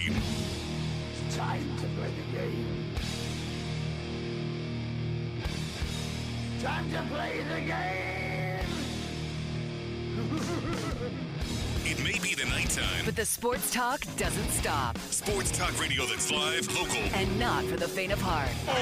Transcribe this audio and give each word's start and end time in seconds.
Time 0.00 1.76
to 1.76 1.86
play 1.98 2.10
the 2.16 2.38
game. 2.38 2.94
Time 6.62 6.90
to 6.90 7.02
play 7.12 7.44
the 7.52 7.60
game. 7.60 8.66
It 11.84 12.02
may 12.02 12.18
be 12.18 12.34
the 12.34 12.46
nighttime. 12.48 13.04
But 13.04 13.16
the 13.16 13.26
sports 13.26 13.70
talk 13.70 14.00
doesn't 14.16 14.50
stop. 14.50 14.96
Sports 14.98 15.50
talk 15.50 15.78
radio 15.78 16.06
that's 16.06 16.30
live, 16.30 16.66
local. 16.74 16.96
And 17.14 17.38
not 17.38 17.64
for 17.64 17.76
the 17.76 17.88
faint 17.88 18.12
of 18.12 18.22
heart. 18.22 18.48
Oh, 18.68 18.72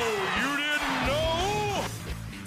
you 0.41 0.57
didn't 0.57 1.07
know? 1.09 1.58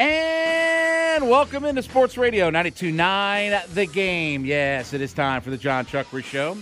And 0.00 1.28
welcome 1.28 1.66
into 1.66 1.82
Sports 1.82 2.16
Radio 2.16 2.46
929 2.46 3.60
The 3.74 3.84
Game. 3.84 4.46
Yes, 4.46 4.94
it 4.94 5.02
is 5.02 5.12
time 5.12 5.42
for 5.42 5.50
the 5.50 5.58
Jon 5.58 5.84
Chuckery 5.84 6.24
Show. 6.24 6.56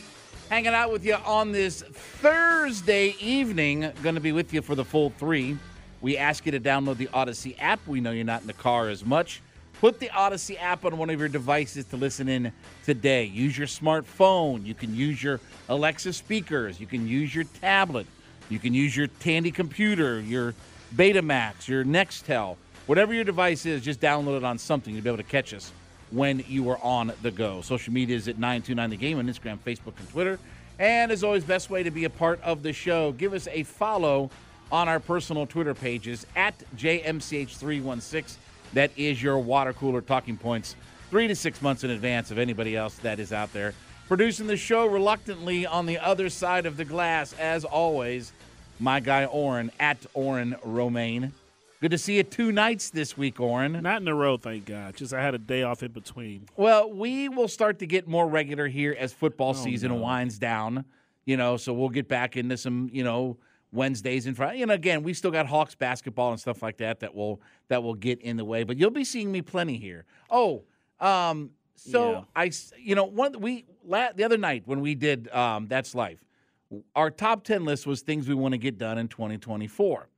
Hanging 0.50 0.74
out 0.74 0.90
with 0.90 1.04
you 1.04 1.14
on 1.14 1.52
this 1.52 1.82
Thursday 1.82 3.14
evening. 3.20 3.92
Going 4.02 4.16
to 4.16 4.20
be 4.20 4.32
with 4.32 4.52
you 4.52 4.60
for 4.60 4.74
the 4.74 4.84
full 4.84 5.10
three. 5.10 5.56
We 6.00 6.16
ask 6.16 6.46
you 6.46 6.50
to 6.50 6.58
download 6.58 6.96
the 6.96 7.06
Audacy 7.06 7.54
app. 7.60 7.78
We 7.86 8.00
know 8.00 8.10
you're 8.10 8.24
not 8.24 8.40
in 8.40 8.48
the 8.48 8.54
car 8.54 8.88
as 8.88 9.04
much. 9.04 9.40
Put 9.80 10.00
the 10.00 10.08
Audacy 10.08 10.60
app 10.60 10.84
on 10.84 10.98
one 10.98 11.08
of 11.08 11.20
your 11.20 11.28
devices 11.28 11.84
to 11.84 11.96
listen 11.96 12.28
in 12.28 12.50
today. 12.84 13.22
Use 13.22 13.56
your 13.56 13.68
smartphone. 13.68 14.66
You 14.66 14.74
can 14.74 14.96
use 14.96 15.22
your 15.22 15.38
Alexa 15.68 16.12
speakers. 16.12 16.80
You 16.80 16.88
can 16.88 17.06
use 17.06 17.32
your 17.32 17.44
tablet. 17.60 18.08
You 18.48 18.58
can 18.58 18.74
use 18.74 18.96
your 18.96 19.06
Tandy 19.06 19.52
computer, 19.52 20.20
your 20.20 20.56
Betamax, 20.96 21.68
your 21.68 21.84
Nextel. 21.84 22.56
Whatever 22.88 23.12
your 23.12 23.24
device 23.24 23.66
is, 23.66 23.82
just 23.82 24.00
download 24.00 24.38
it 24.38 24.44
on 24.44 24.56
something 24.56 24.96
to 24.96 25.02
be 25.02 25.10
able 25.10 25.18
to 25.18 25.22
catch 25.22 25.52
us 25.52 25.72
when 26.10 26.42
you 26.48 26.70
are 26.70 26.78
on 26.82 27.12
the 27.20 27.30
go. 27.30 27.60
Social 27.60 27.92
media 27.92 28.16
is 28.16 28.28
at 28.28 28.38
929 28.38 28.88
The 28.88 28.96
Game 28.96 29.18
on 29.18 29.26
Instagram, 29.26 29.58
Facebook, 29.58 29.92
and 29.98 30.08
Twitter. 30.08 30.38
And 30.78 31.12
as 31.12 31.22
always, 31.22 31.44
best 31.44 31.68
way 31.68 31.82
to 31.82 31.90
be 31.90 32.04
a 32.04 32.10
part 32.10 32.40
of 32.40 32.62
the 32.62 32.72
show, 32.72 33.12
give 33.12 33.34
us 33.34 33.46
a 33.48 33.64
follow 33.64 34.30
on 34.72 34.88
our 34.88 35.00
personal 35.00 35.44
Twitter 35.44 35.74
pages 35.74 36.26
at 36.34 36.54
JMCH316. 36.78 38.36
That 38.72 38.90
is 38.96 39.22
your 39.22 39.38
water 39.38 39.74
cooler 39.74 40.00
talking 40.00 40.38
points 40.38 40.74
three 41.10 41.28
to 41.28 41.36
six 41.36 41.60
months 41.60 41.84
in 41.84 41.90
advance 41.90 42.30
of 42.30 42.38
anybody 42.38 42.74
else 42.74 42.94
that 43.00 43.20
is 43.20 43.34
out 43.34 43.52
there. 43.52 43.74
Producing 44.06 44.46
the 44.46 44.56
show 44.56 44.86
reluctantly 44.86 45.66
on 45.66 45.84
the 45.84 45.98
other 45.98 46.30
side 46.30 46.64
of 46.64 46.78
the 46.78 46.86
glass, 46.86 47.34
as 47.34 47.66
always, 47.66 48.32
my 48.80 48.98
guy 48.98 49.26
Oren 49.26 49.70
at 49.78 49.98
Oren 50.14 50.56
Romaine. 50.64 51.34
Good 51.80 51.92
to 51.92 51.98
see 51.98 52.16
you 52.16 52.24
two 52.24 52.50
nights 52.50 52.90
this 52.90 53.16
week, 53.16 53.38
Oren. 53.38 53.80
Not 53.82 54.02
in 54.02 54.08
a 54.08 54.14
row, 54.14 54.36
thank 54.36 54.64
God. 54.66 54.96
Just 54.96 55.14
I 55.14 55.22
had 55.22 55.34
a 55.34 55.38
day 55.38 55.62
off 55.62 55.82
in 55.84 55.92
between. 55.92 56.48
Well, 56.56 56.92
we 56.92 57.28
will 57.28 57.46
start 57.46 57.78
to 57.78 57.86
get 57.86 58.08
more 58.08 58.26
regular 58.26 58.66
here 58.66 58.96
as 58.98 59.12
football 59.12 59.50
Oh, 59.50 59.52
season 59.52 59.92
no. 59.92 59.98
winds 59.98 60.38
down. 60.40 60.84
You 61.24 61.36
know, 61.36 61.56
so 61.56 61.72
we'll 61.72 61.88
get 61.90 62.08
back 62.08 62.36
into 62.36 62.56
some, 62.56 62.90
you 62.92 63.04
know, 63.04 63.36
Wednesdays 63.70 64.26
and 64.26 64.34
Friday. 64.36 64.64
Know, 64.64 64.74
again, 64.74 65.04
we 65.04 65.12
still 65.14 65.30
got 65.30 65.46
Hawks 65.46 65.76
basketball 65.76 66.32
and 66.32 66.40
stuff 66.40 66.62
like 66.64 66.78
that 66.78 66.98
that 67.00 67.14
will 67.14 67.40
that 67.68 67.80
will 67.82 67.94
get 67.94 68.20
in 68.22 68.36
the 68.38 68.44
way. 68.44 68.64
But 68.64 68.76
you'll 68.76 68.90
be 68.90 69.04
seeing 69.04 69.30
me 69.30 69.40
plenty 69.42 69.76
here. 69.76 70.04
Oh, 70.30 70.64
um, 70.98 71.50
so 71.76 72.10
Yeah. 72.12 72.20
I, 72.34 72.50
you 72.82 72.96
know, 72.96 73.04
one 73.04 73.38
we 73.40 73.66
la- 73.84 74.10
the 74.12 74.24
other 74.24 74.38
night 74.38 74.62
when 74.66 74.80
we 74.80 74.96
did 74.96 75.28
um, 75.28 75.68
that's 75.68 75.94
life. 75.94 76.24
Our 76.96 77.10
top 77.12 77.44
ten 77.44 77.64
list 77.64 77.86
was 77.86 78.00
things 78.00 78.26
we 78.26 78.34
want 78.34 78.52
to 78.52 78.58
get 78.58 78.78
done 78.78 78.98
in 78.98 79.06
2024. 79.06 80.08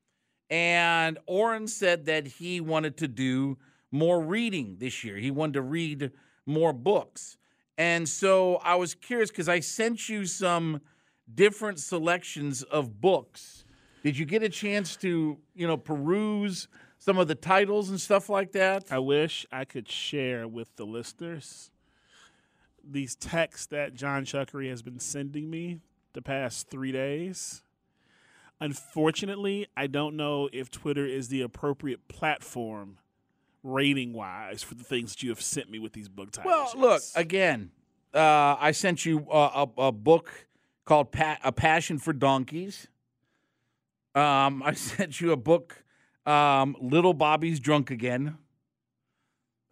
And 0.51 1.19
Oren 1.27 1.69
said 1.69 2.07
that 2.07 2.27
he 2.27 2.61
wanted 2.61 2.97
to 2.99 3.09
do 3.09 3.59
more 3.93 4.21
reading 4.21 4.77
this 4.79 5.05
year. 5.05 5.17
He 5.17 5.31
wanted 5.31 5.55
to 5.55 5.63
read 5.63 6.11
more 6.47 6.73
books. 6.73 7.37
And 7.79 8.09
so 8.09 8.57
I 8.57 8.75
was 8.75 8.95
curious 8.95 9.31
because 9.31 9.49
I 9.49 9.61
sent 9.61 10.09
you 10.09 10.27
some 10.27 10.81
different 11.33 11.79
selections 11.79 12.63
of 12.63 13.01
books. 13.01 13.65
Did 14.03 14.19
you 14.19 14.25
get 14.25 14.43
a 14.43 14.49
chance 14.49 14.97
to, 14.97 15.39
you 15.55 15.67
know, 15.67 15.77
peruse 15.77 16.69
some 16.99 17.19
of 17.19 17.29
the 17.29 17.35
titles 17.35 17.89
and 17.91 18.01
stuff 18.01 18.29
like 18.29 18.53
that? 18.53 18.85
I 18.91 18.99
wish 18.99 19.47
I 19.53 19.65
could 19.65 19.89
share 19.89 20.49
with 20.49 20.75
the 20.77 20.85
listeners 20.85 21.71
these 22.83 23.15
texts 23.15 23.67
that 23.67 23.95
Jon 23.95 24.25
Chuckery 24.25 24.69
has 24.71 24.83
been 24.83 24.99
sending 24.99 25.51
me 25.51 25.81
the 26.13 26.23
past 26.23 26.69
three 26.71 26.93
days. 26.93 27.63
Unfortunately, 28.61 29.67
I 29.77 29.87
don't 29.87 30.17
know 30.17 30.49
if 30.53 30.71
Twitter 30.71 31.07
is 31.07 31.29
the 31.29 31.41
appropriate 31.41 32.09
platform 32.09 32.99
rating 33.63 34.13
wise 34.13 34.63
for 34.63 34.75
the 34.75 34.85
things 34.85 35.13
that 35.13 35.23
you 35.23 35.31
have 35.31 35.41
sent 35.41 35.71
me 35.71 35.79
with 35.79 35.93
these 35.93 36.09
book 36.09 36.31
titles. 36.31 36.75
Well, 36.77 36.91
look 36.91 37.03
again. 37.15 37.71
Uh, 38.13 38.57
I 38.59 38.73
sent 38.73 39.07
you 39.07 39.31
uh, 39.31 39.67
a, 39.79 39.83
a 39.87 39.93
book 39.93 40.47
called 40.85 41.13
pa- 41.13 41.39
"A 41.43 41.53
Passion 41.53 41.99
for 41.99 42.13
Donkeys." 42.13 42.89
Um, 44.15 44.63
I 44.65 44.75
sent 44.75 45.21
you 45.21 45.33
a 45.33 45.37
book, 45.37 45.85
um, 46.27 46.77
"Little 46.81 47.15
Bobby's 47.15 47.61
Drunk 47.61 47.91
Again." 47.91 48.37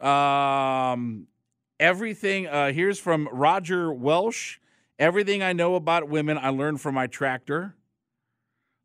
Um, 0.01 1.27
everything. 1.81 2.47
Uh, 2.47 2.73
here's 2.73 2.99
from 2.99 3.29
Roger 3.33 3.93
Welsch. 3.93 4.59
Everything 4.99 5.43
I 5.43 5.53
know 5.53 5.75
about 5.75 6.09
women, 6.09 6.39
I 6.39 6.49
learned 6.49 6.81
from 6.81 6.95
my 6.95 7.07
tractor. 7.07 7.75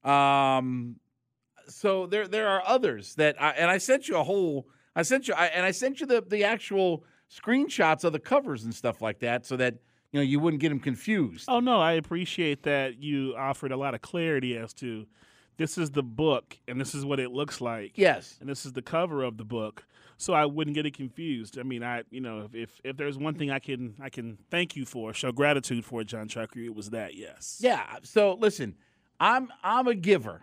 Um, 0.04 0.98
so 1.68 2.08
there 2.08 2.28
there 2.28 2.50
are 2.50 2.64
others 2.66 3.16
that 3.16 3.42
I 3.42 3.52
and 3.52 3.70
I 3.70 3.78
sent 3.78 4.08
you 4.08 4.18
a 4.18 4.24
whole. 4.24 4.68
I 4.96 5.02
sent 5.02 5.28
you 5.28 5.34
I, 5.34 5.48
and 5.48 5.66
I 5.66 5.72
sent 5.72 6.00
you 6.00 6.06
the 6.06 6.22
the 6.22 6.44
actual 6.44 7.04
screenshots 7.32 8.04
of 8.04 8.14
the 8.14 8.20
covers 8.20 8.64
and 8.64 8.74
stuff 8.74 9.02
like 9.02 9.20
that, 9.20 9.46
so 9.46 9.58
that 9.58 9.76
you 10.12 10.20
know 10.20 10.24
you 10.24 10.40
wouldn't 10.40 10.62
get 10.62 10.70
them 10.70 10.80
confused. 10.80 11.46
Oh 11.48 11.60
no, 11.60 11.80
I 11.80 11.94
appreciate 11.94 12.64
that 12.64 13.02
you 13.02 13.36
offered 13.38 13.72
a 13.72 13.78
lot 13.78 13.96
of 13.96 14.02
clarity 14.02 14.58
as 14.58 14.74
to 14.76 15.08
this 15.58 15.78
is 15.78 15.92
the 15.92 16.04
book 16.04 16.58
and 16.68 16.80
this 16.80 16.96
is 16.96 17.06
what 17.06 17.20
it 17.20 17.32
looks 17.32 17.62
like. 17.62 17.94
Yes. 17.96 18.38
And 18.40 18.50
this 18.50 18.66
is 18.66 18.74
the 18.74 18.82
cover 18.82 19.24
of 19.24 19.38
the 19.38 19.46
book. 19.46 19.86
So 20.18 20.34
I 20.34 20.46
wouldn't 20.46 20.76
get 20.76 20.86
it 20.86 20.96
confused. 20.96 21.60
I 21.60 21.64
mean, 21.64 21.84
I 21.84 22.04
you 22.10 22.22
know, 22.22 22.42
if 22.42 22.56
if, 22.56 22.82
if 22.84 22.98
there's 22.98 23.18
one 23.18 23.36
thing 23.36 23.52
I 23.52 23.60
can 23.60 23.96
I 24.02 24.10
can 24.10 24.38
thank 24.50 24.76
you 24.76 24.86
for, 24.86 25.14
show 25.14 25.32
gratitude 25.32 25.86
for 25.86 26.04
Jon 26.04 26.28
Chuckery, 26.28 26.66
it 26.66 26.76
was 26.76 26.92
that, 26.92 27.16
yes. 27.16 27.60
Yeah. 27.62 27.84
So 28.04 28.36
listen, 28.40 28.76
I'm 29.24 29.48
I'm 29.64 29.88
a 29.88 29.96
giver. 29.96 30.42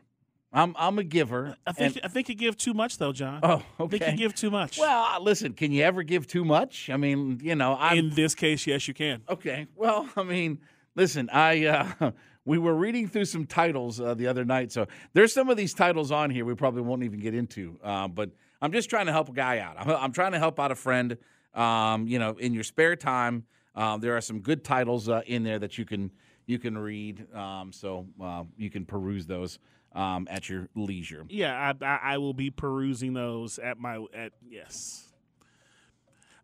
I'm 0.53 0.75
I'm 0.79 0.99
a 0.99 1.05
giver. 1.05 1.55
I 1.67 1.73
think 1.73 1.97
and- 1.97 2.05
I 2.07 2.09
think 2.09 2.29
you 2.31 2.35
give 2.35 2.57
too 2.57 2.73
much 2.73 2.97
though, 2.97 3.13
John. 3.13 3.41
Oh, 3.43 3.63
I 3.79 3.87
think 3.87 4.03
okay. 4.03 4.13
you 4.13 4.17
give 4.17 4.35
too 4.35 4.51
much. 4.51 4.79
well, 4.79 5.05
uh, 5.05 5.21
listen, 5.21 5.53
can 5.53 5.71
you 5.71 5.85
ever 5.85 6.03
give 6.03 6.27
too 6.27 6.45
much? 6.45 6.89
I 6.89 6.97
mean, 6.97 7.41
you 7.43 7.55
know, 7.55 7.77
I'm 7.79 7.99
in 7.99 8.11
this 8.11 8.35
case, 8.35 8.67
yes 8.67 8.89
you 8.89 8.95
can. 8.95 9.23
Okay. 9.29 9.67
Well, 9.77 10.09
I 10.17 10.23
mean, 10.23 10.61
listen, 10.97 11.29
I 11.31 11.67
uh, 11.67 12.11
we 12.47 12.57
were 12.57 12.75
reading 12.75 13.07
through 13.07 13.27
some 13.27 13.47
titles 13.47 14.01
uh, 14.01 14.15
the 14.15 14.27
other 14.27 14.45
night, 14.47 14.73
so 14.73 14.87
there's 15.13 15.33
some 15.33 15.51
of 15.51 15.59
these 15.59 15.75
titles 15.75 16.11
on 16.11 16.31
here 16.31 16.47
we 16.47 16.55
probably 16.55 16.83
won't 16.83 17.03
even 17.03 17.21
get 17.21 17.35
into. 17.35 17.79
Uh, 17.85 18.09
but 18.09 18.31
I'm 18.63 18.73
just 18.73 18.89
trying 18.89 19.07
to 19.07 19.13
help 19.13 19.29
a 19.29 19.33
guy 19.33 19.59
out. 19.59 19.77
I'm, 19.79 19.91
I'm 19.91 20.13
trying 20.13 20.33
to 20.33 20.39
help 20.39 20.59
out 20.59 20.73
a 20.73 20.77
friend. 20.77 21.19
Um, 21.53 22.07
you 22.07 22.19
know, 22.19 22.37
in 22.39 22.55
your 22.55 22.63
spare 22.65 22.97
time, 22.97 23.45
um, 23.75 24.01
there 24.01 24.17
are 24.17 24.21
some 24.21 24.41
good 24.41 24.65
titles 24.65 25.09
uh, 25.09 25.23
in 25.27 25.43
there 25.43 25.59
that 25.59 25.77
you 25.77 25.85
can 25.85 26.13
you 26.51 26.59
can 26.59 26.77
read. 26.77 27.33
Um, 27.35 27.73
so 27.73 28.07
uh, 28.21 28.45
you 28.57 28.71
can 28.71 28.85
peruse 28.85 29.27
those 29.27 29.59
um, 29.95 30.27
at 30.31 30.49
your 30.49 30.69
leisure. 30.75 31.25
Yeah, 31.29 31.73
I, 31.81 31.85
I, 31.85 31.99
I 32.15 32.19
will 32.19 32.35
be 32.35 32.51
perusing 32.51 33.15
those 33.15 33.59
at 33.59 33.79
my 33.79 34.05
at 34.13 34.33
yes. 34.49 35.07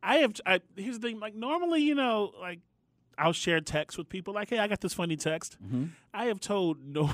I 0.02 0.18
have. 0.18 0.34
I, 0.46 0.60
here's 0.76 1.00
the 1.00 1.08
thing. 1.08 1.18
Like 1.18 1.34
normally, 1.34 1.82
you 1.82 1.96
know, 1.96 2.32
like 2.40 2.60
I'll 3.18 3.32
share 3.32 3.60
texts 3.60 3.96
with 3.96 4.08
people. 4.08 4.34
Like, 4.34 4.50
hey, 4.50 4.58
I 4.58 4.66
got 4.68 4.80
this 4.80 4.92
funny 4.92 5.16
text. 5.16 5.56
Mm-hmm. 5.64 5.84
I 6.12 6.26
have 6.26 6.38
told 6.40 6.78
no, 6.86 7.10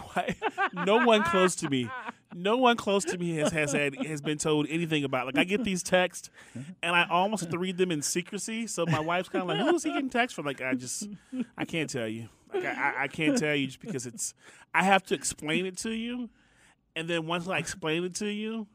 no 0.72 1.04
one 1.06 1.22
close 1.22 1.54
to 1.56 1.70
me, 1.70 1.88
no 2.34 2.56
one 2.56 2.76
close 2.76 3.04
to 3.04 3.18
me 3.18 3.36
has 3.36 3.52
has 3.52 3.72
had 3.72 3.94
has 4.06 4.20
been 4.20 4.38
told 4.38 4.66
anything 4.68 5.04
about. 5.04 5.26
Like, 5.26 5.38
I 5.38 5.44
get 5.44 5.62
these 5.64 5.82
texts, 5.82 6.30
and 6.82 6.96
I 6.96 7.06
almost 7.08 7.42
have 7.42 7.50
to 7.52 7.58
read 7.58 7.76
them 7.78 7.90
in 7.92 8.02
secrecy. 8.02 8.66
So 8.66 8.84
my 8.86 9.00
wife's 9.00 9.28
kind 9.28 9.42
of 9.42 9.48
like, 9.48 9.58
"Who's 9.60 9.84
he 9.84 9.90
getting 9.92 10.10
text 10.10 10.34
from?" 10.34 10.44
Like, 10.46 10.60
I 10.60 10.74
just, 10.74 11.08
I 11.56 11.64
can't 11.64 11.88
tell 11.90 12.08
you. 12.08 12.28
Like, 12.52 12.64
I- 12.64 13.04
I 13.04 13.08
can't 13.08 13.38
tell 13.38 13.54
you 13.54 13.66
just 13.66 13.80
because 13.80 14.04
it's. 14.06 14.34
I 14.74 14.82
have 14.84 15.02
to 15.04 15.14
explain 15.14 15.66
it 15.66 15.76
to 15.78 15.90
you, 15.90 16.30
and 16.96 17.08
then 17.08 17.26
once 17.26 17.46
I 17.48 17.58
explain 17.58 18.04
it 18.04 18.14
to 18.16 18.26
you, 18.26 18.66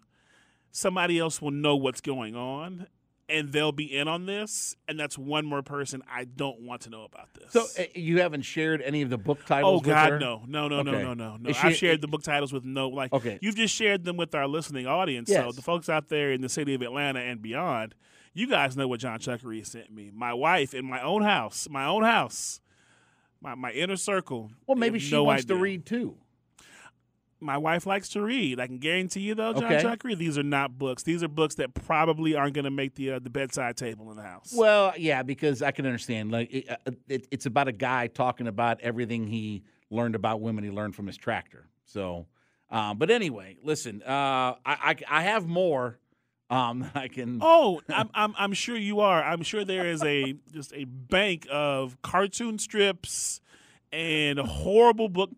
somebody 0.72 1.20
else 1.20 1.42
will 1.42 1.52
know 1.52 1.76
what's 1.76 2.02
going 2.02 2.36
on. 2.36 2.88
And 3.30 3.52
they'll 3.52 3.74
be 3.74 3.84
in 3.94 4.08
on 4.08 4.26
this, 4.26 4.78
and 4.88 4.98
that's 4.98 5.18
one 5.18 5.46
more 5.46 5.62
person 5.62 6.02
I 6.10 6.24
don't 6.24 6.62
want 6.62 6.84
to 6.84 6.90
know 6.90 7.04
about 7.04 7.28
this. 7.34 7.52
So 7.52 7.66
uh, 7.78 7.86
you 7.94 8.22
haven't 8.22 8.44
shared 8.44 8.82
any 8.82 9.02
of 9.02 9.10
the 9.10 9.18
book 9.18 9.46
titles? 9.46 9.70
Oh 9.70 9.76
with 9.80 9.86
God, 9.86 10.22
no, 10.22 10.44
no, 10.48 10.70
no, 10.70 10.82
no, 10.82 10.92
Okay. 10.94 11.04
no, 11.04 11.14
no, 11.14 11.36
no. 11.36 11.50
I've 11.50 11.74
she- 11.74 11.74
shared 11.74 12.00
the 12.00 12.08
book 12.08 12.24
titles 12.24 12.54
with 12.54 12.64
no 12.64 12.88
like. 12.88 13.12
Okay. 13.12 13.38
you've 13.42 13.58
just 13.58 13.76
shared 13.76 14.06
them 14.06 14.16
with 14.16 14.34
our 14.34 14.48
listening 14.48 14.88
audience. 14.88 15.30
So 15.30 15.52
the 15.52 15.62
folks 15.62 15.90
out 15.90 16.08
there 16.08 16.32
in 16.32 16.40
the 16.40 16.48
city 16.48 16.74
of 16.74 16.82
Atlanta 16.82 17.20
and 17.20 17.42
beyond, 17.42 17.96
you 18.34 18.48
guys 18.48 18.78
know 18.78 18.88
what 18.88 19.02
Jon 19.02 19.20
Chuckery 19.20 19.66
sent 19.66 19.92
me. 19.92 20.10
My 20.14 20.34
wife 20.34 20.74
in 20.74 20.86
my 20.86 21.02
own 21.02 21.24
house, 21.24 21.68
my 21.70 21.84
own 21.86 22.04
house, 22.04 22.62
my 23.42 23.56
my 23.56 23.72
inner 23.72 23.98
circle. 23.98 24.52
Well, 24.68 24.78
maybe 24.78 25.00
she 25.00 25.12
no 25.12 25.26
wants 25.26 25.44
idea. 25.44 25.58
to 25.58 25.62
read 25.62 25.86
too. 25.86 26.16
My 27.40 27.58
wife 27.58 27.86
likes 27.86 28.10
to 28.10 28.22
read. 28.22 28.60
I 28.60 28.66
can 28.68 28.80
guarantee 28.80 29.20
you, 29.22 29.36
though, 29.36 29.54
John 29.54 29.66
Okay. 29.66 29.84
Chuckery, 29.84 30.18
these 30.18 30.38
are 30.38 30.44
not 30.44 30.78
books. 30.78 31.04
These 31.04 31.22
are 31.22 31.28
books 31.28 31.56
that 31.56 31.74
probably 31.74 32.36
aren't 32.36 32.54
going 32.56 32.66
to 32.66 32.72
make 32.72 32.96
the 32.96 33.12
uh, 33.14 33.20
the 33.20 33.30
bedside 33.30 33.78
table 33.78 34.10
in 34.10 34.18
the 34.18 34.24
house. 34.24 34.54
Well, 34.56 34.94
yeah, 34.98 35.22
because 35.24 35.62
I 35.62 35.72
can 35.72 35.86
understand. 35.86 36.32
Like, 36.32 36.52
it, 36.52 36.70
uh, 36.70 36.92
it, 37.08 37.28
it's 37.30 37.46
about 37.46 37.68
a 37.68 37.72
guy 37.72 38.08
talking 38.08 38.48
about 38.48 38.82
everything 38.82 39.28
he 39.28 39.64
learned 39.92 40.16
about 40.16 40.42
women 40.42 40.64
he 40.64 40.72
learned 40.72 40.96
from 40.96 41.06
his 41.08 41.16
tractor. 41.18 41.68
So, 41.86 42.26
um, 42.72 42.98
but 42.98 43.12
anyway, 43.12 43.58
listen, 43.64 44.02
uh, 44.04 44.10
I, 44.12 44.56
I 44.66 44.96
I 45.10 45.22
have 45.24 45.48
more. 45.48 46.00
Um, 46.50 46.90
I 46.96 47.08
can. 47.08 47.40
Oh, 47.42 47.82
I'm, 47.88 48.10
I'm 48.16 48.34
I'm 48.38 48.54
sure 48.54 48.76
you 48.76 49.02
are. 49.02 49.24
I'm 49.24 49.44
sure 49.44 49.64
there 49.64 49.86
is 49.86 50.04
a 50.04 50.34
just 50.52 50.74
a 50.74 50.86
bank 50.86 51.46
of 51.52 52.02
cartoon 52.02 52.58
strips 52.58 53.42
and 53.94 54.38
horrible 54.40 55.08
book 55.08 55.30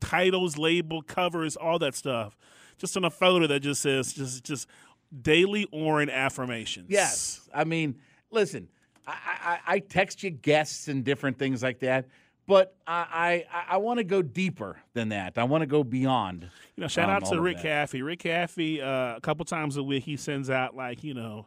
titles, 0.00 0.58
label 0.58 1.02
covers, 1.02 1.56
all 1.56 1.78
that 1.80 1.94
stuff. 1.94 2.36
Just 2.78 2.96
on 2.96 3.04
a 3.04 3.10
photo 3.10 3.46
that 3.46 3.60
just 3.60 3.80
says 3.82 4.12
just 4.12 4.44
just 4.44 4.68
daily 5.22 5.66
Orin 5.72 6.10
affirmations. 6.10 6.86
Yes, 6.90 7.48
I 7.54 7.64
mean, 7.64 7.96
listen, 8.30 8.68
I, 9.06 9.14
I, 9.66 9.74
I 9.74 9.78
text 9.78 10.22
you 10.22 10.30
guests 10.30 10.88
and 10.88 11.02
different 11.04 11.38
things 11.38 11.62
like 11.62 11.78
that, 11.80 12.06
but 12.46 12.74
I 12.86 13.44
I, 13.50 13.64
I 13.70 13.76
want 13.78 13.98
to 13.98 14.04
go 14.04 14.20
deeper 14.20 14.76
than 14.92 15.08
that. 15.08 15.38
I 15.38 15.44
want 15.44 15.62
to 15.62 15.66
go 15.66 15.82
beyond. 15.84 16.42
You 16.76 16.82
know, 16.82 16.88
shout 16.88 17.08
um, 17.08 17.16
out 17.16 17.24
to 17.26 17.40
Rick. 17.40 17.58
Caffey. 17.58 18.04
Rick 18.04 18.20
Caffey, 18.24 18.82
uh, 18.82 19.16
a 19.16 19.20
couple 19.22 19.44
times 19.46 19.78
a 19.78 19.82
week, 19.82 20.04
he 20.04 20.16
sends 20.18 20.50
out 20.50 20.76
like 20.76 21.02
you 21.02 21.14
know 21.14 21.46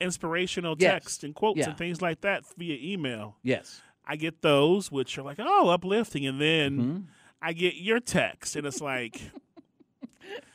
inspirational 0.00 0.76
Yes. 0.78 0.92
text 0.92 1.24
and 1.24 1.34
quotes 1.34 1.58
Yeah. 1.58 1.68
and 1.70 1.78
things 1.78 2.00
like 2.02 2.20
that 2.22 2.44
via 2.56 2.76
email. 2.80 3.36
Yes. 3.42 3.82
I 4.06 4.16
get 4.16 4.40
those, 4.42 4.90
which 4.90 5.18
are 5.18 5.22
like, 5.22 5.36
oh, 5.40 5.68
uplifting, 5.68 6.26
and 6.26 6.40
then 6.40 6.78
Mm-hmm. 6.78 6.98
I 7.40 7.52
get 7.52 7.74
your 7.76 8.00
text, 8.00 8.56
and 8.56 8.66
it's 8.66 8.80
like 8.80 9.20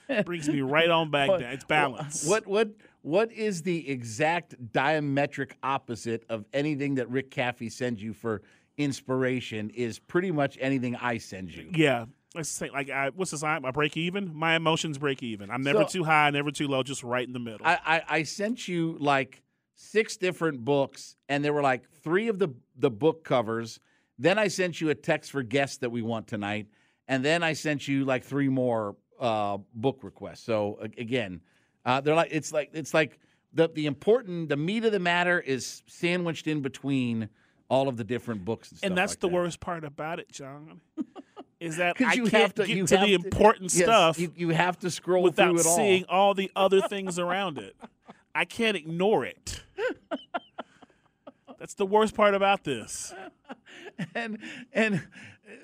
brings 0.26 0.50
me 0.50 0.62
right 0.62 0.90
on 0.90 1.10
back 1.12 1.30
down. 1.30 1.42
It's 1.44 1.64
balance. 1.66 2.26
What 2.26 2.46
what 2.48 2.70
what 3.02 3.32
is 3.32 3.62
the 3.64 3.90
exact 3.90 4.56
diametric 4.74 5.52
opposite 5.62 6.24
of 6.30 6.46
anything 6.54 6.96
that 6.96 7.10
Rick 7.10 7.32
Caffey 7.32 7.72
sends 7.72 8.02
you 8.02 8.14
for 8.14 8.42
inspiration? 8.78 9.70
Is 9.72 10.00
pretty 10.00 10.32
much 10.32 10.58
anything 10.60 10.96
I 10.96 11.18
send 11.18 11.54
you. 11.54 11.70
Yeah. 11.74 12.06
Let's 12.36 12.50
say 12.50 12.70
like 12.72 12.90
I, 12.90 13.10
what's 13.10 13.32
the 13.32 13.38
sign? 13.38 13.64
I 13.64 13.72
break 13.72 13.96
even. 13.96 14.34
My 14.36 14.56
emotions 14.56 14.98
break 14.98 15.22
even. 15.22 15.52
I'm 15.52 15.62
never 15.62 15.84
So- 15.84 15.88
too 15.88 16.04
high, 16.04 16.30
never 16.32 16.52
too 16.52 16.68
low, 16.68 16.82
just 16.84 17.04
right 17.04 17.26
in 17.26 17.34
the 17.34 17.40
middle. 17.40 17.66
I, 17.66 17.78
I 17.86 18.02
I 18.18 18.24
sent 18.24 18.68
you 18.68 18.98
like 19.00 19.42
six 19.76 20.18
different 20.18 20.66
books, 20.66 21.16
and 21.30 21.46
there 21.46 21.54
were 21.54 21.62
like 21.62 21.84
three 22.02 22.28
of 22.30 22.40
the 22.40 22.50
the 22.76 22.90
book 22.90 23.24
covers. 23.24 23.80
Then 24.19 24.38
I 24.38 24.48
sent 24.48 24.80
you 24.80 24.89
a 24.89 24.95
text 24.95 25.31
for 25.31 25.42
guests 25.44 25.77
that 25.77 25.89
we 25.92 26.01
want 26.01 26.27
tonight, 26.27 26.68
and 27.07 27.24
then 27.25 27.44
I 27.44 27.54
sent 27.54 27.88
you 27.88 28.06
like 28.06 28.24
three 28.24 28.50
more 28.50 28.95
uh, 29.19 29.57
book 29.74 30.00
requests. 30.04 30.44
So 30.44 30.77
again, 30.98 31.42
uh, 31.86 32.01
they're 32.01 32.15
like 32.15 32.30
it's 32.31 32.51
like 32.54 32.69
it's 32.74 32.94
like 32.94 33.19
the 33.54 33.69
the 33.69 33.86
important 33.88 34.50
the 34.50 34.57
meat 34.57 34.86
of 34.86 34.92
the 34.92 35.00
matter 35.00 35.39
is 35.39 35.81
sandwiched 35.88 36.48
in 36.48 36.62
between 36.62 37.30
all 37.69 37.88
of 37.88 37.98
the 37.98 38.04
different 38.04 38.45
books 38.45 38.69
and 38.69 38.77
stuff. 38.77 38.88
and 38.89 38.98
that's 38.98 39.13
like 39.13 39.19
the 39.21 39.30
that. 39.30 39.33
worst 39.33 39.60
part 39.60 39.83
about 39.83 40.19
it, 40.19 40.31
John. 40.31 40.80
Is 41.60 41.77
that 41.77 41.95
I 42.06 42.13
you 42.13 42.24
can't 42.27 42.44
have 42.44 42.54
to- 42.56 42.65
get 42.68 42.77
you 42.77 42.86
to 42.86 42.98
the 42.98 43.06
to- 43.07 43.13
important 43.13 43.74
yes, 43.74 43.83
stuff 43.83 44.19
you- 44.19 44.33
you 44.36 44.50
have 44.50 44.77
to 44.80 44.92
scroll 44.92 45.24
without 45.24 45.50
through 45.51 45.60
it 45.62 45.65
all. 45.65 45.75
seeing 45.75 46.06
all 46.07 46.33
the 46.36 46.51
other 46.56 46.81
things 46.81 47.18
around 47.18 47.57
it. 47.57 47.75
I 48.36 48.45
can't 48.45 48.77
ignore 48.77 49.25
it. 49.25 49.62
That's 51.60 51.75
the 51.75 51.86
worst 51.86 52.13
part 52.15 52.33
about 52.36 52.63
this. 52.63 53.13
and 54.16 54.38
and 54.72 55.01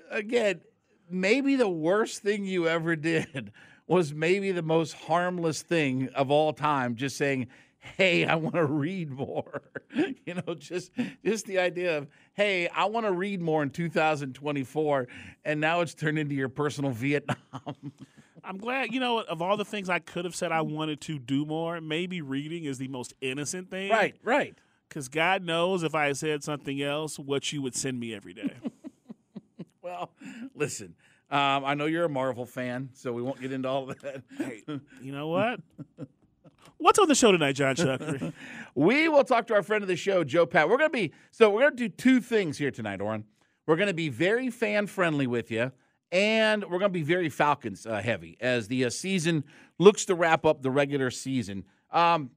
again, 0.10 0.62
maybe 1.10 1.56
the 1.56 1.70
worst 1.70 2.22
thing 2.22 2.46
you 2.46 2.68
ever 2.68 2.96
did 2.96 3.52
was 3.88 4.14
maybe 4.14 4.52
the 4.52 4.62
most 4.62 4.94
harmless 4.94 5.62
thing 5.62 6.10
of 6.16 6.30
all 6.32 6.54
time. 6.54 6.96
Just 6.96 7.18
saying, 7.18 7.48
"Hey, 7.80 8.26
I 8.26 8.36
want 8.36 8.56
to 8.56 8.66
read 8.66 9.10
more." 9.10 9.64
you 10.26 10.36
know, 10.36 10.54
just 10.56 10.92
just 11.26 11.46
the 11.46 11.60
idea 11.60 11.98
of, 11.98 12.08
"Hey, 12.34 12.68
I 12.68 12.86
want 12.86 13.06
to 13.06 13.12
read 13.12 13.42
more 13.42 13.64
in 13.64 13.72
2024," 13.72 15.08
and 15.46 15.60
now 15.60 15.82
it's 15.82 15.94
turned 15.94 16.20
into 16.20 16.36
your 16.36 16.50
personal 16.50 16.92
Vietnam. 16.92 17.38
I'm 18.44 18.58
glad, 18.58 18.94
you 18.94 19.00
know, 19.00 19.20
of 19.20 19.42
all 19.42 19.58
the 19.58 19.66
things 19.66 19.90
I 19.90 20.00
could 20.00 20.26
have 20.26 20.36
said 20.36 20.52
I 20.52 20.62
wanted 20.62 21.02
to 21.02 21.20
do 21.20 21.46
more, 21.46 21.82
maybe 21.82 22.22
reading 22.22 22.64
is 22.64 22.78
the 22.78 22.88
most 22.88 23.14
innocent 23.22 23.70
thing. 23.70 23.92
right, 23.92 24.16
right. 24.24 24.58
Because 24.90 25.08
God 25.08 25.44
knows 25.44 25.84
if 25.84 25.94
I 25.94 26.12
said 26.14 26.44
something 26.44 26.82
else, 26.82 27.20
what 27.20 27.54
you 27.54 27.62
would 27.62 27.76
send 27.76 28.00
me 28.00 28.14
every 28.14 28.34
day. 28.34 28.54
Well, 29.82 30.12
listen. 30.54 30.94
Um, 31.32 31.66
I 31.66 31.74
know 31.74 31.88
you're 31.88 32.06
a 32.06 32.10
Marvel 32.10 32.46
fan, 32.46 32.90
so 32.94 33.12
we 33.12 33.24
won't 33.24 33.42
get 33.42 33.52
into 33.52 33.68
all 33.68 33.90
of 33.90 34.00
that. 34.02 34.22
hey, 34.38 34.62
you 35.02 35.12
know 35.12 35.30
what? 35.30 35.62
What's 36.78 37.00
on 37.00 37.08
the 37.08 37.16
show 37.16 37.32
tonight, 37.32 37.54
Jon 37.54 37.76
Chuckery? 37.76 38.34
We 38.76 39.10
will 39.10 39.24
talk 39.24 39.48
to 39.48 39.56
our 39.56 39.64
friend 39.64 39.82
of 39.82 39.88
the 39.88 39.96
show, 39.96 40.24
Joe 40.24 40.46
Pat. 40.46 40.70
We're 40.70 40.78
going 40.78 40.92
to 40.92 40.98
be 40.98 41.12
so 41.32 41.50
we're 41.50 41.62
going 41.62 41.76
to 41.76 41.88
do 41.88 41.90
two 41.90 42.22
things 42.22 42.58
here 42.58 42.72
tonight, 42.72 43.02
Oren. 43.02 43.26
We're 43.66 43.78
going 43.78 43.88
to 43.88 43.94
be 43.94 44.10
very 44.10 44.50
fan 44.50 44.86
friendly 44.88 45.28
with 45.28 45.50
you, 45.50 45.72
and 46.12 46.64
we're 46.64 46.80
going 46.80 46.84
to 46.84 46.90
be 46.90 47.02
very 47.02 47.30
Falcons 47.30 47.86
uh, 47.86 48.02
heavy 48.02 48.38
as 48.40 48.68
the 48.68 48.86
uh, 48.86 48.90
season 48.90 49.44
looks 49.80 50.06
to 50.06 50.16
wrap 50.16 50.46
up 50.46 50.62
the 50.62 50.72
regular 50.72 51.10
season. 51.10 51.66
Um, 51.92 52.30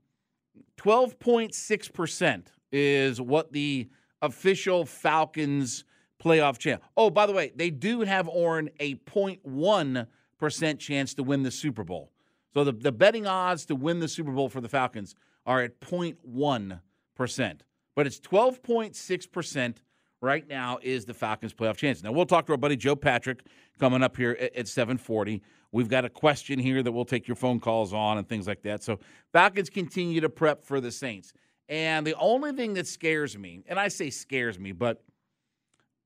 Twelve 0.76 1.18
point 1.18 1.54
six 1.54 1.88
percent 1.88 2.52
is 2.70 3.20
what 3.20 3.52
the 3.52 3.88
official 4.20 4.84
Falcons 4.86 5.84
playoff 6.22 6.58
chance. 6.58 6.82
Oh, 6.96 7.10
by 7.10 7.26
the 7.26 7.32
way, 7.32 7.52
they 7.54 7.70
do 7.70 8.00
have 8.02 8.28
Oren 8.28 8.70
a 8.80 8.94
0.1 8.94 10.06
percent 10.38 10.80
chance 10.80 11.14
to 11.14 11.22
win 11.22 11.42
the 11.42 11.50
Super 11.50 11.84
Bowl. 11.84 12.10
So 12.54 12.64
the, 12.64 12.72
the 12.72 12.92
betting 12.92 13.26
odds 13.26 13.66
to 13.66 13.74
win 13.74 14.00
the 14.00 14.08
Super 14.08 14.32
Bowl 14.32 14.48
for 14.48 14.60
the 14.60 14.68
Falcons 14.68 15.14
are 15.46 15.62
at 15.62 15.80
0.1 15.80 16.80
percent, 17.14 17.64
but 17.94 18.06
it's 18.06 18.20
12.6 18.20 19.32
percent 19.32 19.82
right 20.20 20.48
now 20.48 20.78
is 20.82 21.04
the 21.04 21.14
Falcons' 21.14 21.52
playoff 21.52 21.76
chance. 21.76 22.02
Now 22.02 22.12
we'll 22.12 22.26
talk 22.26 22.46
to 22.46 22.52
our 22.52 22.58
buddy 22.58 22.76
Joe 22.76 22.96
Patrick 22.96 23.44
coming 23.78 24.02
up 24.02 24.16
here 24.16 24.36
at, 24.40 24.56
at 24.56 24.66
7:40. 24.66 25.40
We've 25.72 25.88
got 25.88 26.04
a 26.04 26.10
question 26.10 26.58
here 26.58 26.82
that 26.82 26.92
we'll 26.92 27.06
take 27.06 27.26
your 27.26 27.34
phone 27.34 27.58
calls 27.58 27.94
on 27.94 28.18
and 28.18 28.28
things 28.28 28.46
like 28.46 28.62
that. 28.62 28.82
So 28.82 29.00
Falcons 29.32 29.70
continue 29.70 30.20
to 30.20 30.28
prep 30.28 30.62
for 30.62 30.80
the 30.80 30.92
Saints. 30.92 31.32
And 31.68 32.06
the 32.06 32.14
only 32.16 32.52
thing 32.52 32.74
that 32.74 32.86
scares 32.86 33.36
me, 33.38 33.64
and 33.66 33.80
I 33.80 33.88
say 33.88 34.10
scares 34.10 34.58
me, 34.58 34.72
but 34.72 35.02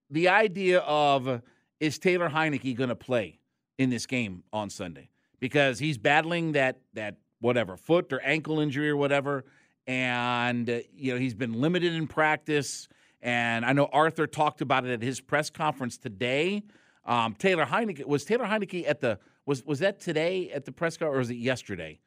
the 0.08 0.28
idea 0.28 0.78
of 0.80 1.42
is 1.80 1.99
Taylor 1.99 2.28
Heinicke 2.28 2.76
going 2.76 2.90
to 2.90 2.96
play 2.96 3.40
in 3.76 3.90
this 3.90 4.06
game 4.06 4.44
on 4.52 4.70
Sunday 4.70 5.11
because 5.40 5.78
he's 5.78 5.99
battling 5.99 6.52
that 6.52 6.80
that 6.94 7.16
whatever 7.40 7.76
foot 7.76 8.12
or 8.12 8.20
ankle 8.20 8.61
injury 8.61 8.88
or 8.88 8.96
whatever, 8.96 9.44
and 9.87 10.70
uh, 10.70 10.78
you 10.94 11.12
know 11.12 11.18
he's 11.18 11.35
been 11.35 11.52
limited 11.52 11.92
in 11.92 12.06
practice, 12.06 12.88
And 13.20 13.64
I 13.64 13.73
know 13.73 13.87
Arthur 13.92 14.26
talked 14.26 14.61
about 14.61 14.85
it 14.85 14.92
at 14.92 15.02
his 15.02 15.20
press 15.20 15.50
conference 15.50 15.99
today. 15.99 16.62
Um, 17.04 17.35
Taylor 17.35 17.66
Heinicke 17.66 18.04
was 18.06 18.25
Taylor 18.25 18.46
Heinicke 18.46 18.88
at 18.88 19.00
the 19.00 19.18
was 19.46 19.64
was 19.64 19.78
that 19.78 20.00
today 20.00 20.50
at 20.50 20.64
the 20.64 20.72
press 20.72 20.96
conference 20.96 21.16
or 21.16 21.18
was 21.18 21.30
it 21.30 21.36
yesterday? 21.36 22.00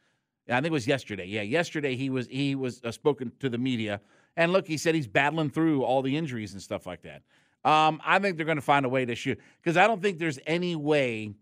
I 0.50 0.56
think 0.56 0.68
it 0.68 0.72
was 0.72 0.88
yesterday. 0.88 1.26
Yeah, 1.26 1.42
yesterday 1.42 1.96
he 1.96 2.10
was 2.10 2.28
he 2.28 2.56
was 2.56 2.82
uh, 2.84 2.92
spoken 2.92 3.32
to 3.40 3.50
the 3.50 3.58
media, 3.58 4.02
and 4.36 4.52
look, 4.52 4.68
he 4.68 4.78
said 4.78 4.96
he's 4.96 5.08
battling 5.08 5.50
through 5.50 5.84
all 5.84 6.02
the 6.02 6.16
injuries 6.18 6.54
and 6.54 6.62
stuff 6.62 6.86
like 6.86 7.04
that. 7.04 7.22
Um, 7.64 8.02
I 8.06 8.20
think 8.20 8.38
they're 8.38 8.46
going 8.46 8.58
to 8.58 8.62
find 8.62 8.86
a 8.86 8.90
way 8.90 9.06
to 9.06 9.16
shoot 9.16 9.40
because 9.62 9.78
I 9.78 9.86
don't 9.88 10.02
think 10.02 10.18
there's 10.18 10.40
any 10.48 10.76
way 10.76 11.34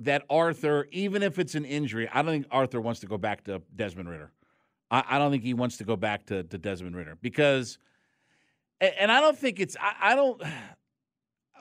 that 0.00 0.22
Arthur, 0.30 0.88
even 0.90 1.22
if 1.22 1.38
it's 1.38 1.54
an 1.54 1.64
injury, 1.64 2.08
I 2.12 2.22
don't 2.22 2.32
think 2.32 2.46
Arthur 2.50 2.80
wants 2.80 3.00
to 3.00 3.06
go 3.06 3.18
back 3.18 3.44
to 3.44 3.62
Desmond 3.74 4.08
Ridder. 4.08 4.32
I, 4.90 5.04
I 5.10 5.18
don't 5.18 5.30
think 5.30 5.42
he 5.42 5.54
wants 5.54 5.76
to 5.78 5.84
go 5.84 5.96
back 5.96 6.26
to, 6.26 6.44
to 6.44 6.58
Desmond 6.58 6.96
Ridder 6.96 7.18
because, 7.20 7.78
and 8.80 9.10
I 9.10 9.20
don't 9.20 9.38
think 9.38 9.60
it's 9.60 9.76
I, 9.80 10.12
I 10.12 10.14
don't. 10.14 10.42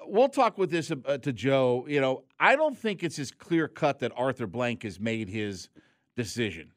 We'll 0.08 0.30
talk 0.30 0.58
with 0.58 0.70
this 0.70 0.92
uh, 0.92 1.18
to 1.18 1.34
Joe. 1.34 1.86
You 1.88 2.02
know, 2.02 2.24
I 2.40 2.56
don't 2.56 2.78
think 2.78 3.04
it's 3.04 3.20
as 3.20 3.32
clear 3.32 3.68
cut 3.68 4.00
that 4.00 4.12
Arthur 4.16 4.48
Blank 4.48 4.84
has 4.84 5.00
made 5.00 5.30
his 5.30 5.70
decision. 6.16 6.72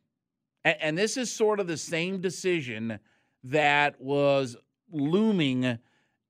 And, 0.64 0.76
and 0.80 0.98
this 0.98 1.16
is 1.16 1.30
sort 1.32 1.60
of 1.60 1.66
the 1.66 1.76
same 1.76 2.20
decision 2.20 2.98
that 3.44 4.00
was 4.00 4.56
looming 4.90 5.78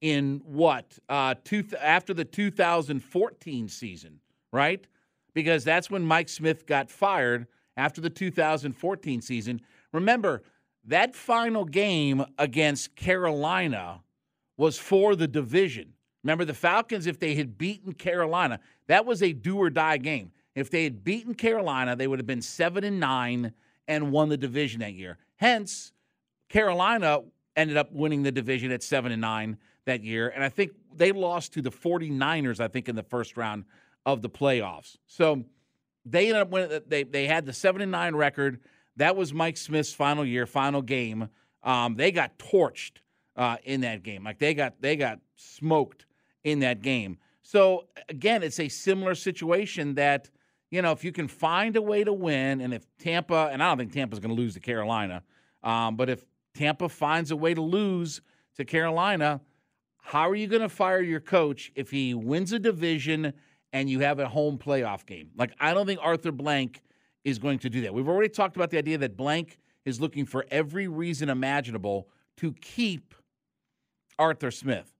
in 0.00 0.42
what 0.44 0.98
uh, 1.08 1.34
two, 1.44 1.64
after 1.80 2.12
the 2.14 2.24
2014 2.24 3.68
season, 3.68 4.20
right? 4.52 4.86
Because 5.34 5.64
that's 5.64 5.90
when 5.90 6.02
Mike 6.02 6.28
Smith 6.28 6.66
got 6.66 6.90
fired 6.90 7.46
after 7.76 8.00
the 8.00 8.10
2014 8.10 9.20
season. 9.20 9.60
Remember, 9.92 10.42
that 10.84 11.14
final 11.14 11.64
game 11.64 12.24
against 12.38 12.94
Carolina 12.94 14.02
was 14.56 14.78
for 14.78 15.16
the 15.16 15.26
division. 15.26 15.94
Remember, 16.26 16.44
the 16.44 16.54
Falcons, 16.54 17.06
if 17.06 17.20
they 17.20 17.36
had 17.36 17.56
beaten 17.56 17.92
Carolina, 17.92 18.58
that 18.88 19.06
was 19.06 19.22
a 19.22 19.32
do 19.32 19.58
or 19.58 19.70
die 19.70 19.96
game. 19.96 20.32
If 20.56 20.70
they 20.70 20.82
had 20.82 21.04
beaten 21.04 21.34
Carolina, 21.34 21.94
they 21.94 22.08
would 22.08 22.18
have 22.18 22.26
been 22.26 22.42
seven 22.42 22.82
and 22.82 22.98
nine 22.98 23.52
and 23.86 24.10
won 24.10 24.28
the 24.28 24.36
division 24.36 24.80
that 24.80 24.94
year. 24.94 25.18
Hence, 25.36 25.92
Carolina 26.48 27.20
ended 27.54 27.76
up 27.76 27.92
winning 27.92 28.24
the 28.24 28.32
division 28.32 28.72
at 28.72 28.82
seven 28.82 29.12
and 29.12 29.20
nine 29.20 29.56
that 29.84 30.02
year. 30.02 30.28
And 30.30 30.42
I 30.42 30.48
think 30.48 30.72
they 30.96 31.12
lost 31.12 31.52
to 31.52 31.62
the 31.62 31.70
49ers, 31.70 32.58
I 32.58 32.66
think, 32.66 32.88
in 32.88 32.96
the 32.96 33.04
first 33.04 33.36
round 33.36 33.64
of 34.04 34.20
the 34.20 34.28
playoffs. 34.28 34.96
So 35.06 35.44
they 36.04 36.26
ended 36.26 36.42
up 36.42 36.50
winning 36.50 36.80
they 36.88 37.04
they 37.04 37.28
had 37.28 37.46
the 37.46 37.52
seven 37.52 37.82
and 37.82 37.92
nine 37.92 38.16
record. 38.16 38.58
That 38.96 39.14
was 39.14 39.32
Mike 39.32 39.56
Smith's 39.56 39.92
final 39.92 40.24
year, 40.24 40.44
final 40.44 40.82
game. 40.82 41.28
Um, 41.62 41.94
they 41.94 42.10
got 42.10 42.36
torched 42.36 42.96
uh, 43.36 43.58
in 43.62 43.82
that 43.82 44.02
game. 44.02 44.24
Like 44.24 44.40
they 44.40 44.54
got 44.54 44.82
they 44.82 44.96
got 44.96 45.20
smoked 45.36 46.06
in 46.46 46.60
that 46.60 46.80
game. 46.80 47.18
So 47.42 47.88
again, 48.08 48.42
it's 48.42 48.60
a 48.60 48.68
similar 48.68 49.14
situation 49.14 49.96
that 49.96 50.30
you 50.70 50.82
know, 50.82 50.90
if 50.90 51.04
you 51.04 51.12
can 51.12 51.28
find 51.28 51.76
a 51.76 51.82
way 51.82 52.02
to 52.02 52.12
win, 52.12 52.60
and 52.60 52.74
if 52.74 52.84
Tampa, 52.98 53.50
and 53.52 53.62
I 53.62 53.68
don't 53.68 53.78
think 53.78 53.92
Tampa's 53.92 54.18
going 54.18 54.34
to 54.34 54.40
lose 54.40 54.54
to 54.54 54.60
Carolina, 54.60 55.22
um, 55.62 55.96
but 55.96 56.10
if 56.10 56.24
Tampa 56.54 56.88
finds 56.88 57.30
a 57.30 57.36
way 57.36 57.54
to 57.54 57.62
lose 57.62 58.20
to 58.56 58.64
Carolina, 58.64 59.40
how 60.00 60.28
are 60.28 60.34
you 60.34 60.48
going 60.48 60.62
to 60.62 60.68
fire 60.68 61.00
your 61.00 61.20
coach 61.20 61.70
if 61.76 61.90
he 61.90 62.14
wins 62.14 62.52
a 62.52 62.58
division 62.58 63.32
and 63.72 63.88
you 63.88 64.00
have 64.00 64.18
a 64.18 64.28
home 64.28 64.58
playoff 64.58 65.06
game? 65.06 65.30
Like, 65.36 65.52
I 65.60 65.72
don't 65.72 65.86
think 65.86 66.00
Arthur 66.02 66.32
Blank 66.32 66.82
is 67.24 67.38
going 67.38 67.60
to 67.60 67.70
do 67.70 67.82
that. 67.82 67.94
We've 67.94 68.08
already 68.08 68.28
talked 68.28 68.56
about 68.56 68.70
the 68.70 68.78
idea 68.78 68.98
that 68.98 69.16
Blank 69.16 69.58
is 69.84 70.00
looking 70.00 70.26
for 70.26 70.46
every 70.50 70.88
reason 70.88 71.28
imaginable 71.28 72.08
to 72.38 72.52
keep 72.54 73.14
Arthur 74.18 74.50
Smith. 74.50 74.95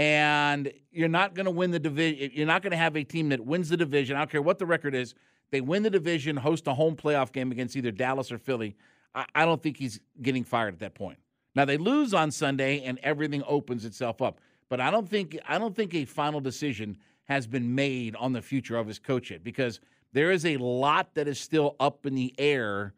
And 0.00 0.72
you're 0.90 1.08
not 1.08 1.34
going 1.34 1.44
to 1.44 1.50
win 1.50 1.72
the 1.72 1.78
division. 1.78 2.30
You're 2.32 2.46
not 2.46 2.62
going 2.62 2.70
to 2.70 2.78
have 2.78 2.96
a 2.96 3.04
team 3.04 3.28
that 3.28 3.44
wins 3.44 3.68
the 3.68 3.76
division. 3.76 4.16
I 4.16 4.20
don't 4.20 4.30
care 4.30 4.40
what 4.40 4.58
the 4.58 4.64
record 4.64 4.94
is. 4.94 5.14
They 5.50 5.60
win 5.60 5.82
the 5.82 5.90
division, 5.90 6.38
host 6.38 6.66
a 6.68 6.72
home 6.72 6.96
playoff 6.96 7.32
game 7.32 7.52
against 7.52 7.76
either 7.76 7.90
Dallas 7.90 8.32
or 8.32 8.38
Philly. 8.38 8.76
I, 9.14 9.26
I 9.34 9.44
don't 9.44 9.62
think 9.62 9.76
he's 9.76 10.00
getting 10.22 10.42
fired 10.42 10.72
at 10.72 10.80
that 10.80 10.94
point. 10.94 11.18
Now 11.54 11.66
they 11.66 11.76
lose 11.76 12.14
on 12.14 12.30
Sunday 12.30 12.82
and 12.82 12.98
everything 13.02 13.42
opens 13.46 13.84
itself 13.84 14.22
up. 14.22 14.40
But 14.70 14.80
I 14.80 14.90
don't 14.90 15.06
think 15.06 15.38
I 15.46 15.58
don't 15.58 15.76
think 15.76 15.94
a 15.94 16.06
final 16.06 16.40
decision 16.40 16.96
has 17.24 17.46
been 17.46 17.74
made 17.74 18.16
on 18.16 18.32
the 18.32 18.40
future 18.40 18.78
of 18.78 18.86
his 18.86 18.98
coach 18.98 19.30
yet 19.30 19.44
because 19.44 19.80
there 20.14 20.30
is 20.30 20.46
a 20.46 20.56
lot 20.56 21.14
that 21.14 21.28
is 21.28 21.38
still 21.38 21.76
up 21.78 22.06
in 22.06 22.14
the 22.14 22.34
air 22.38 22.94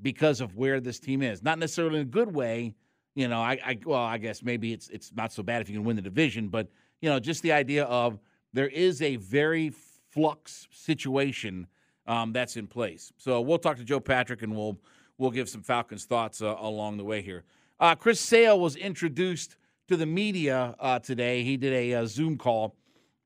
because 0.00 0.40
of 0.40 0.56
where 0.56 0.80
this 0.80 0.98
team 0.98 1.20
is. 1.20 1.42
Not 1.42 1.58
necessarily 1.58 1.96
in 1.96 2.02
a 2.06 2.10
good 2.10 2.34
way, 2.34 2.74
you 3.16 3.26
know. 3.26 3.40
I, 3.40 3.58
I 3.64 3.78
well, 3.84 3.98
I 3.98 4.18
guess 4.18 4.44
maybe 4.44 4.72
it's 4.72 4.88
it's 4.90 5.10
not 5.12 5.32
so 5.32 5.42
bad 5.42 5.60
if 5.60 5.68
you 5.68 5.74
can 5.74 5.84
win 5.84 5.96
the 5.96 6.02
division, 6.02 6.46
but 6.48 6.68
you 7.00 7.10
know, 7.10 7.18
just 7.18 7.42
the 7.42 7.50
idea 7.50 7.84
of 7.86 8.20
there 8.52 8.68
is 8.68 9.02
a 9.02 9.16
very 9.16 9.70
flux 9.70 10.68
situation 10.70 11.66
um, 12.06 12.32
that's 12.32 12.56
in 12.56 12.68
place. 12.68 13.12
So 13.16 13.40
we'll 13.40 13.58
talk 13.58 13.76
to 13.78 13.84
Joe 13.84 13.98
Patrick 13.98 14.42
and 14.42 14.54
we'll 14.54 14.78
we'll 15.18 15.32
give 15.32 15.48
some 15.48 15.62
Falcons 15.62 16.04
thoughts 16.04 16.40
uh, 16.40 16.54
along 16.58 16.98
the 16.98 17.04
way 17.04 17.22
here. 17.22 17.42
Uh, 17.80 17.94
Chris 17.94 18.20
Sale 18.20 18.60
was 18.60 18.76
introduced 18.76 19.56
to 19.88 19.96
the 19.96 20.06
media 20.06 20.74
uh, 20.78 20.98
today. 20.98 21.42
He 21.42 21.56
did 21.56 21.72
a, 21.72 21.92
a 21.92 22.06
Zoom 22.06 22.38
call 22.38 22.74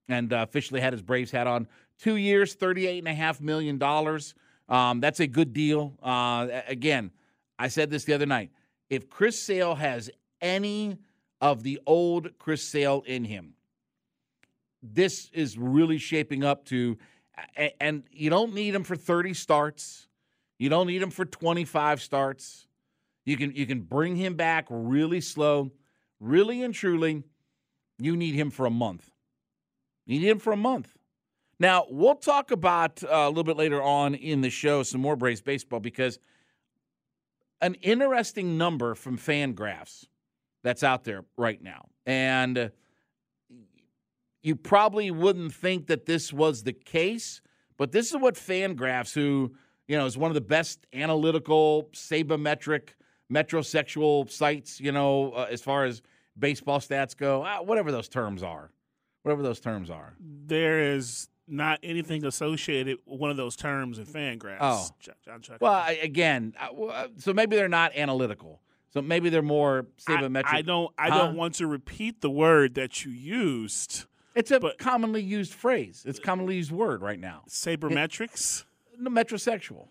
and 0.09 0.33
uh, 0.33 0.45
officially 0.49 0.81
had 0.81 0.93
his 0.93 1.03
Braves 1.03 1.31
hat 1.31 1.47
on. 1.47 1.69
Two 1.99 2.17
years, 2.17 2.57
$38.5 2.57 3.41
million. 3.41 3.81
Um, 4.69 5.01
that's 5.01 5.21
a 5.21 5.27
good 5.27 5.53
deal. 5.53 5.95
Uh, 6.03 6.49
again, 6.67 7.11
I 7.59 7.69
said 7.69 7.91
this 7.91 8.05
the 8.05 8.15
other 8.15 8.27
night. 8.27 8.51
If 8.91 9.09
Chris 9.09 9.41
Sale 9.41 9.77
has 9.77 10.11
any 10.41 10.99
of 11.41 11.63
the 11.63 11.81
old 11.87 12.39
Chris 12.39 12.63
Sale 12.63 13.05
in 13.07 13.25
him, 13.25 13.55
this 14.83 15.31
is 15.33 15.57
really 15.57 15.99
shaping 15.99 16.43
up 16.43 16.65
to, 16.67 16.99
and 17.81 18.03
you 18.11 18.29
don't 18.29 18.53
need 18.53 18.75
him 18.75 18.83
for 18.83 18.97
30 18.97 19.35
starts. 19.35 20.09
You 20.59 20.69
don't 20.69 20.89
need 20.89 21.01
him 21.01 21.11
for 21.11 21.25
25 21.25 22.03
starts. 22.03 22.67
You 23.25 23.37
can 23.37 23.55
you 23.55 23.67
can 23.67 23.81
bring 23.83 24.17
him 24.17 24.35
back 24.35 24.67
really 24.69 25.21
slow. 25.21 25.71
Really 26.19 26.63
and 26.63 26.75
truly, 26.75 27.23
you 27.99 28.17
need 28.17 28.35
him 28.35 28.51
for 28.51 28.67
a 28.67 28.71
month. 28.71 29.11
You 30.07 30.21
need 30.21 30.29
him 30.29 30.39
for 30.39 30.53
a 30.53 30.57
month. 30.57 30.97
Now, 31.59 31.87
we'll 31.91 32.17
talk 32.17 32.51
about 32.51 33.03
uh, 33.03 33.09
a 33.09 33.29
little 33.29 33.45
bit 33.45 33.57
later 33.57 33.83
on 33.83 34.15
in 34.15 34.41
the 34.41 34.51
show 34.51 34.83
some 34.83 35.01
more 35.01 35.17
Braves 35.17 35.43
baseball 35.43 35.81
because 35.81 36.19
an 37.61 37.75
interesting 37.83 38.57
number 38.59 38.95
from 38.95 39.19
Fangraphs 39.19 40.07
that's 40.63 40.83
out 40.83 41.05
there 41.05 41.25
right 41.37 41.63
now. 41.63 41.89
And 42.07 42.59
uh, 42.59 42.69
you 44.43 44.57
probably 44.57 45.11
wouldn't 45.11 45.53
think 45.53 45.87
that 45.89 46.07
this 46.07 46.33
was 46.33 46.63
the 46.63 46.73
case, 46.73 47.41
but 47.77 47.93
this 47.93 48.11
is 48.11 48.17
what 48.17 48.35
Fangraphs, 48.35 49.13
who, 49.15 49.55
you 49.87 49.97
know, 49.97 50.07
is 50.07 50.17
one 50.17 50.31
of 50.31 50.35
the 50.35 50.41
best 50.41 50.87
analytical, 50.93 51.89
sabermetric 51.93 52.91
metrosexual 53.33 54.31
sites, 54.31 54.81
you 54.81 54.93
know, 54.93 55.33
uh, 55.33 55.47
as 55.51 55.61
far 55.61 55.85
as 55.85 56.03
baseball 56.39 56.81
stats 56.81 57.17
go, 57.17 57.43
uh, 57.43 57.59
whatever 57.59 57.93
those 57.93 58.09
terms 58.09 58.43
are, 58.43 58.71
whatever 59.23 59.43
those 59.43 59.61
terms 59.61 59.91
are. 59.91 60.15
There 60.19 60.95
is 60.95 61.29
not 61.51 61.79
anything 61.83 62.25
associated 62.25 62.99
with 63.07 63.19
one 63.21 63.31
of 63.31 63.37
those 63.37 63.57
terms 63.57 63.99
in 63.99 64.07
Fangraphs. 64.07 64.59
Oh, 64.61 64.89
Jon 65.25 65.41
Chuck. 65.41 65.59
Well, 65.61 65.73
I, 65.73 65.99
again, 66.03 66.55
uh, 66.59 67.09
so 67.19 67.33
maybe 67.33 67.57
they're 67.57 67.69
not 67.69 67.95
analytical. 67.97 68.61
So 68.93 69.01
maybe 69.01 69.29
they're 69.31 69.43
more 69.43 69.87
sabermetric. 70.05 70.47
I, 70.47 70.59
I 70.59 70.63
don't. 70.63 70.93
I 70.99 71.11
Huh? 71.11 71.19
don't 71.19 71.37
want 71.37 71.55
to 71.57 71.67
repeat 71.67 72.21
the 72.23 72.31
word 72.31 72.75
that 72.75 73.05
you 73.05 73.13
used. 73.13 74.05
It's 74.35 74.51
a 74.51 74.61
commonly 74.79 75.23
used 75.23 75.53
phrase. 75.55 76.03
It's 76.07 76.19
a 76.19 76.23
commonly 76.23 76.57
used 76.57 76.73
word 76.73 77.01
right 77.03 77.19
now. 77.19 77.43
Sabermetrics. 77.49 78.65
No, 78.99 79.11
metrosexual. 79.11 79.89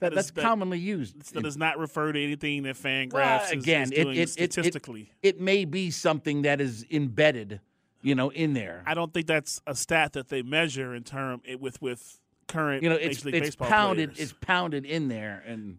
That, 0.00 0.12
That 0.12 0.18
is- 0.20 0.30
that- 0.32 0.42
commonly 0.42 0.78
used. 0.78 1.34
That 1.34 1.42
does 1.42 1.56
not 1.56 1.78
refer 1.78 2.12
to 2.12 2.22
anything 2.22 2.62
that 2.64 2.76
Fangraphs 2.76 3.12
Well, 3.14 3.42
is, 3.44 3.50
again, 3.52 3.82
is 3.84 3.90
it, 3.92 4.02
doing 4.04 4.16
it, 4.16 4.20
it, 4.22 4.28
statistically. 4.52 5.10
it, 5.22 5.36
it 5.36 5.40
may 5.40 5.64
be 5.64 5.90
something 5.90 6.42
that 6.42 6.60
is 6.60 6.84
embedded, 6.90 7.60
you 8.06 8.14
know, 8.14 8.30
in 8.30 8.52
there. 8.54 8.84
I 8.86 8.94
don't 8.94 9.12
think 9.12 9.26
that's 9.26 9.60
a 9.66 9.74
stat 9.74 10.12
that 10.12 10.28
they 10.28 10.42
measure 10.42 10.94
in 10.94 11.02
term 11.02 11.42
it, 11.44 11.60
with 11.60 11.82
with 11.82 12.20
current 12.46 12.82
You 12.84 12.88
know, 12.90 12.94
it's 12.94 13.16
it's 13.16 13.24
Baseball 13.24 13.68
pounded. 13.68 14.14
players. 14.14 14.30
It's 14.30 14.38
pounded 14.40 14.84
in 14.84 15.08
there, 15.08 15.42
and 15.46 15.78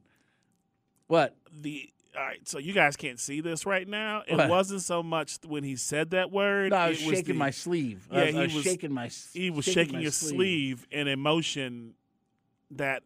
what? 1.07 1.35
the 1.61 1.89
all 2.17 2.23
right, 2.23 2.45
so 2.47 2.57
you 2.57 2.73
guys 2.73 2.95
can't 2.97 3.19
see 3.19 3.41
this 3.41 3.65
right 3.65 3.87
now. 3.87 4.23
It 4.27 4.35
What? 4.35 4.49
wasn't 4.49 4.81
so 4.81 5.03
much 5.03 5.37
when 5.45 5.63
he 5.63 5.75
said 5.75 6.09
that 6.11 6.31
word. 6.31 6.71
No, 6.71 6.77
I 6.77 6.89
was 6.89 7.01
it 7.01 7.05
was 7.07 7.15
shaking 7.19 7.35
the- 7.35 7.39
my 7.39 7.51
sleeve. 7.51 8.07
I 8.11 8.15
Yeah, 8.15 8.25
was- 8.25 8.33
he 8.33 8.39
I 8.39 8.43
was 8.43 8.53
was 8.55 8.63
shaking 8.63 8.91
my 8.93 9.05
s- 9.05 9.29
He 9.33 9.49
was 9.51 9.65
shaking 9.65 9.83
shaking 9.85 9.99
his 10.01 10.17
sleeve. 10.17 10.35
sleeve 10.35 10.87
in 10.91 11.07
emotion. 11.07 11.93
That. 12.71 13.03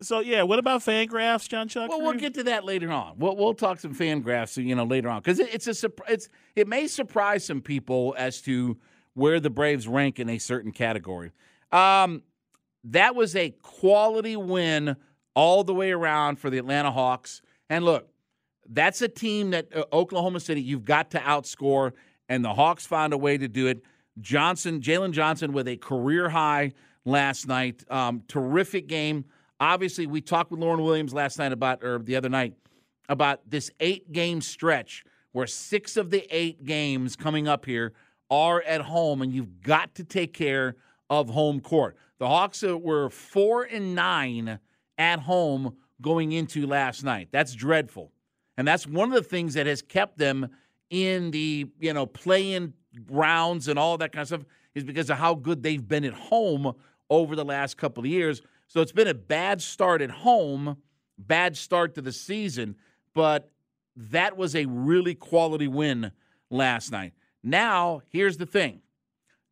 So 0.00 0.20
yeah, 0.20 0.42
what 0.42 0.58
about 0.58 0.80
Fangraphs, 0.82 1.48
Jon 1.48 1.68
Chuck? 1.68 1.88
Well, 1.88 2.02
we'll 2.02 2.14
get 2.14 2.34
to 2.34 2.44
that 2.44 2.64
later 2.64 2.90
on. 2.90 3.14
We'll 3.18 3.36
we'll 3.36 3.54
talk 3.54 3.80
some 3.80 3.94
fan 3.94 4.20
graphs, 4.20 4.56
you 4.56 4.74
know, 4.74 4.84
later 4.84 5.08
on 5.08 5.20
because 5.20 5.38
it, 5.38 5.54
it's 5.54 5.66
a 5.66 5.70
surp- 5.70 6.00
it's 6.08 6.28
it 6.54 6.68
may 6.68 6.86
surprise 6.86 7.44
some 7.44 7.62
people 7.62 8.14
as 8.18 8.40
to 8.42 8.76
where 9.14 9.40
the 9.40 9.50
Braves 9.50 9.86
rank 9.88 10.18
in 10.18 10.28
a 10.28 10.38
certain 10.38 10.72
category. 10.72 11.30
Um, 11.72 12.22
that 12.84 13.14
was 13.14 13.34
a 13.36 13.50
quality 13.62 14.36
win 14.36 14.96
all 15.34 15.64
the 15.64 15.74
way 15.74 15.90
around 15.92 16.38
for 16.38 16.50
the 16.50 16.58
Atlanta 16.58 16.90
Hawks. 16.90 17.40
And 17.70 17.84
look, 17.84 18.08
That's 18.68 19.00
a 19.02 19.08
team 19.08 19.50
that 19.50 19.74
uh, 19.74 19.84
Oklahoma 19.92 20.40
City 20.40 20.60
you've 20.60 20.84
got 20.84 21.10
to 21.12 21.18
outscore, 21.18 21.92
and 22.28 22.44
the 22.44 22.54
Hawks 22.54 22.86
found 22.86 23.12
a 23.12 23.18
way 23.18 23.38
to 23.38 23.48
do 23.48 23.66
it. 23.68 23.82
Johnson, 24.20 24.80
Jalen 24.80 25.12
Johnson, 25.12 25.52
with 25.52 25.66
a 25.68 25.76
career 25.76 26.28
high 26.28 26.72
last 27.04 27.46
night. 27.48 27.84
Um, 27.90 28.22
terrific 28.28 28.86
game. 28.86 29.24
Obviously, 29.60 30.06
we 30.06 30.20
talked 30.20 30.50
with 30.50 30.60
Lauren 30.60 30.82
Williams 30.82 31.14
last 31.14 31.38
night 31.38 31.52
about, 31.52 31.82
or 31.84 31.98
the 31.98 32.16
other 32.16 32.28
night, 32.28 32.54
about 33.08 33.48
this 33.48 33.70
eight 33.80 34.12
game 34.12 34.40
stretch 34.40 35.04
where 35.32 35.46
six 35.46 35.96
of 35.96 36.10
the 36.10 36.26
eight 36.30 36.64
games 36.64 37.16
coming 37.16 37.48
up 37.48 37.66
here 37.66 37.92
are 38.30 38.62
at 38.62 38.80
home, 38.80 39.20
and 39.20 39.32
you've 39.32 39.60
got 39.60 39.94
to 39.96 40.04
take 40.04 40.32
care 40.32 40.76
of 41.10 41.28
home 41.28 41.60
court. 41.60 41.96
The 42.18 42.26
Hawks 42.26 42.62
were 42.62 43.10
four 43.10 43.64
and 43.64 43.94
nine 43.94 44.58
at 44.96 45.20
home 45.20 45.76
going 46.00 46.32
into 46.32 46.66
last 46.66 47.04
night. 47.04 47.28
That's 47.30 47.54
dreadful. 47.54 48.12
And 48.56 48.66
that's 48.66 48.86
one 48.86 49.08
of 49.08 49.14
the 49.14 49.28
things 49.28 49.54
that 49.54 49.66
has 49.66 49.82
kept 49.82 50.18
them 50.18 50.48
in 50.90 51.30
the, 51.32 51.66
you 51.80 51.92
know, 51.92 52.06
play-in 52.06 52.72
rounds 53.10 53.68
and 53.68 53.78
all 53.78 53.98
that 53.98 54.12
kind 54.12 54.22
of 54.22 54.28
stuff 54.28 54.44
is 54.74 54.84
because 54.84 55.10
of 55.10 55.18
how 55.18 55.34
good 55.34 55.62
they've 55.62 55.86
been 55.86 56.04
at 56.04 56.14
home 56.14 56.72
over 57.10 57.34
the 57.34 57.44
last 57.44 57.76
couple 57.76 58.04
of 58.04 58.06
years. 58.06 58.42
So 58.74 58.80
it's 58.80 58.90
been 58.90 59.06
a 59.06 59.14
bad 59.14 59.62
start 59.62 60.02
at 60.02 60.10
home, 60.10 60.78
bad 61.16 61.56
start 61.56 61.94
to 61.94 62.02
the 62.02 62.10
season, 62.10 62.74
but 63.14 63.52
that 63.94 64.36
was 64.36 64.56
a 64.56 64.64
really 64.64 65.14
quality 65.14 65.68
win 65.68 66.10
last 66.50 66.90
night. 66.90 67.12
Now, 67.40 68.02
here's 68.08 68.36
the 68.36 68.46
thing. 68.46 68.80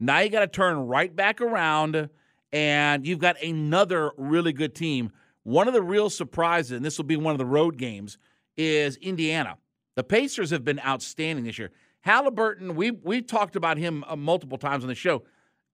Now 0.00 0.19
you 0.19 0.29
got 0.29 0.41
to 0.41 0.49
turn 0.49 0.88
right 0.88 1.14
back 1.14 1.41
around 1.41 2.11
and 2.52 3.07
you've 3.07 3.21
got 3.21 3.41
another 3.41 4.11
really 4.17 4.52
good 4.52 4.75
team. 4.75 5.12
One 5.45 5.69
of 5.69 5.75
the 5.75 5.83
real 5.83 6.11
surprises, 6.11 6.73
and 6.73 6.85
this 6.85 6.99
will 6.99 7.05
be 7.05 7.17
one 7.17 7.31
of 7.31 7.38
the 7.38 7.47
road 7.47 7.79
games, 7.79 8.19
is 8.57 8.97
Indiana. 8.97 9.57
The 9.95 10.02
Pacers 10.02 10.50
have 10.50 10.64
been 10.64 10.81
outstanding 10.81 11.45
this 11.45 11.61
year. 11.61 11.71
Halliburton, 12.00 12.75
we 12.75 12.91
we 12.91 13.23
talked 13.23 13.55
about 13.55 13.79
him 13.79 14.02
uh, 14.09 14.17
multiple 14.17 14.59
times 14.59 14.83
on 14.83 14.88
the 14.88 14.97
show. 14.97 15.23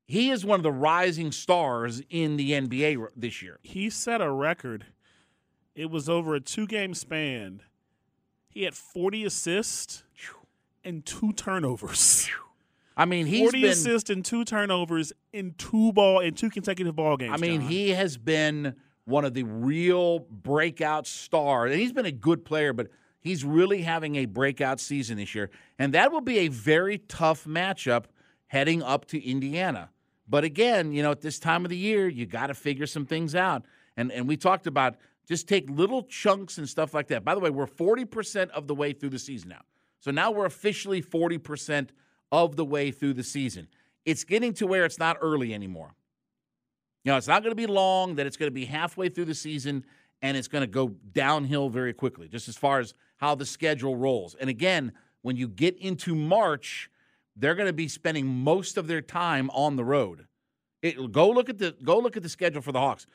He 0.09 0.31
is 0.31 0.43
one 0.43 0.59
of 0.59 0.62
the 0.62 0.73
rising 0.73 1.33
stars 1.33 2.00
in 2.09 2.38
the 2.38 2.53
NBA 2.53 3.09
this 3.15 3.43
year. 3.43 3.59
He 3.62 3.91
set 3.91 4.23
a 4.23 4.33
record. 4.33 4.87
It 5.75 5.91
was 5.91 6.09
over 6.09 6.35
a 6.35 6.41
two 6.41 6.67
game 6.67 6.95
span. 6.95 7.61
He 8.49 8.62
had 8.62 8.75
40 8.75 9.27
assists 9.27 10.05
and 10.83 11.05
two 11.05 11.35
turnovers. 11.35 12.31
I 12.97 13.05
mean, 13.05 13.27
he's 13.27 13.43
40 13.43 13.61
been. 13.61 13.71
assists 13.71 14.09
and 14.09 14.25
two 14.25 14.45
turnovers 14.47 15.12
in 15.33 15.55
two 15.59 15.93
ball 15.93 16.21
in 16.21 16.35
two 16.35 16.49
consecutive 16.49 16.97
ball 16.97 17.19
games. 17.19 17.35
I 17.35 17.37
mean, 17.37 17.61
John. 17.61 17.71
he 17.71 17.91
has 17.91 18.17
been 18.17 18.75
one 19.05 19.27
of 19.27 19.35
the 19.35 19.43
real 19.45 20.21
breakout 20.21 21.07
stars, 21.07 21.71
and 21.71 21.81
he's 21.81 21.93
been 21.93 22.07
a 22.07 22.12
good 22.12 22.45
player, 22.47 22.73
but 22.73 22.88
he's 23.21 23.45
really 23.45 23.83
having 23.83 24.17
a 24.17 24.25
breakout 24.25 24.81
season 24.81 25.19
this 25.19 25.35
year, 25.35 25.50
and 25.79 25.93
that 25.95 26.11
will 26.11 26.23
be 26.23 26.38
a 26.38 26.49
very 26.49 26.99
tough 26.99 27.45
matchup 27.45 28.07
heading 28.49 28.83
up 28.83 29.05
to 29.07 29.23
Indiana. 29.25 29.91
But 30.29 30.45
again, 30.45 30.93
you 30.93 31.03
know, 31.03 31.11
at 31.11 31.21
this 31.21 31.39
time 31.39 31.65
of 31.65 31.71
the 31.71 31.77
year, 31.77 32.09
you 32.09 32.27
got 32.27 32.49
to 32.49 32.55
figure 32.55 32.87
some 32.87 33.07
things 33.07 33.35
out, 33.35 33.65
and 33.97 34.13
and 34.13 34.29
we 34.29 34.37
talked 34.37 34.67
about 34.67 34.97
just 35.27 35.49
take 35.49 35.69
little 35.71 36.03
chunks 36.05 36.59
and 36.59 36.69
stuff 36.69 36.95
like 36.95 37.09
that. 37.09 37.25
By 37.25 37.35
the 37.35 37.41
way, 37.41 37.51
we're 37.51 37.67
forty 37.67 38.05
percent 38.05 38.51
of 38.53 38.67
the 38.67 38.75
way 38.75 38.93
through 38.93 39.11
the 39.11 39.19
season 39.19 39.49
now, 39.51 39.63
so 40.01 40.11
now 40.11 40.31
we're 40.31 40.47
officially 40.47 41.01
forty 41.01 41.39
percent 41.39 41.93
of 42.31 42.57
the 42.57 42.65
way 42.65 42.91
through 42.91 43.15
the 43.15 43.23
season. 43.23 43.69
It's 44.05 44.25
getting 44.25 44.53
to 44.55 44.67
where 44.67 44.85
it's 44.85 44.99
not 44.99 45.17
early 45.21 45.55
anymore. 45.55 45.95
You 47.05 47.13
know, 47.13 47.17
it's 47.17 47.29
not 47.29 47.43
going 47.43 47.53
to 47.53 47.57
be 47.57 47.67
long, 47.67 48.17
that 48.17 48.27
it's 48.27 48.37
going 48.37 48.49
to 48.51 48.55
be 48.55 48.65
halfway 48.65 49.09
through 49.09 49.27
the 49.27 49.35
season 49.35 49.85
and 50.21 50.37
it's 50.37 50.49
going 50.49 50.63
to 50.63 50.67
go 50.67 50.89
downhill 51.13 51.69
very 51.69 51.93
quickly, 51.93 52.29
just 52.29 52.49
as 52.49 52.57
far 52.57 52.81
as 52.81 52.95
how 53.19 53.35
the 53.35 53.47
schedule 53.47 53.97
rolls. 53.97 54.35
And 54.35 54.51
again, 54.51 54.93
when 55.23 55.37
you 55.37 55.49
get 55.49 55.77
into 55.79 56.15
March, 56.15 56.91
they're 57.38 57.54
going 57.54 57.68
to 57.68 57.73
be 57.73 57.88
spending 57.88 58.26
most 58.26 58.76
of 58.76 58.87
their 58.87 59.00
time 59.00 59.49
on 59.50 59.76
the 59.76 59.85
road. 59.85 60.26
It, 60.83 61.12
go 61.12 61.30
look 61.30 61.49
at 61.49 61.59
the 61.59 61.75
go 61.83 61.99
look 61.99 62.16
at 62.16 62.22
the 62.22 62.29
schedule 62.29 62.61
for 62.61 62.72
the 62.72 62.81
Hawks. 62.81 63.07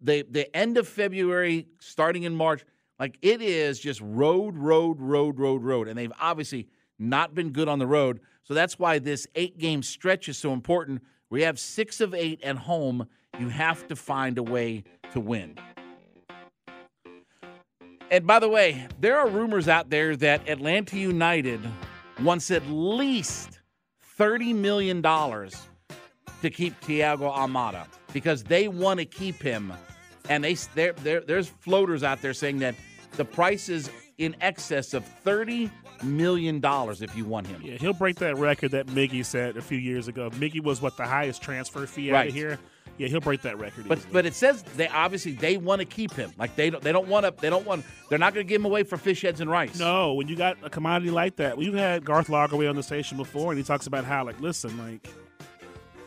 The 0.00 0.24
the 0.28 0.54
end 0.56 0.78
of 0.78 0.88
February, 0.88 1.66
starting 1.78 2.22
in 2.22 2.34
March, 2.34 2.64
like 2.98 3.18
it 3.22 3.42
is 3.42 3.78
just 3.78 4.00
road, 4.00 4.56
road, 4.56 5.00
road, 5.00 5.38
road, 5.38 5.62
road, 5.62 5.88
and 5.88 5.98
they've 5.98 6.12
obviously 6.20 6.68
not 6.98 7.34
been 7.34 7.50
good 7.50 7.68
on 7.68 7.78
the 7.78 7.86
road. 7.86 8.20
So 8.44 8.54
that's 8.54 8.78
why 8.78 8.98
this 8.98 9.26
eight 9.34 9.58
game 9.58 9.82
stretch 9.82 10.28
is 10.28 10.38
so 10.38 10.52
important. 10.52 11.02
We 11.30 11.42
have 11.42 11.58
six 11.58 12.00
of 12.00 12.14
eight 12.14 12.42
at 12.42 12.56
home. 12.56 13.06
You 13.38 13.48
have 13.48 13.86
to 13.88 13.96
find 13.96 14.38
a 14.38 14.42
way 14.42 14.84
to 15.12 15.20
win. 15.20 15.58
And 18.10 18.26
by 18.26 18.38
the 18.38 18.48
way, 18.48 18.86
there 19.00 19.18
are 19.18 19.28
rumors 19.28 19.66
out 19.66 19.90
there 19.90 20.14
that 20.16 20.48
Atlanta 20.48 20.96
United 20.96 21.60
wants 22.22 22.50
at 22.50 22.66
least 22.68 23.60
$30 24.18 24.54
million 24.54 25.02
to 25.02 26.50
keep 26.50 26.78
Thiago 26.82 27.34
Almada 27.34 27.86
because 28.12 28.42
they 28.42 28.68
want 28.68 28.98
to 29.00 29.06
keep 29.06 29.42
him. 29.42 29.72
And 30.28 30.42
they 30.42 30.54
there 30.74 31.20
there's 31.20 31.48
floaters 31.48 32.02
out 32.02 32.20
there 32.20 32.34
saying 32.34 32.58
that 32.58 32.74
the 33.12 33.24
price 33.24 33.68
is 33.68 33.90
in 34.18 34.34
excess 34.40 34.92
of 34.94 35.04
$30 35.24 35.70
million 36.02 36.60
if 36.64 37.16
you 37.16 37.24
want 37.24 37.46
him. 37.46 37.60
Yeah, 37.62 37.76
he'll 37.76 37.92
break 37.92 38.16
that 38.16 38.36
record 38.36 38.72
that 38.72 38.86
Miggy 38.86 39.24
set 39.24 39.56
a 39.56 39.62
few 39.62 39.78
years 39.78 40.08
ago. 40.08 40.30
Miggy 40.30 40.62
was 40.62 40.82
what 40.82 40.96
the 40.96 41.04
highest 41.06 41.42
transfer 41.42 41.86
fee 41.86 42.10
out 42.10 42.14
Right. 42.14 42.28
of 42.28 42.34
here. 42.34 42.58
Yeah, 42.98 43.08
he'll 43.08 43.20
break 43.20 43.42
that 43.42 43.58
record. 43.58 43.88
But 43.88 43.98
easily. 43.98 44.12
but 44.12 44.26
it 44.26 44.34
says 44.34 44.62
they 44.76 44.88
obviously 44.88 45.32
they 45.32 45.56
want 45.56 45.80
to 45.80 45.84
keep 45.84 46.12
him. 46.14 46.32
Like 46.38 46.56
they 46.56 46.70
don't 46.70 46.82
they 46.82 46.92
don't 46.92 47.08
want 47.08 47.26
to 47.26 47.34
they 47.40 47.50
don't 47.50 47.66
want 47.66 47.84
they're 48.08 48.18
not 48.18 48.34
going 48.34 48.46
to 48.46 48.48
give 48.48 48.60
him 48.60 48.66
away 48.66 48.84
for 48.84 48.96
fish 48.96 49.22
heads 49.22 49.40
and 49.40 49.50
rice. 49.50 49.78
No, 49.78 50.14
when 50.14 50.28
you 50.28 50.36
got 50.36 50.56
a 50.62 50.70
commodity 50.70 51.10
like 51.10 51.36
that, 51.36 51.58
we've 51.58 51.74
had 51.74 52.04
Garth 52.04 52.28
Lagerwey 52.28 52.68
on 52.68 52.76
the 52.76 52.82
station 52.82 53.16
before, 53.16 53.52
and 53.52 53.58
he 53.58 53.64
talks 53.64 53.86
about 53.86 54.04
how, 54.04 54.24
like, 54.24 54.40
listen, 54.40 54.76
like, 54.78 55.08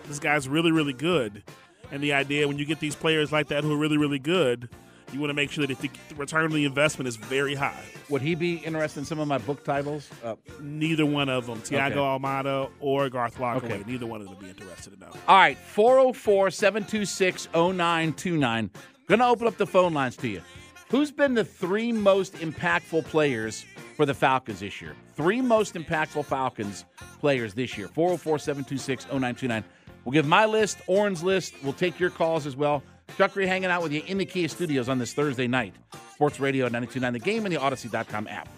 this 0.08 0.20
guy's 0.20 0.48
really, 0.48 0.72
really 0.72 0.94
good. 0.94 1.44
And 1.92 2.02
the 2.04 2.14
idea 2.14 2.48
when 2.48 2.58
you 2.58 2.66
get 2.66 2.80
these 2.80 2.96
players 2.96 3.32
like 3.32 3.48
that 3.48 3.64
who 3.64 3.74
are 3.74 3.78
really, 3.78 3.98
really 3.98 4.20
good, 4.20 4.70
you 5.14 5.20
want 5.20 5.30
to 5.30 5.34
make 5.34 5.52
sure 5.52 5.66
that 5.66 5.80
the 5.80 5.90
return 6.16 6.46
on 6.46 6.52
the 6.52 6.66
investment 6.66 7.08
is 7.08 7.16
very 7.16 7.56
high. 7.56 7.82
Would 8.10 8.22
he 8.22 8.36
be 8.36 8.56
interested 8.58 9.00
in 9.00 9.06
some 9.06 9.20
of 9.20 9.28
my 9.28 9.38
book 9.38 9.64
titles? 9.64 10.10
Uh, 10.24 10.36
Neither 10.62 11.06
one 11.06 11.30
of 11.30 11.46
them, 11.48 11.62
Tiago 11.62 12.04
Okay. 12.04 12.24
Almada 12.26 12.70
or 12.80 13.10
Garth 13.10 13.38
Lagerwey, 13.38 13.64
Okay. 13.64 13.84
neither 13.86 14.06
one 14.06 14.22
of 14.22 14.28
them 14.28 14.36
would 14.36 14.44
be 14.44 14.50
interested 14.50 14.94
in 14.94 15.00
that. 15.00 15.16
all 15.28 15.38
right, 15.38 15.58
404 15.58 16.52
726 16.52 17.48
0929. 17.54 18.70
Going 19.08 19.20
to 19.20 19.26
open 19.26 19.48
up 19.48 19.58
the 19.58 19.66
phone 19.68 19.94
lines 19.94 20.16
to 20.18 20.28
you. 20.28 20.42
Who's 20.90 21.12
been 21.12 21.34
the 21.36 21.44
three 21.46 21.92
most 21.92 22.34
impactful 22.36 23.06
players 23.06 23.66
for 23.96 24.06
the 24.06 24.14
Falcons 24.14 24.60
this 24.60 24.82
year? 24.82 24.96
Three 25.16 25.42
most 25.42 25.76
impactful 25.76 26.26
Falcons 26.26 26.86
players 27.20 27.54
this 27.54 27.78
year. 27.78 27.88
404 27.90 28.40
726 28.40 29.06
0929. 29.06 29.64
We'll 30.06 30.14
give 30.14 30.26
my 30.28 30.46
list, 30.46 30.80
Oren's 30.88 31.22
list. 31.24 31.54
We'll 31.64 31.74
take 31.74 32.00
your 32.00 32.10
calls 32.10 32.48
as 32.48 32.56
well. 32.56 32.82
Chuckery 33.18 33.48
hanging 33.48 33.70
out 33.70 33.84
with 33.84 33.92
you 33.92 34.02
in 34.08 34.18
the 34.18 34.26
Kia 34.26 34.48
studios 34.48 34.90
on 34.90 35.00
this 35.00 35.14
Thursday 35.14 35.48
night. 35.48 35.74
Sports 36.14 36.40
Radio 36.40 36.66
929 36.66 37.14
The 37.14 37.20
Game 37.20 37.46
and 37.46 37.56
the 37.56 37.60
Audacy.com 37.60 38.28
app. 38.28 38.50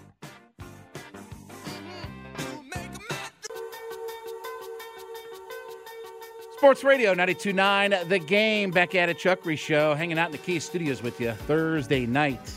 Sports 6.57 6.83
Radio 6.83 7.09
929 7.09 8.07
The 8.07 8.19
Game. 8.19 8.69
Back 8.69 8.93
at 8.93 9.09
it, 9.09 9.17
Chuckery 9.17 9.57
Show. 9.57 9.95
Hanging 9.95 10.19
out 10.19 10.27
in 10.27 10.31
the 10.31 10.37
Kia 10.37 10.59
studios 10.59 11.01
with 11.01 11.19
you 11.19 11.31
Thursday 11.31 12.05
night. 12.05 12.51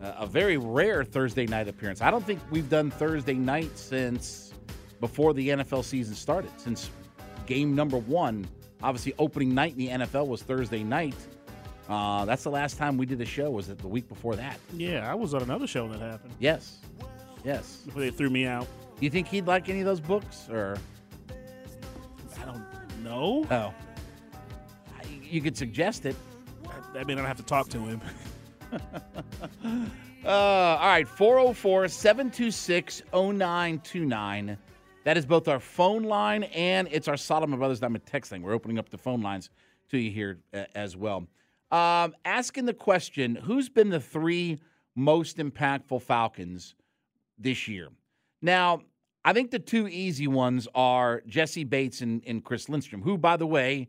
Uh, 0.00 0.12
a 0.18 0.26
very 0.26 0.58
rare 0.58 1.02
Thursday 1.02 1.46
night 1.46 1.66
appearance. 1.66 2.02
I 2.02 2.10
don't 2.10 2.24
think 2.24 2.38
we've 2.50 2.68
done 2.70 2.90
Thursday 2.92 3.34
night 3.34 3.76
since 3.76 4.52
before 5.00 5.34
the 5.34 5.48
NFL 5.48 5.82
season 5.82 6.14
started, 6.14 6.50
since 6.56 6.90
game 7.46 7.74
number 7.74 7.98
one. 7.98 8.46
Obviously, 8.84 9.14
opening 9.18 9.54
night 9.54 9.72
in 9.72 9.78
the 9.78 9.88
NFL 9.88 10.26
was 10.26 10.42
Thursday 10.42 10.84
night. 10.84 11.16
Uh, 11.88 12.26
that's 12.26 12.42
the 12.42 12.50
last 12.50 12.76
time 12.76 12.98
we 12.98 13.06
did 13.06 13.18
a 13.22 13.24
show. 13.24 13.50
Was 13.50 13.70
it 13.70 13.78
the 13.78 13.88
week 13.88 14.06
before 14.10 14.36
that? 14.36 14.58
Yeah, 14.74 15.10
I 15.10 15.14
was 15.14 15.32
on 15.32 15.42
another 15.42 15.66
show 15.66 15.86
when 15.86 15.98
that 15.98 16.10
happened. 16.10 16.34
Yes, 16.38 16.80
yes. 17.44 17.78
Before 17.86 18.02
they 18.02 18.10
threw 18.10 18.28
me 18.28 18.44
out. 18.46 18.66
Do 18.98 19.04
you 19.06 19.10
think 19.10 19.26
he'd 19.26 19.46
like 19.46 19.70
any 19.70 19.80
of 19.80 19.86
those 19.86 20.00
books, 20.00 20.48
or 20.50 20.76
I 22.38 22.44
don't 22.44 22.62
know. 23.02 23.46
oh, 23.50 23.72
you 25.22 25.40
could 25.40 25.56
suggest 25.56 26.04
it. 26.04 26.14
I, 26.68 26.98
I 26.98 27.04
mean, 27.04 27.18
I'd 27.18 27.26
have 27.26 27.38
to 27.38 27.42
talk 27.42 27.68
to 27.70 27.78
him. 27.78 28.00
Uh, 30.24 30.78
all 30.80 30.88
right, 30.88 31.06
404 31.06 31.86
726 31.86 33.02
0929. 33.12 34.56
That 35.04 35.18
is 35.18 35.26
both 35.26 35.48
our 35.48 35.60
phone 35.60 36.02
line 36.02 36.44
and 36.44 36.88
it's 36.90 37.08
our 37.08 37.16
Solomon 37.16 37.58
Brothers 37.58 37.78
Diamond 37.78 38.06
text 38.06 38.30
thing. 38.30 38.42
We're 38.42 38.54
opening 38.54 38.78
up 38.78 38.88
the 38.88 38.98
phone 38.98 39.20
lines 39.20 39.50
to 39.90 39.98
you 39.98 40.10
here 40.10 40.38
uh, 40.52 40.64
as 40.74 40.96
well. 40.96 41.26
Um, 41.70 42.14
asking 42.24 42.64
the 42.64 42.74
question 42.74 43.36
who's 43.36 43.68
been 43.68 43.90
the 43.90 44.00
three 44.00 44.58
most 44.96 45.36
impactful 45.36 46.02
Falcons 46.02 46.74
this 47.38 47.68
year? 47.68 47.88
Now, 48.40 48.80
I 49.26 49.32
think 49.32 49.50
the 49.50 49.58
two 49.58 49.88
easy 49.88 50.26
ones 50.26 50.68
are 50.74 51.22
Jessie 51.26 51.64
Bates 51.64 52.00
and, 52.00 52.22
and 52.26 52.42
Chris 52.42 52.68
Lindstrom, 52.68 53.02
who, 53.02 53.18
by 53.18 53.36
the 53.36 53.46
way, 53.46 53.88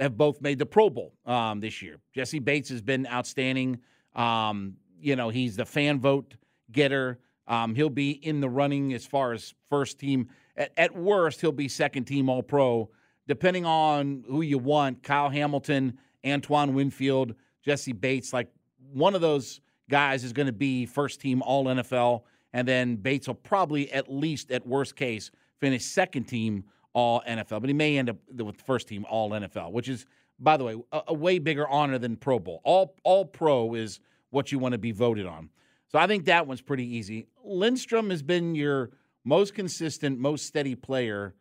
have 0.00 0.16
both 0.16 0.40
made 0.40 0.58
the 0.58 0.66
Pro 0.66 0.88
Bowl 0.88 1.12
um, 1.26 1.60
this 1.60 1.82
year. 1.82 1.98
Jessie 2.14 2.38
Bates 2.38 2.68
has 2.70 2.80
been 2.80 3.06
outstanding. 3.06 3.80
Um, 4.14 4.76
you 5.00 5.16
know, 5.16 5.28
he's 5.28 5.56
the 5.56 5.64
fan 5.64 6.00
vote 6.00 6.36
getter. 6.70 7.18
Um, 7.48 7.74
he'll 7.74 7.90
be 7.90 8.10
in 8.10 8.40
the 8.40 8.48
running 8.48 8.92
as 8.92 9.06
far 9.06 9.32
as 9.32 9.54
first 9.68 9.98
team. 9.98 10.28
At, 10.56 10.70
at 10.76 10.94
worst, 10.94 11.40
he'll 11.40 11.50
be 11.50 11.66
second 11.66 12.04
team 12.04 12.28
All 12.28 12.42
Pro, 12.42 12.90
depending 13.26 13.64
on 13.64 14.22
who 14.28 14.42
you 14.42 14.58
want. 14.58 15.02
Kyle 15.02 15.30
Hamilton, 15.30 15.98
Antoine 16.24 16.74
Winfield, 16.74 17.34
Jessie 17.64 17.94
Bates. 17.94 18.32
Like 18.32 18.50
one 18.92 19.14
of 19.14 19.22
those 19.22 19.60
guys 19.88 20.24
is 20.24 20.34
going 20.34 20.46
to 20.46 20.52
be 20.52 20.84
first 20.84 21.20
team 21.20 21.42
All 21.42 21.64
NFL, 21.64 22.22
and 22.52 22.68
then 22.68 22.96
Bates 22.96 23.26
will 23.26 23.34
probably 23.34 23.90
at 23.92 24.12
least, 24.12 24.50
at 24.50 24.66
worst 24.66 24.94
case, 24.94 25.30
finish 25.58 25.84
second 25.84 26.24
team 26.24 26.64
All 26.92 27.22
NFL. 27.26 27.60
But 27.60 27.68
he 27.68 27.74
may 27.74 27.96
end 27.96 28.10
up 28.10 28.16
with 28.36 28.60
first 28.60 28.88
team 28.88 29.06
All 29.08 29.30
NFL, 29.30 29.72
which 29.72 29.88
is, 29.88 30.04
by 30.38 30.58
the 30.58 30.64
way, 30.64 30.76
a, 30.92 31.02
a 31.08 31.14
way 31.14 31.38
bigger 31.38 31.66
honor 31.66 31.98
than 31.98 32.16
Pro 32.16 32.38
Bowl. 32.38 32.60
All 32.62 32.94
All 33.04 33.24
Pro 33.24 33.74
is 33.74 34.00
what 34.30 34.52
you 34.52 34.58
want 34.58 34.72
to 34.72 34.78
be 34.78 34.92
voted 34.92 35.26
on. 35.26 35.48
So 35.88 35.98
I 35.98 36.06
think 36.06 36.26
that 36.26 36.46
one's 36.46 36.60
pretty 36.60 36.96
easy. 36.96 37.26
Lindstrom 37.44 38.10
has 38.10 38.22
been 38.22 38.54
your 38.54 38.90
most 39.24 39.54
consistent, 39.54 40.18
most 40.18 40.46
steady 40.46 40.74
player 40.74 41.34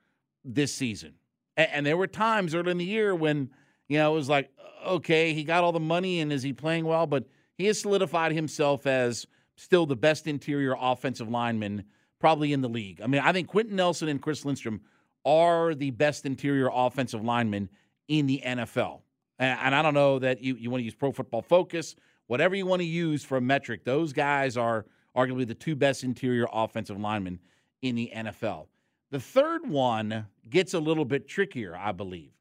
this 0.44 0.74
season. 0.74 1.14
And, 1.56 1.70
and, 1.72 1.86
there 1.86 1.98
were 1.98 2.08
times 2.08 2.56
early 2.56 2.72
in 2.72 2.78
the 2.78 2.86
year 2.86 3.14
when, 3.14 3.50
you 3.88 3.98
know, 3.98 4.12
it 4.12 4.16
was 4.16 4.30
like, 4.30 4.50
okay, 4.86 5.34
he 5.34 5.44
got 5.44 5.64
all 5.64 5.72
the 5.72 5.80
money 5.80 6.22
and 6.22 6.32
is 6.32 6.44
he 6.44 6.54
playing 6.54 6.86
well? 6.86 7.08
But 7.08 7.26
he 7.58 7.66
has 7.66 7.82
solidified 7.82 8.32
himself 8.32 8.88
as 8.88 9.26
still 9.56 9.86
the 9.86 9.96
best 9.96 10.28
interior 10.28 10.76
offensive 10.80 11.30
lineman 11.30 11.84
probably 12.20 12.54
in 12.54 12.62
the 12.62 12.70
league. 12.70 13.02
I 13.02 13.08
mean, 13.08 13.22
I 13.22 13.32
think 13.32 13.48
Quenton 13.48 13.76
Nelson 13.76 14.08
and 14.08 14.22
Chris 14.22 14.46
Lindstrom 14.46 14.82
are 15.26 15.76
the 15.76 15.92
best 15.92 16.26
interior 16.26 16.70
offensive 16.74 17.24
linemen 17.24 17.70
in 18.08 18.28
the 18.28 18.42
NFL. 18.46 19.02
And, 19.40 19.60
and 19.60 19.76
I 19.76 19.82
don't 19.82 19.94
know 19.94 20.20
that 20.20 20.42
you, 20.42 20.56
you 20.56 20.70
want 20.70 20.82
to 20.82 20.86
use 20.86 20.96
Pro 20.96 21.12
Football 21.12 21.42
Focus 21.42 21.96
whatever 22.28 22.56
you 22.56 22.66
want 22.66 22.82
to 22.82 22.88
use 22.88 23.24
for 23.24 23.38
a 23.38 23.42
metric, 23.42 23.84
those 23.84 24.14
guys 24.14 24.56
are 24.58 24.86
arguably 25.16 25.48
the 25.48 25.56
two 25.56 25.76
best 25.76 26.04
interior 26.04 26.46
offensive 26.52 27.00
linemen 27.00 27.40
in 27.82 27.96
the 27.96 28.12
NFL. 28.16 28.68
The 29.10 29.20
third 29.20 29.68
one 29.68 30.28
gets 30.50 30.74
a 30.74 30.80
little 30.80 31.06
bit 31.06 31.28
trickier, 31.28 31.76
I 31.76 31.94
believe. 31.94 32.32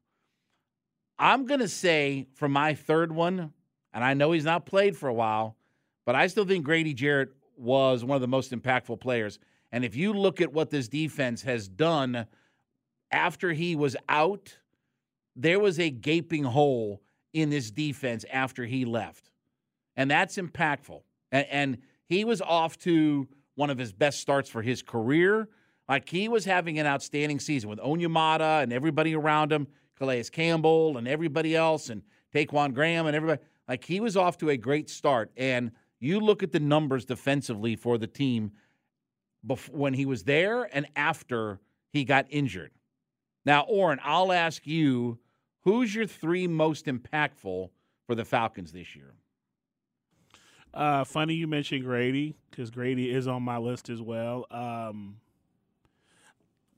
I'm 1.17 1.45
going 1.45 1.61
to 1.61 1.67
say 1.67 2.27
for 2.35 2.47
my 2.47 2.75
third 2.75 3.11
one, 3.11 3.53
and 3.93 4.03
I 4.03 4.13
know 4.13 4.33
he's 4.33 4.45
not 4.45 4.65
played 4.65 4.95
for 4.95 5.09
a 5.09 5.13
while, 5.13 5.55
but 6.05 6.15
I 6.15 6.27
still 6.27 6.45
think 6.45 6.63
Grady 6.63 6.93
Jarrett 6.93 7.29
was 7.57 8.03
one 8.03 8.15
of 8.15 8.21
the 8.21 8.27
most 8.27 8.51
impactful 8.51 8.99
players. 8.99 9.39
And 9.71 9.83
if 9.83 9.95
you 9.95 10.13
look 10.13 10.41
at 10.41 10.53
what 10.53 10.69
this 10.69 10.87
defense 10.87 11.41
has 11.41 11.67
done 11.67 12.27
after 13.11 13.51
he 13.51 13.75
was 13.75 13.95
out, 14.07 14.57
there 15.35 15.59
was 15.59 15.79
a 15.79 15.89
gaping 15.89 16.43
hole 16.43 17.01
in 17.33 17.49
this 17.49 17.71
defense 17.71 18.25
after 18.31 18.65
he 18.65 18.85
left 18.85 19.26
and 19.97 20.09
that's 20.09 20.37
impactful. 20.37 21.01
And, 21.31 21.47
and 21.49 21.77
he 22.05 22.23
was 22.23 22.41
off 22.41 22.77
to 22.79 23.27
one 23.55 23.69
of 23.69 23.77
his 23.77 23.91
best 23.91 24.21
starts 24.21 24.49
for 24.49 24.61
his 24.61 24.81
career. 24.81 25.49
Like 25.89 26.07
he 26.07 26.29
was 26.29 26.45
having 26.45 26.79
an 26.79 26.85
outstanding 26.85 27.39
season 27.39 27.69
with 27.69 27.79
Onyemata 27.79 28.63
and 28.63 28.71
everybody 28.71 29.15
around 29.15 29.51
him, 29.51 29.67
Calais 29.97 30.25
Campbell 30.31 30.97
and 30.97 31.07
everybody 31.07 31.55
else, 31.55 31.89
and 31.89 32.03
Ta'Quon 32.33 32.73
Graham 32.73 33.07
and 33.07 33.15
everybody. 33.15 33.41
Like 33.67 33.83
he 33.83 33.99
was 33.99 34.15
off 34.15 34.37
to 34.37 34.49
a 34.49 34.57
great 34.57 34.89
start. 34.89 35.31
And 35.35 35.71
you 35.99 36.19
look 36.19 36.43
at 36.43 36.51
the 36.51 36.59
numbers 36.59 37.03
defensively 37.03 37.75
for 37.75 37.97
the 37.97 38.07
team 38.07 38.51
before, 39.45 39.75
when 39.75 39.93
he 39.93 40.05
was 40.05 40.23
there 40.23 40.69
and 40.75 40.87
after 40.95 41.59
he 41.91 42.03
got 42.03 42.27
injured. 42.29 42.71
Now, 43.45 43.61
Orrin, 43.61 43.99
I'll 44.03 44.31
ask 44.31 44.67
you 44.67 45.19
who's 45.61 45.95
your 45.95 46.05
three 46.05 46.47
most 46.47 46.85
impactful 46.85 47.69
for 48.05 48.15
the 48.15 48.25
Falcons 48.25 48.71
this 48.71 48.95
year? 48.95 49.13
Uh, 50.73 51.03
funny 51.03 51.33
you 51.33 51.47
mentioned 51.47 51.83
Grady 51.83 52.35
because 52.49 52.69
Grady 52.69 53.09
is 53.09 53.27
on 53.27 53.43
my 53.43 53.57
list 53.57 53.89
as 53.89 54.01
well. 54.01 54.45
Um, 54.51 55.17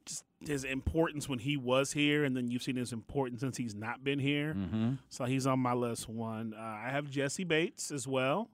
just 0.05 0.23
his 0.45 0.63
importance 0.63 1.27
when 1.27 1.39
he 1.39 1.57
was 1.57 1.91
here, 1.91 2.23
and 2.23 2.35
then 2.35 2.49
you've 2.49 2.63
seen 2.63 2.75
his 2.75 2.93
importance 2.93 3.41
since 3.41 3.57
he's 3.57 3.75
not 3.75 4.03
been 4.03 4.19
here. 4.19 4.53
Mm-hmm. 4.53 4.93
So 5.09 5.25
he's 5.25 5.45
on 5.45 5.59
my 5.59 5.73
list. 5.73 6.07
One, 6.07 6.53
uh, 6.57 6.61
I 6.61 6.89
have 6.89 7.09
Jessie 7.09 7.43
Bates 7.43 7.91
as 7.91 8.07
well. 8.07 8.49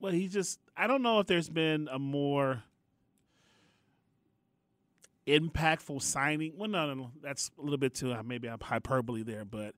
Well, 0.00 0.12
he 0.12 0.28
just 0.28 0.58
I 0.76 0.86
don't 0.86 1.02
know 1.02 1.20
if 1.20 1.26
there's 1.26 1.50
been 1.50 1.88
a 1.90 1.98
more 1.98 2.62
impactful 5.26 6.02
signing. 6.02 6.54
Well, 6.56 6.68
no, 6.68 6.86
no, 6.86 6.94
no. 6.94 7.10
That's 7.22 7.50
a 7.58 7.62
little 7.62 7.78
bit 7.78 7.94
too 7.94 8.12
uh, 8.12 8.22
maybe 8.22 8.48
I'm 8.48 8.60
hyperbole 8.60 9.22
there, 9.22 9.44
but 9.44 9.74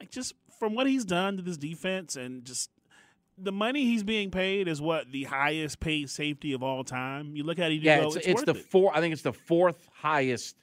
like 0.00 0.10
just 0.10 0.34
from 0.58 0.74
what 0.74 0.86
he's 0.86 1.04
done 1.04 1.36
to 1.36 1.42
this 1.42 1.56
defense 1.56 2.16
and 2.16 2.44
just 2.44 2.70
the 3.38 3.52
money 3.52 3.84
he's 3.84 4.02
being 4.02 4.30
paid 4.30 4.68
is 4.68 4.80
what 4.80 5.10
the 5.12 5.24
highest 5.24 5.80
paid 5.80 6.08
safety 6.10 6.52
of 6.52 6.62
all 6.62 6.84
time. 6.84 7.36
You 7.36 7.44
look 7.44 7.58
at 7.58 7.70
it, 7.70 7.82
yeah, 7.82 8.00
go, 8.00 8.06
it's, 8.08 8.16
it's, 8.16 8.26
it's 8.26 8.42
the 8.44 8.52
it. 8.52 8.70
four. 8.70 8.96
I 8.96 9.00
think 9.00 9.12
it's 9.12 9.22
the 9.22 9.32
fourth 9.32 9.88
highest 9.92 10.56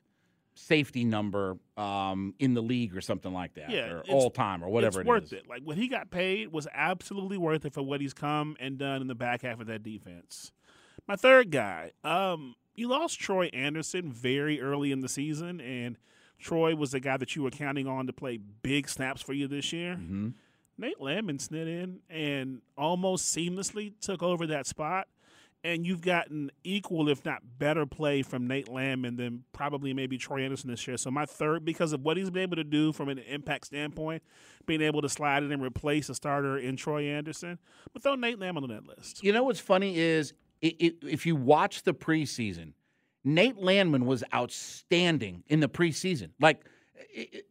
safety 0.56 1.04
number 1.04 1.58
um, 1.78 2.36
in 2.40 2.54
the 2.54 2.62
league 2.62 2.96
or 2.96 3.02
something 3.02 3.34
like 3.34 3.56
that, 3.56 3.70
yeah, 3.70 3.92
or 3.92 4.04
all 4.10 4.30
time 4.30 4.64
or 4.64 4.70
whatever 4.70 5.02
it's 5.02 5.08
it 5.08 5.10
worth 5.10 5.24
is. 5.26 5.34
it. 5.34 5.50
Like 5.50 5.64
what 5.64 5.78
he 5.78 5.88
got 5.88 6.12
paid 6.12 6.52
was 6.52 6.68
absolutely 6.74 7.38
worth 7.38 7.66
it 7.66 7.74
for 7.74 7.82
what 7.82 8.02
he's 8.02 8.14
come 8.14 8.56
and 8.60 8.78
done 8.78 9.02
in 9.02 9.08
the 9.08 9.16
back 9.16 9.42
half 9.44 9.60
of 9.60 9.68
that 9.68 9.84
defense. 9.84 10.52
My 11.08 11.16
third 11.16 11.52
guy, 11.52 11.92
um, 12.04 12.56
you 12.76 12.88
lost 12.88 13.20
Troy 13.20 13.48
Anderson 13.48 14.12
very 14.12 14.62
early 14.62 14.92
in 14.92 15.02
the 15.02 15.10
season, 15.10 15.60
and 15.60 15.98
Troy 16.40 16.76
was 16.76 16.92
the 16.92 17.00
guy 17.00 17.18
that 17.18 17.36
you 17.36 17.44
were 17.44 17.52
counting 17.52 17.88
on 17.88 18.08
to 18.08 18.14
play 18.14 18.38
big 18.38 18.90
snaps 18.90 19.22
for 19.22 19.34
you 19.34 19.48
this 19.48 19.74
year. 19.74 19.96
Mm-hmm. 19.96 20.30
Nate 20.78 21.00
Landman 21.00 21.38
snit 21.38 21.68
in 21.68 22.00
and 22.10 22.62
almost 22.78 23.36
seamlessly 23.36 23.94
took 24.02 24.24
over 24.24 24.48
that 24.48 24.66
spot. 24.66 25.08
And 25.66 25.88
you've 25.88 26.02
gotten 26.02 26.52
equal, 26.66 27.08
if 27.08 27.24
not 27.24 27.42
better, 27.58 27.86
play 27.86 28.22
from 28.22 28.48
Nate 28.48 28.68
Landman 28.68 29.16
than 29.16 29.46
probably 29.54 29.94
maybe 29.94 30.18
Troy 30.18 30.44
Anderson 30.44 30.70
this 30.70 30.86
year. 30.86 30.98
So 30.98 31.10
my 31.10 31.26
third, 31.26 31.64
because 31.64 31.94
of 31.94 32.02
what 32.02 32.18
he's 32.18 32.30
been 32.30 32.42
able 32.42 32.58
to 32.58 32.66
do 32.66 32.92
from 32.92 33.08
an 33.08 33.20
impact 33.20 33.68
standpoint, 33.68 34.24
being 34.66 34.82
able 34.82 35.02
to 35.02 35.08
slide 35.08 35.42
in 35.42 35.54
and 35.54 35.64
replace 35.64 36.10
a 36.10 36.16
starter 36.16 36.58
in 36.58 36.76
Troy 36.76 37.04
Anderson, 37.04 37.60
but 37.94 38.04
throw 38.04 38.16
Nate 38.16 38.40
Landman 38.40 38.66
on 38.66 38.70
that 38.72 38.86
list. 38.86 39.24
You 39.24 39.32
know 39.32 39.44
what's 39.44 39.62
funny 39.62 39.98
is 39.98 40.34
it, 40.62 40.76
it, 40.80 40.96
if 41.02 41.26
you 41.26 41.38
watch 41.38 41.84
the 41.84 41.94
preseason, 41.94 42.74
Nate 43.24 43.58
Landman 43.58 44.06
was 44.06 44.22
outstanding 44.34 45.44
in 45.48 45.62
the 45.62 45.70
preseason, 45.70 46.32
like, 46.42 46.66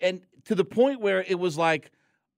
and 0.03 0.21
to 0.45 0.55
the 0.55 0.67
point 0.67 1.01
where 1.01 1.23
it 1.23 1.39
was 1.39 1.57
like 1.57 1.93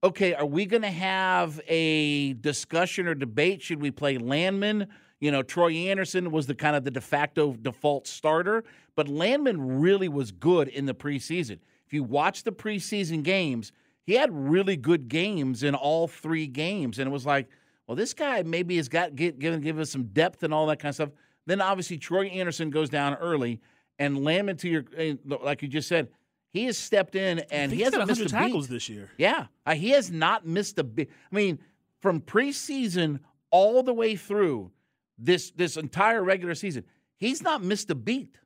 okay, 0.04 0.34
are 0.34 0.44
we 0.44 0.66
going 0.66 0.82
to 0.82 0.90
have 0.90 1.60
a 1.66 2.34
discussion 2.34 3.08
or 3.08 3.14
debate? 3.14 3.62
Should 3.62 3.80
we 3.80 3.90
play 3.90 4.18
Landman? 4.18 4.86
You 5.18 5.32
know, 5.32 5.42
Troy 5.42 5.72
Anderson 5.72 6.30
was 6.30 6.46
the 6.46 6.54
kind 6.54 6.76
of 6.76 6.84
the 6.84 6.90
de 6.90 7.00
facto 7.00 7.54
default 7.54 8.06
starter, 8.06 8.64
but 8.96 9.08
Landman 9.08 9.80
really 9.80 10.08
was 10.08 10.30
good 10.30 10.68
in 10.68 10.84
the 10.84 10.94
preseason. 10.94 11.58
If 11.86 11.94
you 11.94 12.04
watch 12.04 12.42
the 12.42 12.52
preseason 12.52 13.22
games, 13.22 13.72
he 14.02 14.12
had 14.12 14.28
really 14.30 14.76
good 14.76 15.08
games 15.08 15.62
in 15.62 15.74
all 15.74 16.06
three 16.06 16.46
games, 16.46 16.98
and 16.98 17.08
it 17.08 17.10
was 17.10 17.24
like, 17.24 17.48
well, 17.86 17.96
this 17.96 18.12
guy 18.12 18.42
maybe 18.42 18.76
has 18.76 18.90
got 18.90 19.16
get, 19.16 19.38
given 19.38 19.62
give 19.62 19.78
us 19.78 19.90
some 19.90 20.04
depth 20.04 20.42
and 20.42 20.52
all 20.52 20.66
that 20.66 20.80
kind 20.80 20.90
of 20.90 20.96
stuff. 20.96 21.10
Then 21.46 21.62
obviously 21.62 21.96
Troy 21.96 22.26
Anderson 22.26 22.68
goes 22.68 22.90
down 22.90 23.14
early, 23.14 23.62
and 23.98 24.22
Landman, 24.22 24.58
to 24.58 24.68
your 24.68 24.84
eh, 24.98 25.14
like 25.24 25.62
you 25.62 25.68
just 25.68 25.88
said, 25.88 26.08
he 26.54 26.66
has 26.66 26.78
stepped 26.78 27.16
in 27.16 27.40
and 27.50 27.72
he 27.72 27.80
hasn't 27.80 28.06
missed 28.06 28.20
a 28.20 28.26
tackles 28.26 28.68
beat. 28.68 28.74
this 28.74 28.88
year. 28.88 29.10
Yeah, 29.18 29.46
uh, 29.66 29.74
he 29.74 29.90
has 29.90 30.12
not 30.12 30.46
missed 30.46 30.78
a 30.78 30.84
beat. 30.84 31.10
I 31.10 31.34
mean, 31.34 31.58
from 32.00 32.20
preseason 32.20 33.18
all 33.50 33.82
the 33.82 33.92
way 33.92 34.14
through 34.14 34.70
this 35.18 35.50
this 35.50 35.76
entire 35.76 36.22
regular 36.22 36.54
season, 36.54 36.84
he's 37.16 37.42
not 37.42 37.60
missed 37.60 37.90
a 37.90 37.96
beat. 37.96 38.38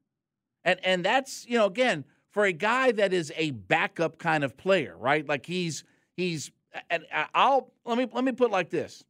And 0.64 0.80
and 0.82 1.04
that's 1.04 1.46
you 1.46 1.58
know 1.58 1.66
again 1.66 2.06
for 2.30 2.46
a 2.46 2.52
guy 2.52 2.92
that 2.92 3.12
is 3.12 3.30
a 3.36 3.50
backup 3.50 4.18
kind 4.18 4.42
of 4.42 4.56
player, 4.56 4.96
right? 4.98 5.28
Like 5.28 5.44
he's 5.44 5.84
he's 6.16 6.50
and 6.88 7.04
I'll 7.34 7.74
let 7.84 7.98
me 7.98 8.06
let 8.10 8.24
me 8.24 8.32
put 8.32 8.48
it 8.48 8.52
like 8.52 8.70
this. 8.70 9.04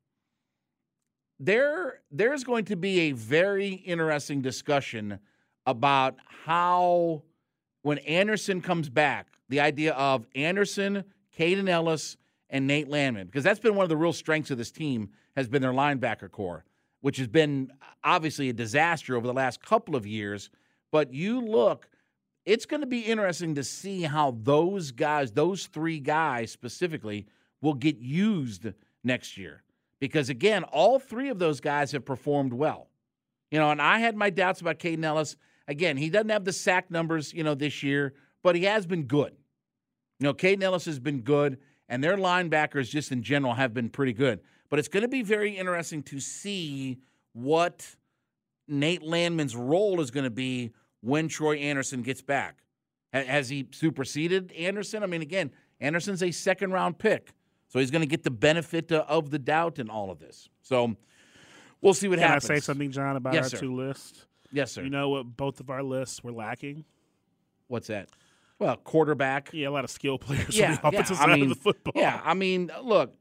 There 1.38 2.00
there's 2.10 2.42
going 2.42 2.64
to 2.64 2.76
be 2.76 2.98
a 2.98 3.12
very 3.12 3.74
interesting 3.74 4.42
discussion 4.42 5.20
about 5.66 6.16
how 6.46 7.22
when 7.82 7.98
Anderson 7.98 8.60
comes 8.60 8.88
back, 8.88 9.28
the 9.48 9.60
idea 9.60 9.92
of 9.94 10.26
Anderson, 10.34 11.04
Kaden 11.36 11.68
Elliss, 11.68 12.16
and 12.50 12.66
Nate 12.66 12.88
Landman, 12.88 13.26
because 13.26 13.44
that's 13.44 13.60
been 13.60 13.74
one 13.74 13.84
of 13.84 13.90
the 13.90 13.96
real 13.96 14.12
strengths 14.12 14.50
of 14.50 14.58
this 14.58 14.70
team, 14.70 15.10
has 15.36 15.48
been 15.48 15.62
their 15.62 15.72
linebacker 15.72 16.30
core, 16.30 16.64
which 17.00 17.18
has 17.18 17.28
been 17.28 17.70
obviously 18.02 18.48
a 18.48 18.52
disaster 18.52 19.16
over 19.16 19.26
the 19.26 19.34
last 19.34 19.62
couple 19.62 19.94
of 19.94 20.06
years. 20.06 20.50
But 20.90 21.12
you 21.12 21.40
look, 21.40 21.88
it's 22.46 22.64
going 22.64 22.80
to 22.80 22.86
be 22.86 23.00
interesting 23.00 23.54
to 23.56 23.64
see 23.64 24.02
how 24.02 24.38
those 24.42 24.90
guys, 24.90 25.32
those 25.32 25.66
three 25.66 26.00
guys 26.00 26.50
specifically, 26.50 27.26
will 27.60 27.74
get 27.74 27.98
used 27.98 28.66
next 29.04 29.36
year. 29.36 29.62
Because 30.00 30.30
again, 30.30 30.64
all 30.64 30.98
three 30.98 31.28
of 31.28 31.38
those 31.38 31.60
guys 31.60 31.92
have 31.92 32.04
performed 32.04 32.54
well. 32.54 32.88
You 33.50 33.58
know, 33.58 33.70
and 33.70 33.82
I 33.82 33.98
had 33.98 34.16
my 34.16 34.30
doubts 34.30 34.60
about 34.60 34.78
Kaden 34.78 35.04
Elliss. 35.04 35.36
Again, 35.68 35.96
he 35.96 36.10
doesn't 36.10 36.30
have 36.30 36.44
the 36.44 36.52
sack 36.52 36.90
numbers, 36.90 37.32
you 37.32 37.44
know, 37.44 37.54
this 37.54 37.82
year, 37.82 38.14
but 38.42 38.56
he 38.56 38.64
has 38.64 38.86
been 38.86 39.04
good. 39.04 39.32
You 40.18 40.24
know, 40.24 40.34
Kaden 40.34 40.62
Elliss 40.62 40.86
has 40.86 40.98
been 40.98 41.20
good, 41.20 41.58
and 41.88 42.02
their 42.02 42.16
linebackers 42.16 42.88
just 42.90 43.12
in 43.12 43.22
general 43.22 43.54
have 43.54 43.72
been 43.74 43.88
pretty 43.90 44.12
good. 44.14 44.40
But 44.70 44.78
it's 44.78 44.88
going 44.88 45.02
to 45.02 45.08
be 45.08 45.22
very 45.22 45.56
interesting 45.56 46.02
to 46.04 46.18
see 46.20 46.98
what 47.34 47.86
Nate 48.66 49.02
Landman's 49.02 49.54
role 49.54 50.00
is 50.00 50.10
going 50.10 50.24
to 50.24 50.30
be 50.30 50.72
when 51.00 51.28
Troy 51.28 51.56
Anderson 51.56 52.02
gets 52.02 52.22
back. 52.22 52.62
Has 53.12 53.48
he 53.48 53.66
superseded 53.70 54.52
Anderson? 54.52 55.02
I 55.02 55.06
mean, 55.06 55.22
again, 55.22 55.50
Anderson's 55.80 56.22
a 56.22 56.30
second 56.30 56.72
round 56.72 56.98
pick, 56.98 57.32
so 57.68 57.78
he's 57.78 57.90
going 57.90 58.02
to 58.02 58.08
get 58.08 58.22
the 58.22 58.30
benefit 58.30 58.90
of 58.92 59.30
the 59.30 59.38
doubt 59.38 59.78
in 59.78 59.88
all 59.88 60.10
of 60.10 60.18
this. 60.18 60.48
So 60.60 60.96
we'll 61.80 61.94
see 61.94 62.08
what 62.08 62.18
Can 62.18 62.28
happens. 62.28 62.50
I 62.50 62.54
say 62.56 62.60
something, 62.60 62.90
John, 62.90 63.16
about 63.16 63.32
Yes, 63.34 63.44
our 63.44 63.50
sir. 63.50 63.58
two 63.60 63.74
lists? 63.74 64.26
Yes, 64.52 64.72
sir. 64.72 64.82
You 64.82 64.90
know 64.90 65.08
what 65.10 65.36
both 65.36 65.60
of 65.60 65.70
our 65.70 65.82
lists 65.82 66.22
were 66.22 66.32
lacking? 66.32 66.84
What's 67.68 67.88
that? 67.88 68.08
Well, 68.58 68.76
quarterback. 68.76 69.50
Yeah, 69.52 69.68
a 69.68 69.70
lot 69.70 69.84
of 69.84 69.90
skill 69.90 70.18
players 70.18 70.56
Yeah, 70.56 70.78
on 70.82 70.92
the 70.92 70.98
offensive 70.98 71.16
yeah, 71.16 71.22
I 71.22 71.26
side 71.26 71.38
mean, 71.40 71.50
of 71.50 71.56
the 71.56 71.62
football. 71.62 71.92
Yeah, 71.94 72.20
I 72.24 72.34
mean, 72.34 72.70
look, 72.82 73.14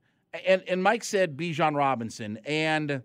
and 0.46 0.64
and 0.68 0.82
Mike 0.82 1.04
said 1.04 1.38
Bijan 1.38 1.76
Robinson, 1.76 2.40
and 2.46 3.04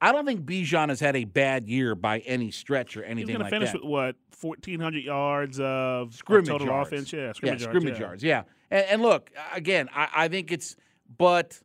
I 0.00 0.12
don't 0.12 0.26
think 0.26 0.44
Bijan 0.44 0.88
has 0.90 1.00
had 1.00 1.16
a 1.16 1.24
bad 1.24 1.68
year 1.68 1.94
by 1.94 2.20
any 2.20 2.50
stretch 2.50 2.96
or 2.96 3.02
He's 3.02 3.10
anything 3.10 3.34
going 3.34 3.38
to 3.38 3.44
like 3.44 3.52
finish 3.52 3.72
that. 3.72 3.82
with 3.82 3.88
what, 3.88 4.16
1,400 4.40 5.04
yards 5.04 5.60
of 5.60 6.14
scrimmage 6.14 6.48
total 6.48 6.66
yards. 6.66 6.88
offense? 6.88 7.12
Yeah, 7.12 7.26
yeah, 7.26 7.32
scrimmage 7.32 7.60
yards. 7.62 7.64
scrimmage 7.64 7.94
yeah. 7.94 8.06
yards. 8.06 8.24
Yeah, 8.24 8.42
and, 8.70 8.86
and 8.86 9.02
look, 9.02 9.30
again, 9.52 9.88
I, 9.94 10.08
I 10.14 10.28
think 10.28 10.52
it's, 10.52 10.76
but 11.18 11.60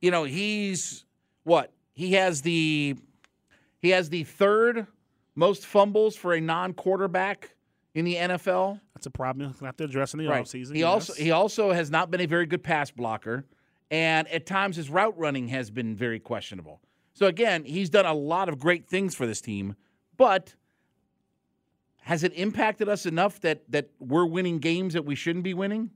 you 0.00 0.10
know, 0.10 0.24
he's 0.24 1.04
what 1.44 1.72
he 1.92 2.12
has 2.14 2.42
the 2.42 2.96
he 3.78 3.90
has 3.90 4.10
the 4.10 4.24
third 4.24 4.86
most 5.34 5.66
fumbles 5.66 6.16
for 6.16 6.32
a 6.34 6.40
non-quarterback 6.40 7.54
in 7.94 8.04
the 8.04 8.16
NFL. 8.16 8.80
That's 8.94 9.06
a 9.06 9.10
problem. 9.10 9.54
To 9.54 9.64
have 9.64 9.76
to 9.78 9.84
address 9.84 10.14
in 10.14 10.18
the 10.18 10.26
Right. 10.26 10.44
offseason. 10.44 10.74
He 10.74 10.82
also 10.82 11.12
he 11.14 11.30
also 11.30 11.72
has 11.72 11.90
not 11.90 12.10
been 12.10 12.20
a 12.20 12.26
very 12.26 12.46
good 12.46 12.62
pass 12.62 12.90
blocker, 12.90 13.44
and 13.90 14.26
at 14.28 14.46
times 14.46 14.76
his 14.76 14.90
route 14.90 15.16
running 15.18 15.48
has 15.48 15.70
been 15.70 15.94
very 15.96 16.18
questionable. 16.20 16.80
So 17.12 17.26
again, 17.26 17.64
he's 17.64 17.90
done 17.90 18.06
a 18.06 18.14
lot 18.14 18.48
of 18.48 18.58
great 18.58 18.88
things 18.88 19.14
for 19.14 19.26
this 19.26 19.40
team, 19.40 19.76
but 20.16 20.54
has 22.02 22.22
it 22.24 22.32
impacted 22.34 22.88
us 22.88 23.06
enough 23.06 23.40
that 23.40 23.62
that 23.70 23.90
we're 24.00 24.26
winning 24.26 24.58
games 24.58 24.94
that 24.94 25.04
we 25.04 25.14
shouldn't 25.14 25.44
be 25.44 25.54
winning? 25.54 25.90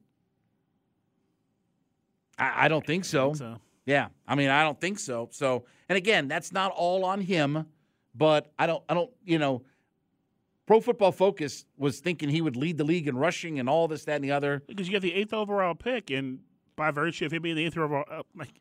I, 2.38 2.66
I 2.66 2.68
don't 2.68 2.87
think 2.87 3.05
so. 3.05 3.33
so. 3.35 3.57
Yeah, 3.85 4.09
I 4.27 4.35
mean, 4.35 4.51
I 4.51 4.62
don't 4.64 4.81
think 4.81 4.98
so. 4.98 5.29
So, 5.33 5.64
and 5.88 5.96
again, 5.96 6.29
that's 6.29 6.53
not 6.53 6.72
all 6.72 7.05
on 7.05 7.20
him, 7.22 7.66
but 8.14 8.53
I 8.59 8.66
don't, 8.66 8.83
I 8.88 8.94
don't, 8.94 9.11
you 9.25 9.38
know, 9.38 9.62
Pro 10.66 10.81
Football 10.81 11.12
Focus 11.12 11.64
was 11.79 12.01
thinking 12.01 12.29
he 12.29 12.42
would 12.42 12.57
lead 12.57 12.77
the 12.77 12.85
league 12.85 13.09
in 13.09 13.16
rushing 13.16 13.59
and 13.59 13.71
all 13.71 13.88
this, 13.88 14.05
that, 14.05 14.16
and 14.16 14.25
the 14.25 14.33
other. 14.33 14.62
because 14.66 14.87
you 14.87 14.92
get 14.92 15.01
the 15.01 15.14
eighth 15.14 15.33
overall 15.33 15.75
pick, 15.75 16.11
and 16.11 16.40
by 16.77 16.90
virtue 16.90 17.25
of 17.25 17.33
him 17.33 17.42
being 17.42 17.57
the 17.57 17.64
eighth 17.64 17.79
overall, 17.79 18.05
uh, 18.11 18.23
like 18.37 18.61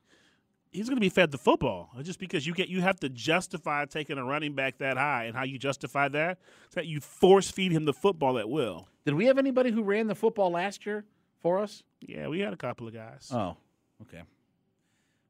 he's 0.72 0.88
going 0.88 0.96
to 0.96 1.02
be 1.02 1.10
fed 1.10 1.32
the 1.32 1.38
football. 1.38 1.90
Just 2.02 2.18
because 2.20 2.48
you 2.48 2.54
get 2.54 2.70
you 2.70 2.82
have 2.82 3.00
to 3.02 3.10
justify 3.10 3.84
taking 3.86 4.18
a 4.18 4.24
running 4.24 4.54
back 4.54 4.78
that 4.78 4.96
high, 4.96 5.26
and 5.26 5.36
how 5.36 5.44
you 5.44 5.58
justify 5.60 6.08
that 6.08 6.38
is 6.70 6.76
that 6.76 6.88
you 6.88 7.02
force 7.02 7.52
feed 7.52 7.74
him 7.74 7.84
the 7.84 7.94
football 7.94 8.38
at 8.38 8.50
will. 8.50 8.88
Did 9.06 9.16
we 9.16 9.26
have 9.26 9.38
anybody 9.38 9.72
who 9.72 9.84
ran 9.84 10.08
the 10.08 10.16
football 10.16 10.52
last 10.52 10.86
year 10.86 11.04
for 11.42 11.60
us? 11.60 11.84
Yeah, 12.00 12.28
we 12.28 12.40
had 12.40 12.54
a 12.54 12.58
couple 12.58 12.88
of 12.88 12.94
guys. 12.94 13.30
Oh, 13.34 13.58
okay. 14.04 14.24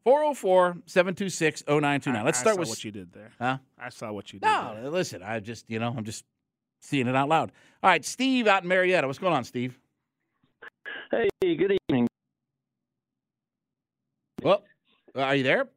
404 0.08 0.78
726 0.86 1.64
0929. 1.68 2.24
Let's 2.24 2.40
I 2.40 2.42
start 2.42 2.56
saw 2.56 2.60
with. 2.62 2.70
what 2.70 2.84
you 2.86 2.92
did 2.92 3.12
there. 3.12 3.30
Huh? 3.42 3.58
I 3.78 3.90
saw 3.90 4.14
what 4.14 4.32
you 4.32 4.40
did. 4.40 4.46
No, 4.46 4.78
there. 4.80 4.90
listen, 4.90 5.22
I 5.22 5.42
just, 5.42 5.70
you 5.70 5.80
know, 5.80 5.94
I'm 5.98 6.06
just 6.06 6.24
seeing 6.80 7.08
it 7.08 7.16
out 7.18 7.28
loud. 7.28 7.52
All 7.84 7.90
right, 7.90 8.06
Steve 8.06 8.48
out 8.48 8.64
in 8.64 8.70
Marietta. 8.70 9.06
What's 9.06 9.20
going 9.20 9.34
on, 9.34 9.44
Steve? 9.44 9.78
Hey, 11.12 11.28
good 11.42 11.78
evening. 11.90 12.08
Well, 14.42 14.64
are 15.14 15.36
you 15.36 15.44
there? 15.44 15.68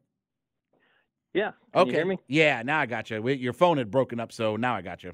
Yeah. 1.33 1.51
Can 1.73 1.81
okay. 1.81 1.89
you 1.89 1.97
hear 1.97 2.05
me? 2.05 2.17
Yeah, 2.29 2.61
now 2.63 2.79
I 2.79 2.85
got 2.85 3.09
you. 3.09 3.27
Your 3.27 3.51
phone 3.51 3.79
had 3.79 3.91
broken 3.91 4.21
up, 4.21 4.31
so 4.31 4.55
now 4.55 4.77
I 4.77 4.81
got 4.81 5.03
you. 5.03 5.11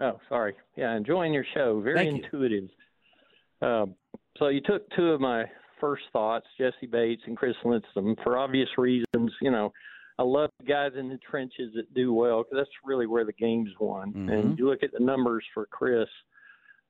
Oh, 0.00 0.20
sorry. 0.28 0.52
Yeah, 0.76 0.94
enjoying 0.94 1.32
your 1.32 1.46
show. 1.54 1.80
Very 1.80 1.96
Thank 1.96 2.18
you. 2.18 2.24
intuitive. 2.24 2.68
Uh, 3.62 3.86
so 4.38 4.48
you 4.48 4.60
took 4.60 4.82
two 4.90 5.12
of 5.12 5.20
my 5.22 5.46
first 5.84 6.04
thoughts, 6.14 6.46
Jessie 6.56 6.86
Bates 6.90 7.20
and 7.26 7.36
Chris 7.36 7.54
Lindstrom, 7.62 8.16
for 8.24 8.38
obvious 8.38 8.70
reasons. 8.78 9.30
You 9.42 9.50
know, 9.50 9.70
I 10.18 10.22
love 10.22 10.48
the 10.58 10.64
guys 10.64 10.92
in 10.98 11.10
the 11.10 11.18
trenches 11.18 11.74
that 11.74 11.92
do 11.92 12.14
well 12.14 12.42
because 12.42 12.56
that's 12.56 12.86
really 12.86 13.06
where 13.06 13.26
the 13.26 13.34
game's 13.34 13.68
won. 13.78 14.14
Mhm. 14.14 14.32
And 14.32 14.58
you 14.58 14.66
look 14.66 14.82
at 14.82 14.92
the 14.92 15.04
numbers 15.04 15.44
for 15.52 15.66
Chris. 15.66 16.08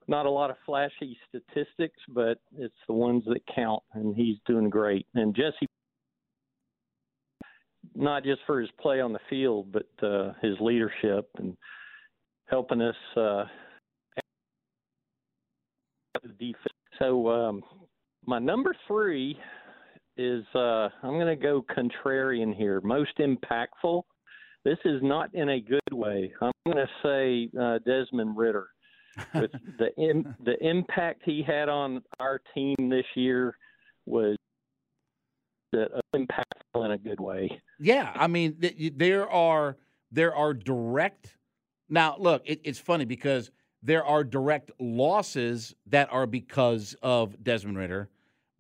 Not 0.07 0.27
a 0.27 0.31
lot 0.31 0.51
of 0.51 0.57
flashy 0.65 1.19
statistics, 1.29 1.99
but 2.09 2.39
it's 2.57 2.77
the 2.87 2.93
ones 2.93 3.25
that 3.25 3.45
count, 3.47 3.83
and 3.95 4.15
he's 4.15 4.39
doing 4.47 4.71
great. 4.71 5.09
And 5.15 5.35
Jesse, 5.35 5.67
not 7.97 8.23
just 8.23 8.43
for 8.47 8.61
his 8.61 8.71
play 8.73 9.01
on 9.01 9.13
the 9.13 9.21
field, 9.29 9.73
but 9.73 9.89
uh, 10.07 10.35
his 10.41 10.61
leadership 10.61 11.29
and 11.39 11.57
helping 12.47 12.81
us 12.81 12.97
uh, 13.17 13.47
the 16.23 16.29
defense. 16.39 16.69
So 16.99 17.29
um, 17.29 17.65
my 18.27 18.39
number 18.39 18.75
three 18.87 19.39
is 20.17 20.45
uh, 20.55 20.89
I'm 21.03 21.19
going 21.19 21.27
to 21.27 21.37
go 21.37 21.65
contrarian 21.77 22.55
here. 22.55 22.81
Most 22.83 23.19
impactful. 23.19 24.03
This 24.65 24.79
is 24.85 25.01
not 25.03 25.35
in 25.35 25.51
a 25.51 25.61
good 25.61 25.81
way. 25.93 26.33
I'm 26.41 26.53
going 26.65 26.79
to 26.79 26.89
say 27.03 27.59
uh, 27.61 27.79
Desmond 27.85 28.37
Ridder. 28.37 28.69
With 29.35 29.53
the 29.79 29.95
Im- 29.97 30.35
the 30.45 30.57
impact 30.61 31.23
he 31.25 31.41
had 31.47 31.69
on 31.69 32.03
our 32.19 32.41
team 32.53 32.75
this 32.91 33.05
year 33.15 33.57
was 34.07 34.37
impactful 35.73 36.85
in 36.85 36.91
a 36.91 36.99
good 36.99 37.21
way. 37.21 37.61
Yeah, 37.79 38.11
I 38.15 38.27
mean, 38.27 38.57
th- 38.61 38.93
there 38.97 39.31
are 39.31 39.77
there 40.11 40.35
are 40.35 40.53
direct. 40.53 41.37
Now, 41.89 42.17
look, 42.19 42.43
it, 42.45 42.61
it's 42.65 42.81
funny 42.81 43.05
because 43.05 43.53
there 43.85 44.05
are 44.05 44.25
direct 44.25 44.73
losses 44.81 45.75
that 45.87 46.13
are 46.13 46.27
because 46.27 46.97
of 47.03 47.43
Desmond 47.45 47.79
Ridder. 47.79 48.09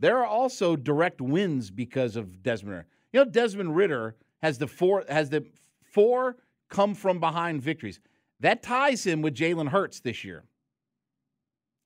There 0.00 0.18
are 0.18 0.26
also 0.26 0.76
direct 0.76 1.20
wins 1.20 1.70
because 1.70 2.16
of 2.16 2.42
Desmond 2.42 2.76
Ridder. 2.76 2.86
You 3.12 3.24
know, 3.24 3.30
Desmond 3.30 3.76
Ridder 3.76 4.16
has 4.42 4.58
the 4.58 4.66
four 4.66 5.04
has 5.08 5.30
the 5.30 5.44
four 5.82 6.36
come 6.68 6.94
from 6.94 7.20
behind 7.20 7.62
victories. 7.62 8.00
That 8.40 8.62
ties 8.62 9.06
him 9.06 9.22
with 9.22 9.34
Jalen 9.34 9.68
Hurts 9.68 10.00
this 10.00 10.24
year. 10.24 10.44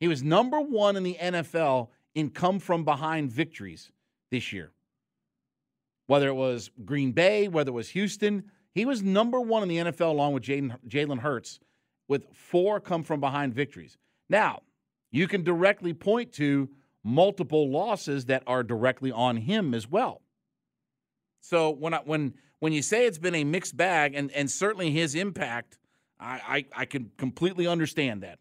He 0.01 0.09
was 0.09 0.23
number 0.23 0.61
one 0.61 0.97
in 0.97 1.03
the 1.03 1.16
NFL 1.21 1.88
in 2.14 2.31
come 2.31 2.59
from 2.59 2.85
behind 2.85 3.31
victories 3.31 3.90
this 4.31 4.53
year 4.53 4.73
whether 6.09 6.27
it 6.27 6.35
was 6.35 6.71
Green 6.85 7.12
Bay, 7.12 7.49
whether 7.49 7.68
it 7.68 7.75
was 7.75 7.90
Houston. 7.90 8.44
He 8.75 8.85
was 8.85 9.03
number 9.03 9.40
one 9.40 9.62
in 9.62 9.68
the 9.68 9.77
NFL 9.77 10.11
along 10.11 10.33
with 10.33 10.42
Jalen 10.42 11.21
Hurts 11.21 11.61
with 12.09 12.27
four 12.33 12.81
come 12.81 13.03
from 13.03 13.21
behind 13.21 13.55
victories. 13.55 13.99
Now, 14.29 14.62
you 15.12 15.29
can 15.29 15.44
directly 15.44 15.92
point 15.92 16.33
to 16.35 16.71
multiple 17.04 17.70
losses 17.70 18.26
that 18.26 18.42
are 18.46 18.62
directly 18.62 19.12
on 19.12 19.37
him 19.37 19.74
as 19.74 19.88
well. 19.88 20.22
So 21.40 21.70
when 21.70 21.94
I, 21.94 21.98
when 22.04 22.34
when 22.58 22.72
you 22.72 22.82
say 22.82 23.06
it's 23.06 23.18
been 23.18 23.34
a 23.34 23.44
mixed 23.44 23.76
bag, 23.76 24.14
and, 24.14 24.30
and 24.32 24.50
certainly 24.50 24.90
his 24.90 25.14
impact, 25.14 25.78
I, 26.18 26.64
I, 26.74 26.82
I 26.82 26.84
can 26.84 27.12
completely 27.16 27.66
understand 27.66 28.22
that. 28.22 28.40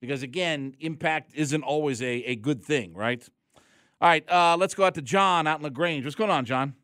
Because 0.00 0.22
again, 0.22 0.74
impact 0.80 1.32
isn't 1.34 1.62
always 1.62 2.02
a, 2.02 2.06
a 2.06 2.36
good 2.36 2.62
thing, 2.62 2.92
right? 2.94 3.26
All 3.98 4.08
right, 4.08 4.30
uh, 4.30 4.56
let's 4.58 4.74
go 4.74 4.84
out 4.84 4.94
to 4.96 5.02
John 5.02 5.46
out 5.46 5.60
in 5.60 5.64
LaGrange. 5.64 6.04
What's 6.04 6.16
going 6.16 6.30
on, 6.30 6.44
John? 6.44 6.74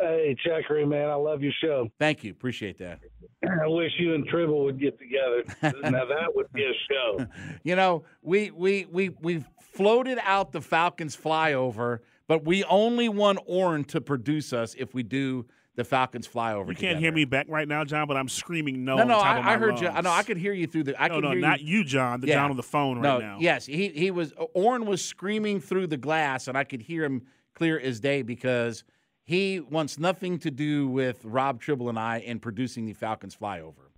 Hey, 0.00 0.36
Chuckery, 0.44 0.88
man, 0.88 1.08
I 1.08 1.14
love 1.14 1.42
your 1.42 1.52
show. 1.62 1.88
Thank 2.00 2.24
you. 2.24 2.32
Appreciate 2.32 2.78
that. 2.78 3.00
I 3.44 3.66
wish 3.66 3.92
you 3.98 4.14
and 4.14 4.26
Tribble 4.26 4.64
would 4.64 4.80
get 4.80 4.98
together. 4.98 5.44
now 5.90 6.04
that 6.04 6.34
would 6.34 6.52
be 6.52 6.64
a 6.64 6.72
show. 6.90 7.26
You 7.62 7.76
know, 7.76 8.04
we 8.22 8.50
we 8.50 8.86
we 8.86 9.10
we 9.20 9.44
floated 9.60 10.18
out 10.22 10.52
the 10.52 10.60
Falcons 10.60 11.16
flyover, 11.16 12.00
but 12.26 12.44
we 12.44 12.62
only 12.64 13.08
want 13.08 13.38
Orrin 13.46 13.84
to 13.84 14.00
produce 14.00 14.52
us 14.52 14.74
if 14.78 14.92
we 14.94 15.02
do 15.02 15.46
the 15.76 15.84
Falcons 15.84 16.28
flyover. 16.28 16.68
You 16.68 16.74
can't 16.74 16.98
hear 16.98 17.10
me 17.12 17.24
back 17.24 17.46
right 17.48 17.66
now, 17.66 17.84
John, 17.84 18.06
but 18.06 18.16
I'm 18.16 18.28
screaming 18.28 18.84
no. 18.84 18.96
No, 18.96 19.02
on 19.02 19.08
no, 19.08 19.14
top 19.14 19.38
of 19.38 19.44
I, 19.44 19.52
I 19.52 19.56
my 19.56 19.58
heard 19.58 19.80
you. 19.80 19.88
I 19.88 20.00
know 20.02 20.10
I 20.10 20.22
could 20.22 20.36
hear 20.36 20.52
you 20.52 20.66
through 20.66 20.84
the. 20.84 21.02
I 21.02 21.08
no, 21.08 21.14
could 21.16 21.24
no, 21.24 21.30
hear 21.30 21.40
not 21.40 21.60
you, 21.62 21.84
John. 21.84 22.20
The 22.20 22.28
Yeah. 22.28 22.34
John 22.34 22.50
on 22.50 22.56
the 22.56 22.62
phone 22.62 22.96
right 22.96 23.02
no, 23.02 23.18
now. 23.18 23.38
Yes, 23.40 23.66
he 23.66 23.88
he 23.88 24.10
was. 24.10 24.32
Orrin 24.54 24.86
was 24.86 25.02
screaming 25.04 25.60
through 25.60 25.86
the 25.86 25.96
glass, 25.96 26.48
and 26.48 26.56
I 26.58 26.64
could 26.64 26.82
hear 26.82 27.04
him 27.04 27.22
clear 27.54 27.78
as 27.78 28.00
day 28.00 28.22
because 28.22 28.84
he 29.24 29.58
wants 29.58 29.98
nothing 29.98 30.38
to 30.40 30.50
do 30.50 30.86
with 30.86 31.24
Rob 31.24 31.60
Tribble 31.60 31.88
and 31.88 31.98
I 31.98 32.18
in 32.18 32.38
producing 32.40 32.84
the 32.84 32.92
Falcons 32.92 33.36
flyover. 33.36 33.90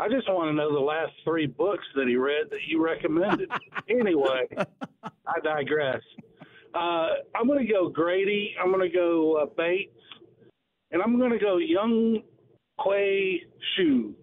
I 0.00 0.08
just 0.08 0.28
want 0.28 0.48
to 0.50 0.52
know 0.52 0.72
the 0.72 0.78
last 0.78 1.12
three 1.24 1.46
books 1.46 1.84
that 1.96 2.06
he 2.06 2.14
read 2.14 2.46
that 2.50 2.60
you 2.68 2.82
recommended. 2.82 3.50
anyway, 3.90 4.46
I 5.02 5.40
digress. 5.42 6.00
Uh, 6.72 7.08
I'm 7.34 7.48
going 7.48 7.66
to 7.66 7.72
go 7.72 7.88
Grady. 7.88 8.54
I'm 8.62 8.70
going 8.70 8.88
to 8.88 8.96
go 8.96 9.38
uh, 9.42 9.46
Bates, 9.56 9.92
and 10.92 11.02
I'm 11.02 11.18
going 11.18 11.32
to 11.32 11.38
go 11.38 11.56
Young 11.56 12.22
Quay 12.84 13.42
Shu. 13.74 14.14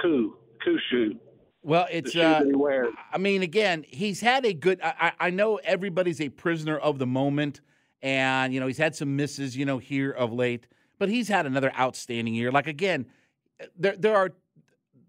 Ku 0.00 0.34
Kushu. 0.66 1.18
Well, 1.62 1.86
it's. 1.90 2.16
Uh, 2.16 2.40
that 2.40 2.46
he 2.46 2.54
wears. 2.54 2.94
I 3.12 3.18
mean, 3.18 3.42
again, 3.42 3.84
he's 3.86 4.20
had 4.20 4.46
a 4.46 4.54
good. 4.54 4.80
I 4.82 5.12
I 5.20 5.30
know 5.30 5.56
everybody's 5.56 6.20
a 6.20 6.30
prisoner 6.30 6.78
of 6.78 6.98
the 6.98 7.06
moment, 7.06 7.60
and 8.02 8.52
you 8.52 8.60
know 8.60 8.66
he's 8.66 8.78
had 8.78 8.94
some 8.94 9.16
misses, 9.16 9.56
you 9.56 9.64
know, 9.64 9.78
here 9.78 10.10
of 10.10 10.32
late, 10.32 10.66
but 10.98 11.08
he's 11.08 11.28
had 11.28 11.46
another 11.46 11.72
outstanding 11.78 12.34
year. 12.34 12.50
Like 12.50 12.66
again, 12.66 13.06
there 13.78 13.96
there 13.96 14.16
are 14.16 14.30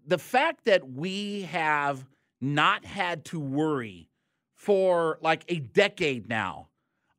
the 0.06 0.18
fact 0.18 0.64
that 0.66 0.90
we 0.90 1.42
have 1.42 2.06
not 2.40 2.84
had 2.84 3.24
to 3.26 3.40
worry 3.40 4.08
for 4.54 5.18
like 5.22 5.44
a 5.48 5.58
decade 5.58 6.28
now 6.28 6.68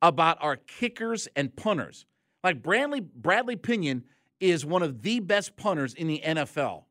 about 0.02 0.38
our 0.42 0.56
kickers 0.56 1.28
and 1.36 1.56
punters. 1.56 2.06
Like 2.44 2.62
Bradley 2.62 3.02
Bradley 3.02 3.56
Pinion 3.56 4.04
is 4.40 4.66
one 4.66 4.84
of 4.84 5.02
the 5.02 5.20
best 5.20 5.56
punters 5.56 5.94
in 5.94 6.08
the 6.08 6.22
NFL. 6.26 6.84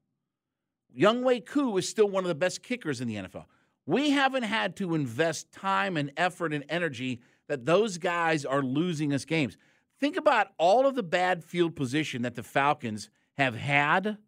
Younghoe 0.97 1.45
Koo 1.45 1.77
is 1.77 1.89
still 1.89 2.09
one 2.09 2.25
of 2.25 2.29
the 2.29 2.35
best 2.35 2.63
kickers 2.63 3.01
in 3.01 3.09
the 3.09 3.17
NFL. 3.17 3.47
We 3.87 4.11
haven't 4.11 4.45
had 4.45 4.77
to 4.77 4.95
invest 4.95 5.53
time 5.53 5.97
and 5.97 6.13
effort 6.17 6.55
and 6.55 6.65
energy 6.69 7.21
that 7.49 7.67
those 7.67 7.99
guys 7.99 8.45
are 8.45 8.63
losing 8.63 9.13
us 9.13 9.25
games. 9.25 9.57
Think 10.01 10.17
about 10.17 10.49
all 10.59 10.87
of 10.87 10.95
the 10.95 11.03
bad 11.03 11.45
field 11.45 11.77
position 11.77 12.23
that 12.23 12.35
the 12.35 12.43
Falcons 12.43 13.11
have 13.37 13.55
had, 13.55 14.19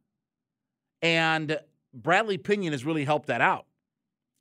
and 1.03 1.59
Bradley 1.93 2.39
Pinion 2.39 2.73
has 2.73 2.85
really 2.85 3.05
helped 3.05 3.27
that 3.29 3.41
out. 3.41 3.67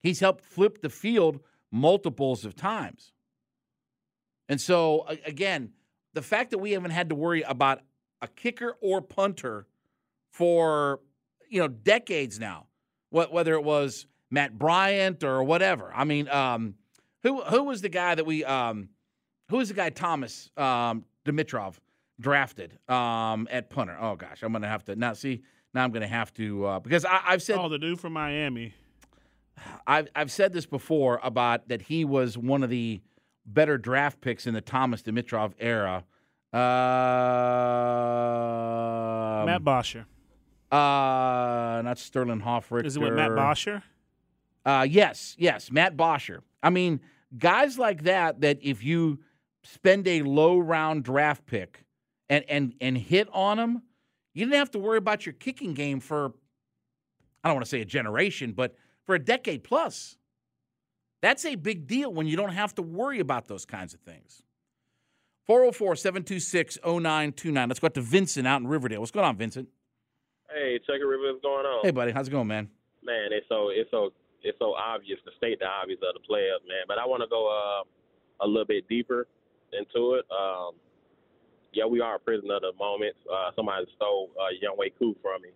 He's 0.01 0.19
helped 0.19 0.43
flip 0.43 0.81
the 0.81 0.89
field 0.89 1.39
multiples 1.71 2.45
of 2.45 2.55
times. 2.55 3.11
And 4.47 4.61
so, 4.61 5.07
again, 5.25 5.71
the 6.13 6.21
fact 6.21 6.51
that 6.51 6.59
we 6.59 6.71
haven't 6.71 6.91
had 6.91 7.09
to 7.09 7.15
worry 7.15 7.41
about 7.41 7.81
a 8.21 8.27
kicker 8.27 8.77
or 8.81 9.01
punter 9.01 9.67
for 10.31 10.99
you 11.49 11.59
know 11.59 11.67
decades 11.67 12.39
now, 12.39 12.67
whether 13.09 13.53
it 13.53 13.63
was 13.63 14.07
Matt 14.29 14.57
Bryant 14.57 15.23
or 15.23 15.43
whatever. 15.43 15.91
I 15.93 16.03
mean, 16.03 16.27
um, 16.29 16.75
who 17.25 17.41
who 17.41 17.63
was 17.63 17.81
the 17.81 17.89
guy 17.89 18.15
that 18.15 18.25
we 18.25 18.45
um, 18.45 18.89
who 19.49 19.57
was 19.57 19.69
the 19.69 19.73
guy 19.73 19.89
Thomas 19.89 20.51
um, 20.55 21.03
Dimitroff 21.25 21.79
drafted 22.19 22.77
um, 22.87 23.47
at 23.51 23.69
punter? 23.71 23.97
Oh 23.99 24.15
gosh, 24.15 24.43
I'm 24.43 24.53
gonna 24.53 24.69
have 24.69 24.85
to 24.85 24.95
now 24.95 25.13
see. 25.13 25.41
Now 25.73 25.83
I'm 25.83 25.91
gonna 25.91 26.07
have 26.07 26.31
to 26.35 26.65
uh, 26.65 26.79
because 26.79 27.03
I, 27.03 27.21
I've 27.25 27.41
said 27.41 27.57
oh 27.57 27.67
the 27.67 27.79
dude 27.79 27.99
from 27.99 28.13
Miami. 28.13 28.75
I've 29.87 30.07
I've 30.15 30.31
said 30.31 30.53
this 30.53 30.67
before 30.67 31.19
about 31.23 31.67
that 31.69 31.81
he 31.81 32.05
was 32.05 32.37
one 32.37 32.61
of 32.63 32.69
the 32.69 33.01
better 33.45 33.77
draft 33.79 34.21
picks 34.21 34.45
in 34.45 34.53
the 34.53 34.61
Thomas 34.61 35.01
Dimitroff 35.01 35.53
era. 35.59 36.03
Uh, 36.53 36.57
Matt 39.45 39.63
Bosher. 39.63 40.05
Uh, 40.71 41.81
not 41.83 41.97
Sterling 41.97 42.41
Hofrichter. 42.41 42.85
Is 42.85 42.97
it 42.97 43.01
with 43.01 43.13
Matt 43.13 43.35
Bosher? 43.35 43.81
Uh, 44.65 44.85
yes, 44.87 45.35
yes, 45.39 45.71
Matt 45.71 45.97
Bosher. 45.97 46.43
I 46.63 46.69
mean, 46.69 46.99
guys 47.37 47.77
like 47.77 48.03
that. 48.03 48.41
That 48.41 48.59
if 48.61 48.83
you 48.83 49.19
spend 49.63 50.07
a 50.07 50.21
low 50.21 50.57
round 50.57 51.03
draft 51.03 51.45
pick 51.45 51.85
and 52.29 52.43
and 52.47 52.73
and 52.81 52.97
hit 52.97 53.27
on 53.31 53.57
them, 53.57 53.83
you 54.33 54.45
didn't 54.45 54.57
have 54.57 54.71
to 54.71 54.79
worry 54.79 54.97
about 54.97 55.25
your 55.25 55.33
kicking 55.33 55.73
game 55.73 55.99
for. 55.99 56.33
I 57.43 57.49
don't 57.49 57.55
want 57.55 57.65
to 57.65 57.69
say 57.69 57.81
a 57.81 57.85
generation, 57.85 58.53
but 58.53 58.75
for 59.05 59.15
a 59.15 59.19
decade 59.19 59.63
plus. 59.63 60.17
That's 61.21 61.45
a 61.45 61.55
big 61.55 61.87
deal 61.87 62.13
when 62.13 62.27
you 62.27 62.37
don't 62.37 62.51
have 62.51 62.75
to 62.75 62.83
worry 62.83 63.19
about 63.19 63.47
those 63.47 63.65
kinds 63.65 63.95
of 63.95 63.99
things. 64.01 64.43
404 65.47 65.95
726 65.95 66.77
0929. 66.83 67.67
Let's 67.67 67.79
go 67.79 67.85
out 67.85 67.93
to 67.95 68.01
Vincent 68.01 68.47
out 68.47 68.61
in 68.61 68.67
Riverdale. 68.67 68.99
What's 68.99 69.11
going 69.11 69.25
on, 69.25 69.37
Vincent? 69.37 69.69
Hey, 70.53 70.79
Chucker 70.85 71.07
River, 71.07 71.31
what's 71.31 71.41
going 71.41 71.65
on? 71.65 71.81
Hey, 71.83 71.91
buddy. 71.91 72.11
How's 72.11 72.27
it 72.27 72.31
going, 72.31 72.47
man? 72.47 72.69
Man, 73.03 73.29
it's 73.31 73.47
so 73.49 73.69
it's 73.69 73.89
so 73.91 74.11
it's 74.45 74.59
so 74.59 74.73
obvious 74.77 75.17
to 75.25 75.31
state 75.37 75.59
the 75.59 75.65
obvious 75.65 75.99
of 76.05 76.13
the 76.13 76.21
players, 76.21 76.61
man. 76.69 76.85
But 76.87 76.99
I 76.99 77.05
want 77.05 77.25
to 77.25 77.27
go 77.27 77.49
uh, 77.49 78.45
a 78.45 78.47
little 78.47 78.65
bit 78.65 78.87
deeper 78.87 79.27
into 79.73 80.15
it. 80.21 80.25
Um, 80.29 80.77
yeah, 81.73 81.85
we 81.85 81.99
are 81.99 82.15
a 82.15 82.19
prisoner 82.19 82.55
of 82.55 82.61
the 82.61 82.73
moment. 82.77 83.15
Uh, 83.25 83.49
somebody 83.55 83.85
stole 83.97 84.29
uh, 84.39 84.53
Younghoe 84.53 84.93
Koo 84.97 85.15
from 85.21 85.41
me. 85.41 85.49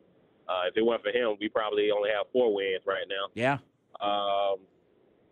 Uh, 0.50 0.68
if 0.68 0.76
it 0.76 0.84
weren't 0.84 1.04
for 1.04 1.14
him, 1.14 1.38
we 1.40 1.48
probably 1.48 1.92
only 1.92 2.10
have 2.10 2.26
four 2.34 2.54
wins 2.54 2.82
right 2.86 3.06
now. 3.08 3.30
Yeah. 3.36 3.62
Um, 4.02 4.58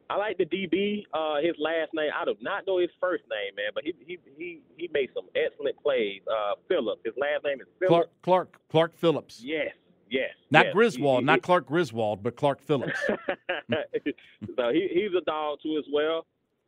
I 0.10 0.16
like 0.16 0.38
the 0.38 0.46
DB. 0.46 1.04
Uh, 1.14 1.42
his 1.42 1.56
last 1.60 1.92
name, 1.94 2.12
I 2.16 2.24
do 2.24 2.36
not 2.40 2.66
know 2.66 2.78
his 2.78 2.92
first 3.02 3.24
name, 3.30 3.56
man, 3.56 3.72
but 3.74 3.84
he 3.84 3.94
he 4.06 4.18
he 4.38 4.62
he 4.78 4.90
made 4.94 5.10
some 5.14 5.26
excellent 5.36 5.76
plays. 5.82 6.22
Uh, 6.30 6.54
Phillips. 6.70 7.02
His 7.04 7.16
last 7.18 7.44
name 7.44 7.60
is 7.60 7.68
Phillips. 7.80 8.08
Clark 8.22 8.22
Clark 8.22 8.60
Clark 8.70 8.98
Phillips. 8.98 9.42
Yes, 9.44 9.74
yes. 10.10 10.32
Not 10.52 10.66
yes. 10.68 10.74
Griswold, 10.74 11.20
He- 11.22 11.26
not 11.26 11.42
Clark 11.42 11.66
Griswold, 11.68 12.24
but 12.24 12.36
Clark 12.36 12.62
Phillips. 12.62 13.00
so 14.56 14.70
he 14.72 14.88
he's 14.94 15.12
a 15.18 15.22
dog 15.26 15.60
too 15.64 15.78
as 15.78 15.86
well. 15.92 16.26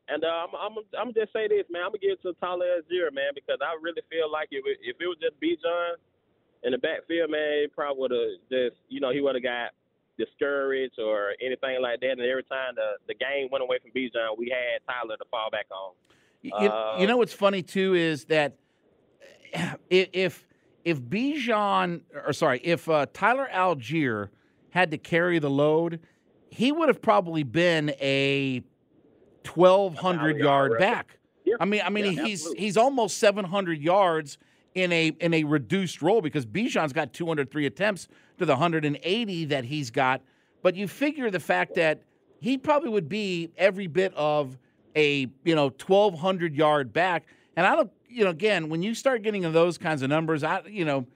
And 0.08 0.24
uh, 0.24 0.28
I'm 0.28 0.50
I'm 0.56 0.76
I'm 1.00 1.14
just 1.14 1.32
say 1.34 1.48
this, 1.48 1.66
man. 1.70 1.84
I'm 1.86 1.90
gonna 1.92 2.00
give 2.00 2.12
it 2.12 2.22
to 2.24 2.34
Tyler 2.42 2.66
Allgeier, 2.82 3.14
man, 3.14 3.32
because 3.36 3.60
I 3.62 3.78
really 3.82 4.02
feel 4.10 4.32
like 4.32 4.50
if 4.52 4.66
it, 4.66 4.80
if 4.82 4.96
it 5.00 5.06
was 5.08 5.18
just 5.22 5.40
Bijan 5.40 5.96
in 6.64 6.72
the 6.72 6.78
backfield, 6.80 7.30
man, 7.32 7.64
it 7.70 7.76
probably 7.76 8.02
would 8.02 8.12
have 8.12 8.42
just 8.50 8.82
you 8.90 9.00
know 9.00 9.12
he 9.12 9.22
would 9.22 9.36
have 9.36 9.44
got 9.44 9.72
discouraged 10.18 11.00
or 11.00 11.34
anything 11.42 11.82
like 11.82 12.00
that. 12.02 12.12
And 12.12 12.22
every 12.22 12.44
time 12.44 12.74
the 12.76 12.98
the 13.08 13.14
game 13.14 13.50
went 13.52 13.64
away 13.64 13.78
from 13.82 13.92
Bijan, 13.92 14.38
we 14.38 14.50
had 14.50 14.82
Tyler 14.92 15.16
to 15.18 15.26
fall 15.30 15.50
back 15.52 15.68
on. 15.72 15.94
You, 16.42 16.54
Uh, 16.56 16.98
you 17.00 17.06
know 17.08 17.18
what's 17.18 17.34
funny 17.34 17.62
too 17.62 17.94
is 17.94 18.26
that 18.26 18.56
i- 19.56 19.78
if 19.92 20.48
if 20.90 21.02
Bijan 21.02 22.02
or 22.26 22.34
sorry, 22.34 22.60
if 22.64 22.90
uh, 22.90 23.06
Tyler 23.14 23.48
Allgeier 23.54 24.30
had 24.72 24.92
to 24.92 24.98
carry 24.98 25.40
the 25.40 25.50
load, 25.50 26.00
he 26.50 26.72
would 26.72 26.88
have 26.90 27.02
probably 27.02 27.44
been 27.44 27.92
a 28.02 28.62
twelve 29.44 29.96
hundred 29.96 30.38
yard 30.38 30.78
back. 30.80 31.18
I 31.60 31.66
mean, 31.66 31.82
I 31.84 31.90
mean, 31.90 32.06
Yeah, 32.06 32.24
he's 32.26 32.42
absolutely. 32.42 32.64
he's 32.64 32.78
almost 32.78 33.18
seven 33.18 33.46
hundred 33.46 33.80
yards 33.82 34.38
in 34.76 34.92
a 34.92 35.08
in 35.20 35.34
a 35.34 35.44
reduced 35.44 36.02
role 36.02 36.22
because 36.22 36.46
Bijan's 36.46 36.94
got 36.94 37.14
two 37.14 37.26
hundred 37.26 37.50
three 37.52 37.66
attempts 37.66 38.08
to 38.38 38.46
the 38.46 38.56
hundred 38.56 38.86
and 38.86 39.00
eighty 39.04 39.46
that 39.46 39.66
he's 39.66 39.90
got. 39.92 40.22
But 40.62 40.76
you 40.76 40.88
figure 40.88 41.32
the 41.32 41.40
fact 41.40 41.76
that 41.76 42.04
he 42.40 42.58
probably 42.58 42.90
would 42.90 43.10
be 43.10 43.50
every 43.58 43.88
bit 43.88 44.14
of 44.16 44.58
a 44.96 45.28
you 45.44 45.56
know 45.56 45.70
twelve 45.72 46.20
hundred 46.20 46.56
yard 46.56 46.94
back. 46.94 47.26
And 47.56 47.66
I 47.66 47.76
don't, 47.76 47.92
you 48.10 48.24
know, 48.24 48.32
again, 48.32 48.70
when 48.70 48.82
you 48.82 48.94
start 48.94 49.22
getting 49.22 49.50
those 49.52 49.78
kinds 49.78 50.02
of 50.02 50.10
numbers, 50.10 50.44
I, 50.44 50.62
you 50.68 50.84
know, 50.86 51.08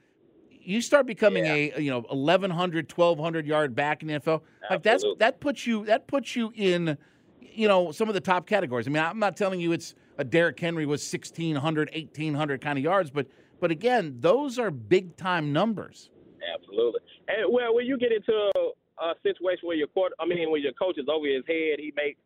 you 0.66 0.82
start 0.82 1.06
becoming 1.06 1.46
a 1.46 1.74
you 1.78 1.90
know 1.90 2.02
1100 2.02 2.90
1200 2.90 3.46
yard 3.46 3.76
back 3.76 4.02
in 4.02 4.08
the 4.08 4.14
NFL 4.20 4.42
like 4.70 4.82
that's 4.82 5.04
that 5.20 5.42
puts 5.42 5.68
you 5.68 5.86
that 5.88 6.08
puts 6.08 6.38
you 6.38 6.54
in 6.56 6.98
you 7.42 7.68
know 7.68 7.92
some 7.92 8.08
of 8.08 8.14
the 8.14 8.22
top 8.22 8.48
categories. 8.48 8.88
I 8.88 8.92
mean 8.92 9.04
I'm 9.04 9.20
not 9.20 9.36
telling 9.36 9.60
you 9.60 9.74
it's 9.74 9.94
a 10.18 10.24
Derrick 10.24 10.58
Henry 10.58 10.86
was 10.86 11.02
1600 11.12 11.90
1800 11.94 12.62
kind 12.62 12.78
of 12.80 12.84
yards 12.84 13.12
but 13.12 13.28
but 13.60 13.72
again 13.72 14.16
those 14.22 14.58
are 14.58 14.72
big 14.72 15.18
time 15.18 15.52
numbers. 15.52 16.10
Absolutely. 16.54 17.02
And 17.28 17.54
well, 17.54 17.76
when 17.76 17.86
you 17.86 17.98
get 17.98 18.12
into 18.12 18.52
a 19.00 19.14
situation 19.24 19.68
where 19.68 19.78
your 19.78 19.88
court, 19.88 20.14
I 20.20 20.26
mean, 20.26 20.52
when 20.52 20.62
your 20.62 20.74
coach 20.74 20.98
is 20.98 21.08
over 21.12 21.26
his 21.26 21.44
head, 21.48 21.80
he 21.80 21.94
makes 21.96 22.20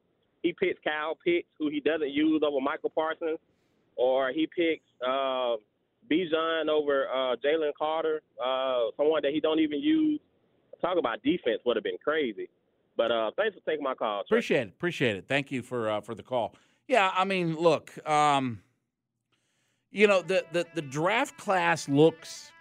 he 0.44 0.54
picks 0.54 0.80
Kyle 0.84 1.18
Pitts, 1.24 1.48
who 1.58 1.70
he 1.70 1.80
doesn't 1.80 2.12
use 2.12 2.42
over 2.46 2.62
Michael 2.62 2.92
Parsons, 2.92 3.40
or 3.98 4.32
he 4.32 4.48
picks 4.48 4.86
uh, 5.06 5.56
Bijan 6.10 6.70
over 6.70 7.08
uh, 7.10 7.36
Jalen 7.44 7.72
Carter, 7.78 8.22
uh, 8.44 8.86
someone 8.96 9.22
that 9.24 9.34
he 9.34 9.40
don't 9.40 9.60
even 9.60 9.80
use. 9.80 10.20
Talk 10.82 10.98
about 10.98 11.24
defense 11.24 11.60
would 11.66 11.76
have 11.76 11.84
been 11.84 11.98
crazy. 12.04 12.50
But 12.96 13.12
uh, 13.12 13.32
thanks 13.36 13.56
for 13.56 13.70
taking 13.70 13.84
my 13.84 13.94
call. 13.94 14.24
Trey. 14.28 14.38
appreciate 14.38 14.62
it 14.62 14.70
appreciate 14.70 15.16
it 15.18 15.26
thank 15.28 15.52
you 15.52 15.62
for 15.62 15.90
uh, 15.90 16.02
for 16.02 16.16
the 16.16 16.24
call 16.24 16.56
yeah 16.88 17.12
I 17.14 17.26
mean 17.26 17.56
look 17.56 17.94
um 18.08 18.62
you 19.92 20.08
know 20.08 20.22
the 20.22 20.46
the 20.52 20.66
the 20.74 20.82
draft 20.82 21.38
class 21.38 21.88
looks 21.88 22.52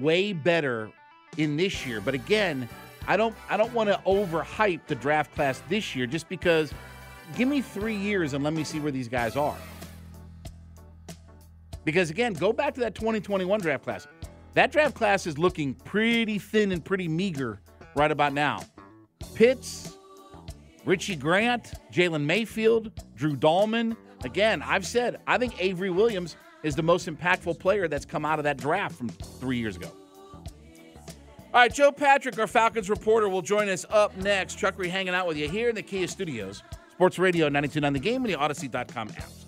way 0.00 0.32
better 0.32 0.90
in 1.36 1.56
this 1.56 1.86
year 1.86 2.00
but 2.00 2.14
again 2.14 2.68
I 3.06 3.16
don't 3.16 3.34
I 3.48 3.56
don't 3.56 3.72
want 3.72 3.88
to 3.90 4.00
overhype 4.06 4.80
the 4.86 4.94
draft 4.96 5.34
class 5.34 5.62
this 5.68 5.94
year 5.94 6.06
just 6.06 6.28
because 6.28 6.72
give 7.36 7.48
me 7.48 7.60
3 7.60 7.94
years 7.94 8.34
and 8.34 8.42
let 8.42 8.52
me 8.52 8.64
see 8.64 8.80
where 8.80 8.92
these 8.92 9.08
guys 9.08 9.36
are 9.36 9.56
because 11.84 12.10
again 12.10 12.32
go 12.32 12.52
back 12.52 12.74
to 12.74 12.80
that 12.80 12.94
2021 12.94 13.60
draft 13.60 13.84
class 13.84 14.06
that 14.54 14.72
draft 14.72 14.94
class 14.94 15.26
is 15.26 15.38
looking 15.38 15.74
pretty 15.74 16.38
thin 16.38 16.72
and 16.72 16.84
pretty 16.84 17.08
meager 17.08 17.60
right 17.94 18.10
about 18.10 18.32
now 18.32 18.60
Pitts 19.34 19.96
Richie 20.84 21.16
Grant, 21.16 21.74
Jalen 21.92 22.24
Mayfield, 22.24 22.90
Drew 23.14 23.36
Dalman. 23.36 23.96
Again, 24.24 24.62
I've 24.62 24.86
said 24.86 25.20
I 25.26 25.38
think 25.38 25.60
Avery 25.62 25.90
Williams 25.90 26.36
is 26.62 26.74
the 26.74 26.82
most 26.82 27.06
impactful 27.06 27.58
player 27.58 27.88
that's 27.88 28.04
come 28.04 28.24
out 28.24 28.38
of 28.38 28.44
that 28.44 28.56
draft 28.56 28.96
from 28.96 29.08
three 29.08 29.58
years 29.58 29.76
ago. 29.76 29.90
All 31.52 31.60
right, 31.60 31.72
Joe 31.72 31.90
Patrick, 31.90 32.38
our 32.38 32.46
Falcons 32.46 32.88
reporter, 32.88 33.28
will 33.28 33.42
join 33.42 33.68
us 33.68 33.84
up 33.90 34.16
next. 34.16 34.58
Chuckery 34.58 34.88
hanging 34.88 35.14
out 35.14 35.26
with 35.26 35.36
you 35.36 35.48
here 35.48 35.68
in 35.70 35.74
the 35.74 35.82
Kia 35.82 36.06
Studios. 36.06 36.62
Sports 36.92 37.18
Radio 37.18 37.46
929 37.46 37.92
The 37.92 37.98
Game 37.98 38.24
and 38.24 38.32
the 38.32 38.38
Audacy.com 38.38 39.08
app. 39.08 39.39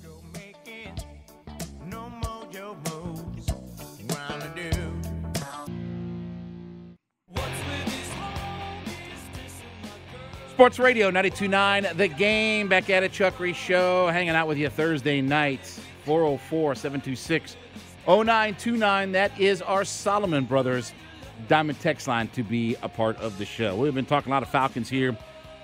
Sports 10.52 10.78
Radio 10.78 11.06
929 11.06 11.96
The 11.96 12.08
Game. 12.08 12.68
Back 12.68 12.90
at 12.90 13.02
it, 13.02 13.10
Chuckery's 13.10 13.56
Show. 13.56 14.08
Hanging 14.08 14.34
out 14.34 14.46
with 14.46 14.58
you 14.58 14.68
Thursday 14.68 15.22
nights. 15.22 15.80
404 16.04 16.74
726 16.74 17.56
0929. 18.06 19.12
That 19.12 19.40
is 19.40 19.62
our 19.62 19.82
Solomon 19.82 20.44
Brothers 20.44 20.92
Diamond 21.48 21.80
Text 21.80 22.06
line 22.06 22.28
to 22.28 22.42
be 22.42 22.76
a 22.82 22.88
part 22.90 23.16
of 23.16 23.38
the 23.38 23.46
show. 23.46 23.76
We've 23.76 23.94
been 23.94 24.04
talking 24.04 24.30
a 24.30 24.34
lot 24.34 24.42
of 24.42 24.50
Falcons 24.50 24.90
here 24.90 25.16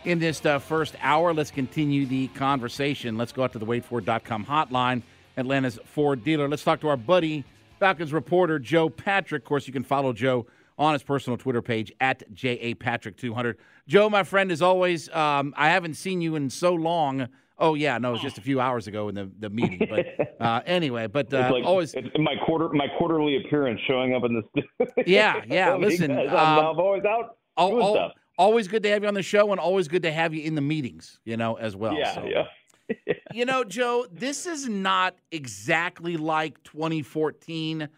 in 0.07 0.21
this 0.21 0.45
uh, 0.47 0.59
first 0.59 0.95
hour. 1.03 1.35
Let's 1.35 1.51
continue 1.51 2.07
the 2.07 2.29
conversation. 2.29 3.19
Let's 3.19 3.33
go 3.33 3.45
out 3.45 3.53
to 3.53 3.59
the 3.59 3.67
wadeford.com 3.67 4.47
hotline, 4.47 5.03
Atlanta's 5.37 5.79
Ford 5.85 6.25
dealer. 6.25 6.49
Let's 6.49 6.65
talk 6.65 6.81
to 6.81 6.89
our 6.89 6.97
buddy, 6.97 7.45
Falcons 7.79 8.15
reporter 8.15 8.59
Joe 8.59 8.89
Patrick. 8.89 9.43
Of 9.43 9.49
course, 9.49 9.67
you 9.67 9.73
can 9.75 9.85
follow 9.85 10.15
Joe 10.15 10.47
on 10.79 10.93
his 10.93 11.03
personal 11.03 11.37
Twitter 11.37 11.61
page 11.61 11.93
at 12.01 12.23
JA 12.33 12.75
Patrick 12.79 13.17
200. 13.17 13.59
Joe, 13.87 14.09
my 14.09 14.23
friend, 14.23 14.53
as 14.53 14.63
always, 14.63 15.09
um, 15.11 15.53
I 15.57 15.71
haven't 15.71 15.95
seen 15.95 16.21
you 16.21 16.37
in 16.37 16.49
so 16.51 16.73
long. 16.73 17.29
Oh 17.59 17.75
yeah, 17.75 17.99
no, 17.99 18.11
it 18.11 18.13
was 18.13 18.21
just 18.21 18.39
a 18.39 18.41
few 18.41 18.61
hours 18.61 18.87
ago 18.87 19.09
in 19.09 19.17
the, 19.17 19.31
the 19.37 19.51
meeting. 19.51 19.89
But 19.91 20.41
uh, 20.41 20.61
anyway, 20.65 21.09
but 21.09 21.35
uh, 21.35 21.51
like, 21.53 21.65
always 21.65 21.95
my 22.17 22.37
quarter 22.47 22.69
my 22.69 22.87
quarterly 22.97 23.37
appearance 23.45 23.81
showing 23.89 24.15
up 24.15 24.23
in 24.25 24.43
this. 24.55 24.89
yeah, 25.07 25.43
yeah. 25.49 25.75
Listen, 25.81 26.13
I'm, 26.13 26.29
um, 26.29 26.37
I'm 26.37 26.79
always 26.79 27.05
out 27.05 27.37
doing 27.59 27.83
al- 27.83 27.95
stuff. 27.95 28.13
always 28.39 28.69
good 28.69 28.85
to 28.85 28.91
have 28.91 29.03
you 29.03 29.09
on 29.09 29.15
the 29.15 29.23
show, 29.23 29.51
and 29.51 29.59
always 29.59 29.89
good 29.89 30.03
to 30.03 30.13
have 30.13 30.33
you 30.33 30.45
in 30.45 30.55
the 30.55 30.61
meetings. 30.61 31.19
You 31.25 31.37
know, 31.37 31.55
as 31.57 31.75
well. 31.75 31.95
Yeah, 31.95 32.15
so. 32.15 32.25
yeah. 32.25 33.15
you 33.33 33.45
know, 33.45 33.65
Joe, 33.65 34.07
this 34.13 34.47
is 34.47 34.69
not 34.69 35.17
exactly 35.33 36.17
like 36.17 36.63
2014, 36.63 37.89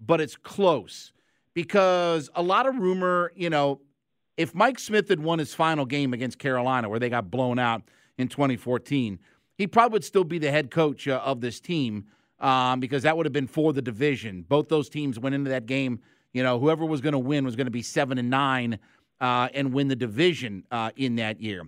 but 0.00 0.20
it's 0.22 0.36
close 0.36 1.12
because 1.60 2.30
a 2.34 2.42
lot 2.42 2.66
of 2.66 2.74
rumor, 2.76 3.32
you 3.36 3.50
know, 3.50 3.82
if 4.38 4.54
Mike 4.54 4.78
Smith 4.78 5.10
had 5.10 5.20
won 5.20 5.38
his 5.38 5.52
final 5.52 5.84
game 5.84 6.14
against 6.14 6.38
Carolina, 6.38 6.88
where 6.88 6.98
they 6.98 7.10
got 7.10 7.30
blown 7.30 7.58
out 7.58 7.82
in 8.16 8.28
2014, 8.28 9.18
he 9.58 9.66
probably 9.66 9.96
would 9.96 10.04
still 10.04 10.24
be 10.24 10.38
the 10.38 10.50
head 10.50 10.70
coach 10.70 11.06
uh, 11.06 11.20
of 11.22 11.42
this 11.42 11.60
team 11.60 12.06
um, 12.38 12.80
because 12.80 13.02
that 13.02 13.14
would 13.14 13.26
have 13.26 13.34
been 13.34 13.46
for 13.46 13.74
the 13.74 13.82
division. 13.82 14.40
Both 14.48 14.70
those 14.70 14.88
teams 14.88 15.18
went 15.18 15.34
into 15.34 15.50
that 15.50 15.66
game. 15.66 16.00
You 16.32 16.42
know, 16.42 16.58
whoever 16.58 16.86
was 16.86 17.02
going 17.02 17.12
to 17.12 17.18
win 17.18 17.44
was 17.44 17.56
going 17.56 17.66
to 17.66 17.70
be 17.70 17.82
seven 17.82 18.16
and 18.16 18.30
nine 18.30 18.78
uh, 19.20 19.50
and 19.52 19.74
win 19.74 19.88
the 19.88 19.96
division 19.96 20.64
uh, 20.70 20.92
in 20.96 21.16
that 21.16 21.42
year 21.42 21.64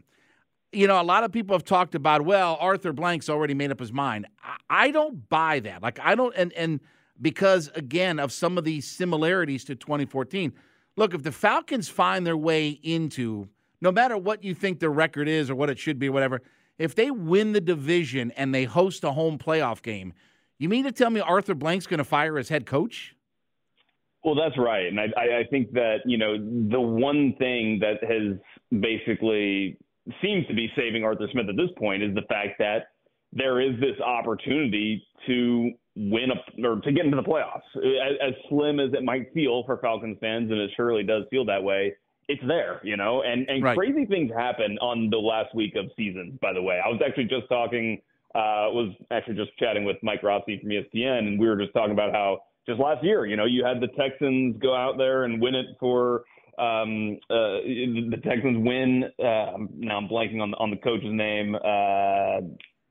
you 0.74 0.86
know, 0.86 0.98
a 0.98 1.04
lot 1.04 1.22
of 1.22 1.30
people 1.30 1.54
have 1.54 1.66
talked 1.66 1.94
about, 1.94 2.22
well, 2.22 2.56
Arthur 2.58 2.94
Blank's 2.94 3.28
already 3.28 3.52
made 3.52 3.70
up 3.70 3.78
his 3.78 3.92
mind. 3.92 4.26
I, 4.42 4.86
I 4.86 4.90
don't 4.90 5.28
buy 5.28 5.60
that. 5.60 5.82
Like, 5.82 6.00
I 6.00 6.14
don't, 6.14 6.34
and, 6.34 6.50
and 6.54 6.80
because, 7.22 7.70
again, 7.74 8.18
of 8.18 8.32
some 8.32 8.58
of 8.58 8.64
these 8.64 8.86
similarities 8.86 9.64
to 9.64 9.76
2014. 9.76 10.52
Look, 10.96 11.14
if 11.14 11.22
the 11.22 11.32
Falcons 11.32 11.88
find 11.88 12.26
their 12.26 12.36
way 12.36 12.68
into, 12.82 13.48
no 13.80 13.90
matter 13.92 14.18
what 14.18 14.44
you 14.44 14.54
think 14.54 14.80
their 14.80 14.90
record 14.90 15.28
is 15.28 15.48
or 15.48 15.54
what 15.54 15.70
it 15.70 15.78
should 15.78 15.98
be 15.98 16.08
whatever, 16.08 16.42
if 16.78 16.94
they 16.94 17.10
win 17.10 17.52
the 17.52 17.60
division 17.60 18.32
and 18.32 18.54
they 18.54 18.64
host 18.64 19.04
a 19.04 19.12
home 19.12 19.38
playoff 19.38 19.80
game, 19.82 20.12
you 20.58 20.68
mean 20.68 20.84
to 20.84 20.92
tell 20.92 21.10
me 21.10 21.20
Arthur 21.20 21.54
Blank's 21.54 21.86
going 21.86 21.98
to 21.98 22.04
fire 22.04 22.36
his 22.36 22.48
head 22.48 22.66
coach? 22.66 23.14
Well, 24.24 24.34
that's 24.34 24.56
right, 24.56 24.86
and 24.86 25.00
I, 25.00 25.06
I 25.16 25.38
I 25.40 25.44
think 25.50 25.72
that 25.72 25.96
you 26.06 26.16
know 26.16 26.38
the 26.38 26.80
one 26.80 27.34
thing 27.40 27.80
that 27.80 28.04
has 28.04 28.38
basically 28.80 29.76
seems 30.22 30.46
to 30.46 30.54
be 30.54 30.70
saving 30.76 31.02
Arthur 31.02 31.26
Smith 31.32 31.46
at 31.48 31.56
this 31.56 31.70
point 31.76 32.04
is 32.04 32.14
the 32.14 32.22
fact 32.28 32.58
that 32.60 32.90
there 33.32 33.60
is 33.60 33.78
this 33.80 34.00
opportunity 34.00 35.04
to 35.26 35.72
win 35.96 36.30
a, 36.30 36.66
or 36.66 36.80
to 36.80 36.92
get 36.92 37.04
into 37.04 37.16
the 37.16 37.22
playoffs. 37.22 37.62
As, 37.76 38.16
as 38.28 38.34
slim 38.48 38.80
as 38.80 38.92
it 38.94 39.04
might 39.04 39.32
feel 39.34 39.64
for 39.64 39.76
Falcons 39.78 40.16
fans, 40.20 40.50
and 40.50 40.60
it 40.60 40.70
surely 40.76 41.02
does 41.02 41.24
feel 41.30 41.44
that 41.46 41.62
way, 41.62 41.94
it's 42.28 42.42
there, 42.46 42.80
you 42.82 42.96
know. 42.96 43.22
And 43.22 43.48
and 43.48 43.62
Right. 43.62 43.76
crazy 43.76 44.06
things 44.06 44.30
happen 44.32 44.78
on 44.78 45.10
the 45.10 45.18
last 45.18 45.54
week 45.54 45.74
of 45.76 45.86
seasons. 45.96 46.38
By 46.40 46.52
the 46.52 46.62
way, 46.62 46.80
I 46.84 46.88
was 46.88 47.00
actually 47.04 47.24
just 47.24 47.48
talking, 47.48 48.00
uh, 48.34 48.72
was 48.72 48.94
actually 49.10 49.34
just 49.34 49.56
chatting 49.58 49.84
with 49.84 49.96
Mike 50.02 50.22
Rossi 50.22 50.58
from 50.60 50.70
ESPN, 50.70 51.26
and 51.26 51.38
we 51.38 51.48
were 51.48 51.56
just 51.56 51.72
talking 51.72 51.92
about 51.92 52.12
how 52.12 52.42
just 52.66 52.80
last 52.80 53.04
year, 53.04 53.26
you 53.26 53.36
know, 53.36 53.44
you 53.44 53.64
had 53.64 53.80
the 53.80 53.88
Texans 53.88 54.56
go 54.62 54.74
out 54.74 54.96
there 54.96 55.24
and 55.24 55.40
win 55.42 55.54
it 55.54 55.66
for 55.80 56.24
um, 56.58 57.18
uh, 57.28 57.58
the 57.64 58.20
Texans 58.24 58.64
win. 58.64 59.04
Uh, 59.18 59.58
now 59.74 59.96
I'm 59.96 60.08
blanking 60.08 60.40
on 60.40 60.52
the, 60.52 60.56
on 60.58 60.70
the 60.70 60.76
coach's 60.76 61.10
name 61.10 61.56
uh, 61.56 62.40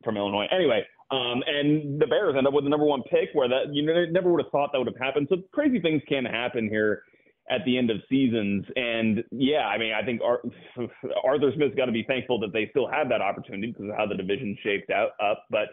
from 0.03 0.17
Illinois. 0.17 0.47
Anyway, 0.51 0.85
um, 1.11 1.43
and 1.45 2.01
the 2.01 2.07
Bears 2.07 2.35
end 2.37 2.47
up 2.47 2.53
with 2.53 2.63
the 2.63 2.69
number 2.69 2.85
one 2.85 3.03
pick, 3.03 3.29
where 3.33 3.49
that 3.49 3.73
you 3.73 3.85
know, 3.85 4.05
never 4.11 4.31
would 4.31 4.43
have 4.43 4.51
thought 4.51 4.71
that 4.71 4.79
would 4.79 4.87
have 4.87 4.97
happened. 4.97 5.27
So 5.29 5.37
crazy 5.51 5.79
things 5.79 6.01
can 6.07 6.25
happen 6.25 6.69
here 6.69 7.03
at 7.49 7.65
the 7.65 7.77
end 7.77 7.89
of 7.89 7.97
seasons. 8.09 8.65
And 8.75 9.23
yeah, 9.31 9.67
I 9.67 9.77
mean, 9.77 9.91
I 9.93 10.05
think 10.05 10.21
Ar- 10.21 10.41
Arthur 11.23 11.51
Smith's 11.55 11.75
got 11.75 11.85
to 11.85 11.91
be 11.91 12.03
thankful 12.03 12.39
that 12.39 12.53
they 12.53 12.67
still 12.71 12.87
have 12.87 13.09
that 13.09 13.21
opportunity 13.21 13.73
because 13.73 13.89
of 13.89 13.95
how 13.97 14.05
the 14.05 14.15
division 14.15 14.57
shaped 14.63 14.89
out 14.89 15.11
up. 15.21 15.45
But 15.49 15.69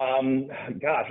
um, 0.00 0.48
gosh, 0.80 1.10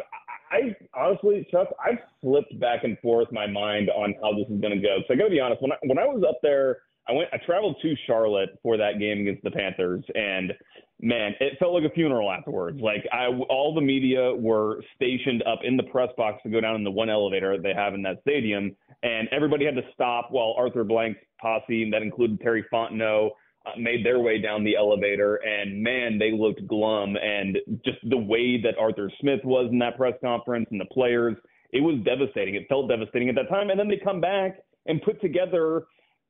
I 0.49 0.75
honestly, 0.93 1.45
Chuck, 1.51 1.67
I've 1.83 1.99
flipped 2.21 2.57
back 2.59 2.85
and 2.85 2.97
forth 2.99 3.27
my 3.31 3.47
mind 3.47 3.89
on 3.89 4.15
how 4.21 4.31
this 4.31 4.47
is 4.49 4.61
going 4.61 4.73
to 4.73 4.81
go. 4.81 4.99
So 5.07 5.13
I 5.13 5.17
got 5.17 5.25
to 5.25 5.29
be 5.29 5.41
honest. 5.41 5.61
When 5.61 5.73
I, 5.73 5.77
when 5.83 5.99
I 5.99 6.05
was 6.05 6.23
up 6.27 6.39
there, 6.41 6.77
I 7.09 7.11
went, 7.11 7.29
I 7.33 7.37
traveled 7.45 7.77
to 7.81 7.95
Charlotte 8.05 8.57
for 8.63 8.77
that 8.77 8.99
game 8.99 9.21
against 9.21 9.43
the 9.43 9.51
Panthers, 9.51 10.03
and 10.15 10.53
man, 10.99 11.33
it 11.39 11.57
felt 11.59 11.73
like 11.73 11.83
a 11.83 11.93
funeral 11.93 12.31
afterwards. 12.31 12.79
Like 12.81 13.05
I, 13.11 13.27
all 13.27 13.73
the 13.73 13.81
media 13.81 14.33
were 14.35 14.81
stationed 14.95 15.43
up 15.43 15.59
in 15.63 15.77
the 15.77 15.83
press 15.83 16.09
box 16.17 16.41
to 16.43 16.49
go 16.49 16.59
down 16.59 16.75
in 16.75 16.83
the 16.83 16.91
one 16.91 17.09
elevator 17.09 17.57
they 17.61 17.73
have 17.73 17.93
in 17.93 18.01
that 18.03 18.21
stadium, 18.21 18.75
and 19.03 19.27
everybody 19.31 19.65
had 19.65 19.75
to 19.75 19.83
stop 19.93 20.29
while 20.31 20.55
Arthur 20.57 20.83
Blank's 20.83 21.19
posse, 21.39 21.83
and 21.83 21.93
that 21.93 22.01
included 22.01 22.41
Terry 22.41 22.65
Fontenot, 22.71 23.31
uh, 23.67 23.71
made 23.77 24.05
their 24.05 24.19
way 24.19 24.39
down 24.41 24.63
the 24.63 24.75
elevator, 24.75 25.35
and 25.35 25.81
man, 25.83 26.17
they 26.17 26.31
looked 26.31 26.65
glum. 26.67 27.15
And 27.17 27.57
just 27.85 27.97
the 28.09 28.17
way 28.17 28.61
that 28.61 28.77
Arthur 28.79 29.11
Smith 29.19 29.41
was 29.43 29.69
in 29.71 29.79
that 29.79 29.97
press 29.97 30.13
conference 30.21 30.67
and 30.71 30.79
the 30.79 30.85
players, 30.85 31.35
it 31.73 31.81
was 31.81 31.99
devastating. 32.05 32.55
It 32.55 32.65
felt 32.69 32.89
devastating 32.89 33.29
at 33.29 33.35
that 33.35 33.49
time. 33.49 33.69
And 33.69 33.79
then 33.79 33.89
they 33.89 33.99
come 34.01 34.21
back 34.21 34.59
and 34.85 35.01
put 35.01 35.19
together 35.21 35.83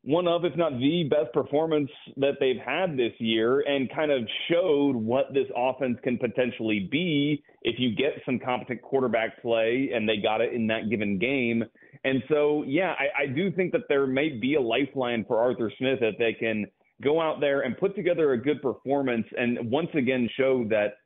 one 0.07 0.25
of, 0.25 0.45
if 0.45 0.55
not 0.55 0.71
the 0.79 1.03
best 1.03 1.33
performance 1.33 1.89
that 2.15 2.35
they've 2.39 2.61
had 2.65 2.95
this 2.95 3.11
year 3.19 3.59
and 3.59 3.93
kind 3.93 4.09
of 4.09 4.21
showed 4.49 4.95
what 4.95 5.33
this 5.33 5.47
offense 5.53 5.97
can 6.01 6.17
potentially 6.17 6.87
be 6.89 7.43
if 7.63 7.75
you 7.77 7.93
get 7.93 8.13
some 8.25 8.39
competent 8.39 8.81
quarterback 8.81 9.41
play 9.41 9.89
and 9.93 10.07
they 10.07 10.15
got 10.15 10.39
it 10.39 10.53
in 10.53 10.65
that 10.65 10.89
given 10.89 11.19
game. 11.19 11.61
And 12.05 12.23
so, 12.29 12.63
yeah, 12.65 12.93
I, 12.97 13.23
I 13.23 13.25
do 13.27 13.51
think 13.51 13.73
that 13.73 13.81
there 13.89 14.07
may 14.07 14.29
be 14.29 14.55
a 14.55 14.61
lifeline 14.61 15.25
for 15.27 15.41
Arthur 15.41 15.69
Smith 15.77 15.99
that 15.99 16.13
they 16.17 16.31
can 16.31 16.67
go 17.03 17.19
out 17.19 17.41
there 17.41 17.61
and 17.61 17.77
put 17.77 17.93
together 17.93 18.31
a 18.31 18.41
good 18.41 18.61
performance 18.61 19.27
and 19.37 19.69
once 19.69 19.89
again 19.93 20.29
show 20.37 20.65
that 20.69 20.99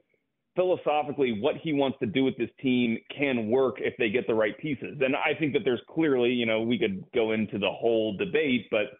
philosophically 0.55 1.39
what 1.39 1.55
he 1.57 1.73
wants 1.73 1.97
to 1.99 2.05
do 2.05 2.23
with 2.23 2.37
this 2.37 2.49
team 2.61 2.97
can 3.15 3.49
work 3.49 3.75
if 3.79 3.93
they 3.97 4.09
get 4.09 4.27
the 4.27 4.33
right 4.33 4.57
pieces. 4.59 4.97
And 5.01 5.15
I 5.15 5.37
think 5.37 5.53
that 5.53 5.61
there's 5.63 5.81
clearly, 5.89 6.29
you 6.29 6.45
know, 6.45 6.61
we 6.61 6.77
could 6.77 7.03
go 7.13 7.31
into 7.31 7.57
the 7.57 7.69
whole 7.69 8.15
debate, 8.17 8.67
but 8.69 8.91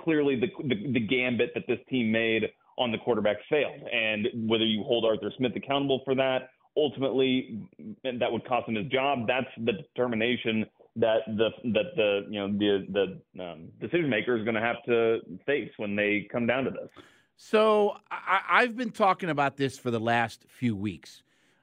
clearly 0.00 0.38
the, 0.38 0.48
the 0.68 0.92
the 0.92 1.00
gambit 1.00 1.52
that 1.54 1.64
this 1.68 1.78
team 1.88 2.10
made 2.10 2.44
on 2.78 2.90
the 2.90 2.98
quarterback 2.98 3.36
failed. 3.48 3.80
And 3.92 4.48
whether 4.48 4.64
you 4.64 4.82
hold 4.82 5.04
Arthur 5.04 5.32
Smith 5.36 5.52
accountable 5.56 6.00
for 6.04 6.14
that, 6.14 6.50
ultimately 6.76 7.60
that 8.02 8.30
would 8.30 8.44
cost 8.46 8.68
him 8.68 8.74
his 8.74 8.86
job. 8.86 9.26
That's 9.26 9.46
the 9.64 9.72
determination 9.72 10.66
that 10.96 11.18
the 11.26 11.50
that 11.72 11.96
the 11.96 12.26
you 12.30 12.40
know 12.40 12.48
the 12.48 13.20
the 13.34 13.42
um, 13.42 13.68
decision 13.80 14.08
maker 14.08 14.36
is 14.36 14.44
going 14.44 14.54
to 14.54 14.60
have 14.60 14.82
to 14.86 15.18
face 15.46 15.70
when 15.76 15.96
they 15.96 16.28
come 16.30 16.46
down 16.46 16.64
to 16.64 16.70
this. 16.70 16.88
So 17.36 17.96
I, 18.10 18.40
I've 18.48 18.76
been 18.76 18.90
talking 18.90 19.30
about 19.30 19.56
this 19.56 19.78
for 19.78 19.90
the 19.90 20.00
last 20.00 20.44
few 20.48 20.76
weeks. 20.76 21.22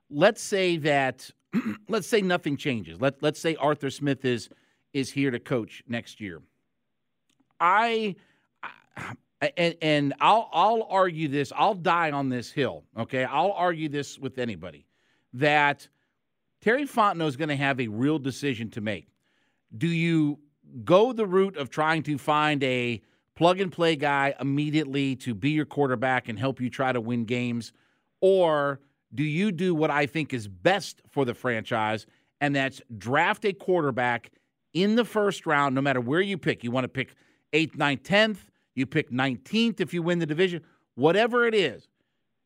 Let's 0.10 0.42
say 0.42 0.78
that, 0.78 1.30
let's 1.88 2.08
say 2.08 2.22
nothing 2.22 2.58
changes. 2.58 3.00
Let 3.00 3.22
let's 3.22 3.40
say 3.40 3.56
Arthur 3.56 3.90
Smith 3.90 4.26
is 4.26 4.50
is 4.94 5.10
here 5.10 5.32
to 5.32 5.40
coach 5.40 5.84
next 5.88 6.20
year. 6.20 6.42
I, 7.60 8.16
I 8.62 9.52
and 9.58 9.76
and 9.82 10.14
I'll 10.20 10.50
I'll 10.52 10.88
argue 10.90 11.28
this. 11.28 11.54
I'll 11.56 11.76
die 11.76 12.12
on 12.12 12.30
this 12.30 12.52
hill. 12.52 12.84
Okay, 12.98 13.24
I'll 13.24 13.54
argue 13.54 13.90
this 13.90 14.20
with 14.20 14.38
anybody 14.38 14.86
that 15.34 15.88
Terry 16.62 16.86
Fontenot 16.86 17.28
is 17.28 17.38
going 17.38 17.50
to 17.50 17.56
have 17.56 17.80
a 17.80 17.88
real 17.88 18.20
decision 18.20 18.70
to 18.72 18.82
make. 18.82 19.08
Do 19.78 19.88
you 19.88 20.40
go 20.84 21.14
the 21.14 21.26
route 21.26 21.58
of 21.58 21.70
trying 21.70 22.04
to 22.04 22.18
find 22.18 22.62
a 22.64 23.02
plug 23.36 23.60
and 23.60 23.72
play 23.72 23.96
guy 23.96 24.34
immediately 24.40 25.16
to 25.18 25.34
be 25.34 25.52
your 25.52 25.66
quarterback 25.66 26.30
and 26.30 26.38
help 26.38 26.60
you 26.60 26.70
try 26.70 26.92
to 26.92 27.02
win 27.02 27.26
games? 27.26 27.74
Or 28.22 28.80
do 29.14 29.24
you 29.24 29.52
do 29.52 29.76
what 29.76 29.92
I 29.92 30.06
think 30.06 30.34
is 30.34 30.48
best 30.48 31.02
for 31.10 31.26
the 31.26 31.34
franchise, 31.34 32.06
and 32.40 32.56
that's 32.56 32.82
draft 32.98 33.46
a 33.46 33.54
quarterback 33.54 34.32
in 34.74 34.96
the 34.96 35.06
first 35.06 35.46
round, 35.46 35.76
no 35.76 35.82
matter 35.82 36.02
where 36.02 36.22
you 36.22 36.38
pick? 36.38 36.64
You 36.64 36.72
want 36.72 36.86
to 36.86 36.90
pick 36.90 37.14
eighth, 37.54 37.76
ninth, 37.76 38.04
tenth, 38.04 38.50
you 38.76 38.86
pick 38.86 39.12
19th 39.12 39.82
if 39.82 39.94
you 39.94 40.02
win 40.02 40.20
the 40.20 40.26
division, 40.26 40.62
whatever 40.96 41.46
it 41.46 41.54
is. 41.54 41.88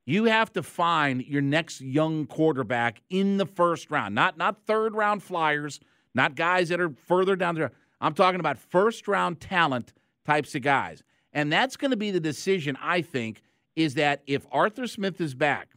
You 0.08 0.26
have 0.26 0.54
to 0.54 0.64
find 0.64 1.26
your 1.26 1.42
next 1.42 1.82
young 1.82 2.28
quarterback 2.28 3.02
in 3.10 3.38
the 3.38 3.46
first 3.46 3.90
round, 3.90 4.14
not 4.14 4.38
not 4.38 4.66
third 4.66 4.94
round 4.94 5.24
flyers, 5.24 5.80
not 6.14 6.36
guys 6.36 6.70
that 6.70 6.80
are 6.80 6.92
further 7.08 7.36
down 7.36 7.56
the. 7.56 7.72
I'm 8.00 8.14
talking 8.14 8.40
about 8.40 8.60
first 8.60 9.08
round 9.08 9.40
talent 9.40 9.94
types 10.26 10.56
of 10.56 10.62
guys. 10.62 11.04
And 11.34 11.52
that's 11.52 11.78
going 11.78 11.92
to 11.92 11.98
be 11.98 12.12
the 12.12 12.20
decision, 12.20 12.78
I 12.82 13.02
think, 13.02 13.42
is 13.76 13.96
that 13.96 14.24
if 14.26 14.46
Arthur 14.52 14.88
Smith 14.88 15.20
is 15.20 15.36
back, 15.36 15.70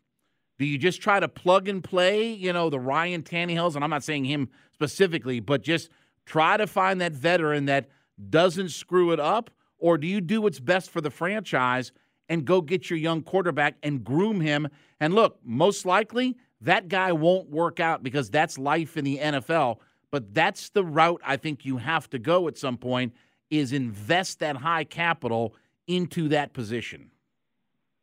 Do 0.59 0.67
you 0.67 0.77
just 0.77 1.01
try 1.01 1.21
to 1.21 1.29
plug 1.29 1.69
and 1.69 1.83
play, 1.83 2.33
you 2.33 2.53
know, 2.53 2.69
the 2.69 2.81
Ryan 2.81 3.23
Tannehills, 3.23 3.77
and 3.77 3.85
I'm 3.85 3.91
not 3.91 4.03
saying 4.03 4.25
him 4.25 4.49
specifically, 4.73 5.41
but 5.41 5.63
just 5.63 5.89
try 6.27 6.57
to 6.57 6.67
find 6.67 7.01
that 7.01 7.13
veteran 7.13 7.67
that 7.67 7.89
doesn't 8.29 8.71
screw 8.71 9.13
it 9.13 9.21
up? 9.21 9.51
Or 9.79 9.97
do 9.97 10.09
you 10.09 10.21
do 10.21 10.43
what's 10.43 10.59
best 10.59 10.91
for 10.91 11.01
the 11.01 11.11
franchise 11.11 11.93
and 12.29 12.45
go 12.45 12.61
get 12.61 12.91
your 12.91 12.99
young 12.99 13.23
quarterback 13.23 13.77
and 13.85 14.03
groom 14.03 14.41
him? 14.41 14.69
And 14.99 15.15
look, 15.15 15.39
most 15.45 15.87
likely 15.87 16.37
that 16.61 16.89
guy 16.89 17.13
won't 17.13 17.49
work 17.49 17.79
out 17.79 18.03
because 18.03 18.29
that's 18.29 18.59
life 18.59 18.97
in 18.97 19.05
the 19.05 19.19
NFL. 19.19 19.77
But 20.11 20.35
that's 20.35 20.71
the 20.71 20.85
route 20.85 21.21
I 21.25 21.37
think 21.37 21.65
you 21.65 21.77
have 21.77 22.11
to 22.11 22.19
go 22.19 22.49
at 22.49 22.59
some 22.59 22.79
point 22.79 23.13
is 23.51 23.73
invest 23.73 24.41
that 24.41 24.57
high 24.57 24.85
capital 24.85 25.55
into 25.87 26.29
that 26.29 26.53
position. 26.53 27.11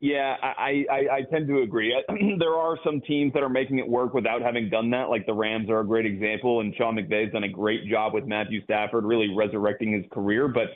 Yeah, 0.01 0.35
I, 0.41 0.85
I, 0.91 1.15
I 1.15 1.21
tend 1.31 1.47
to 1.47 1.61
agree. 1.61 1.95
Uh, 1.95 2.13
there 2.39 2.53
are 2.53 2.77
some 2.83 3.01
teams 3.01 3.33
that 3.33 3.43
are 3.43 3.49
making 3.49 3.79
it 3.79 3.87
work 3.87 4.13
without 4.13 4.41
having 4.41 4.69
done 4.69 4.89
that. 4.91 5.09
Like 5.09 5.25
the 5.25 5.33
Rams 5.33 5.69
are 5.69 5.79
a 5.79 5.85
great 5.85 6.05
example, 6.05 6.59
and 6.59 6.75
Sean 6.75 6.95
McVay's 6.95 7.31
done 7.31 7.43
a 7.43 7.49
great 7.49 7.87
job 7.87 8.13
with 8.13 8.25
Matthew 8.25 8.63
Stafford, 8.65 9.05
really 9.05 9.33
resurrecting 9.33 9.93
his 9.93 10.03
career. 10.11 10.47
But 10.47 10.67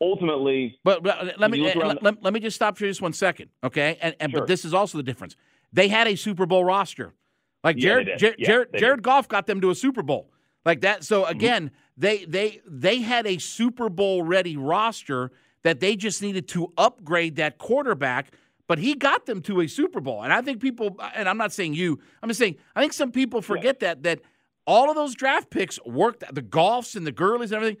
ultimately, 0.00 0.78
but, 0.84 1.02
but 1.02 1.18
uh, 1.18 1.32
let 1.38 1.50
me 1.50 1.70
uh, 1.70 1.78
let, 1.78 2.02
let, 2.02 2.22
let, 2.22 2.34
me 2.34 2.40
just 2.40 2.56
stop 2.56 2.76
for 2.76 2.84
just 2.84 3.00
one 3.00 3.12
second, 3.12 3.48
okay? 3.62 3.96
And, 4.02 4.16
and 4.20 4.32
sure. 4.32 4.40
but 4.40 4.48
this 4.48 4.64
is 4.64 4.74
also 4.74 4.98
the 4.98 5.04
difference. 5.04 5.36
They 5.72 5.88
had 5.88 6.06
a 6.06 6.16
Super 6.16 6.44
Bowl 6.44 6.64
roster, 6.64 7.14
like 7.62 7.76
Jared 7.76 8.08
yeah, 8.08 8.16
Jared, 8.16 8.36
yeah, 8.38 8.46
Jared, 8.46 8.68
Jared 8.76 9.02
Goff 9.02 9.28
got 9.28 9.46
them 9.46 9.60
to 9.60 9.70
a 9.70 9.74
Super 9.74 10.02
Bowl, 10.02 10.30
like 10.64 10.82
that. 10.82 11.04
So 11.04 11.24
again, 11.24 11.66
mm-hmm. 11.66 11.74
they 11.96 12.24
they 12.24 12.60
they 12.66 13.00
had 13.00 13.26
a 13.26 13.38
Super 13.38 13.88
Bowl 13.88 14.22
ready 14.22 14.56
roster 14.56 15.30
that 15.62 15.80
they 15.80 15.96
just 15.96 16.22
needed 16.22 16.48
to 16.48 16.72
upgrade 16.76 17.36
that 17.36 17.58
quarterback 17.58 18.32
but 18.66 18.78
he 18.78 18.94
got 18.94 19.26
them 19.26 19.42
to 19.42 19.60
a 19.60 19.66
Super 19.66 20.00
Bowl. 20.00 20.22
And 20.22 20.32
I 20.32 20.40
think 20.40 20.60
people, 20.60 20.98
and 21.14 21.28
I'm 21.28 21.36
not 21.36 21.52
saying 21.52 21.74
you, 21.74 22.00
I'm 22.22 22.28
just 22.28 22.38
saying, 22.40 22.56
I 22.74 22.80
think 22.80 22.92
some 22.92 23.12
people 23.12 23.42
forget 23.42 23.78
yeah. 23.80 23.88
that 23.88 24.02
that 24.04 24.20
all 24.66 24.88
of 24.88 24.96
those 24.96 25.14
draft 25.14 25.50
picks 25.50 25.78
worked, 25.84 26.24
the 26.34 26.42
Goffs 26.42 26.96
and 26.96 27.06
the 27.06 27.12
Gurleys 27.12 27.44
and 27.44 27.54
everything, 27.54 27.76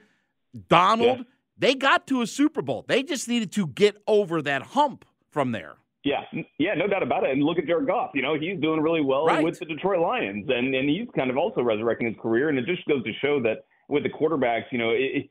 Donald, 0.68 1.18
yeah. 1.18 1.24
they 1.56 1.74
got 1.74 2.06
to 2.08 2.20
a 2.20 2.26
Super 2.26 2.60
Bowl. 2.60 2.84
They 2.86 3.02
just 3.02 3.28
needed 3.28 3.52
to 3.52 3.66
get 3.66 3.96
over 4.06 4.42
that 4.42 4.62
hump 4.62 5.04
from 5.30 5.52
there. 5.52 5.76
Yeah, 6.04 6.20
yeah, 6.58 6.74
no 6.74 6.86
doubt 6.86 7.02
about 7.02 7.24
it. 7.24 7.30
And 7.30 7.42
look 7.42 7.58
at 7.58 7.66
Jared 7.66 7.86
Goff. 7.86 8.10
You 8.14 8.20
know, 8.20 8.34
he's 8.38 8.60
doing 8.60 8.80
really 8.80 9.00
well 9.00 9.24
right. 9.24 9.42
with 9.42 9.58
the 9.58 9.64
Detroit 9.64 10.00
Lions, 10.00 10.46
and 10.48 10.74
and 10.74 10.88
he's 10.88 11.08
kind 11.16 11.30
of 11.30 11.38
also 11.38 11.62
resurrecting 11.62 12.08
his 12.08 12.16
career. 12.20 12.50
And 12.50 12.58
it 12.58 12.66
just 12.66 12.86
goes 12.86 13.02
to 13.04 13.12
show 13.22 13.40
that 13.42 13.64
with 13.88 14.02
the 14.02 14.10
quarterbacks, 14.10 14.64
you 14.70 14.78
know, 14.78 14.90
it, 14.90 15.30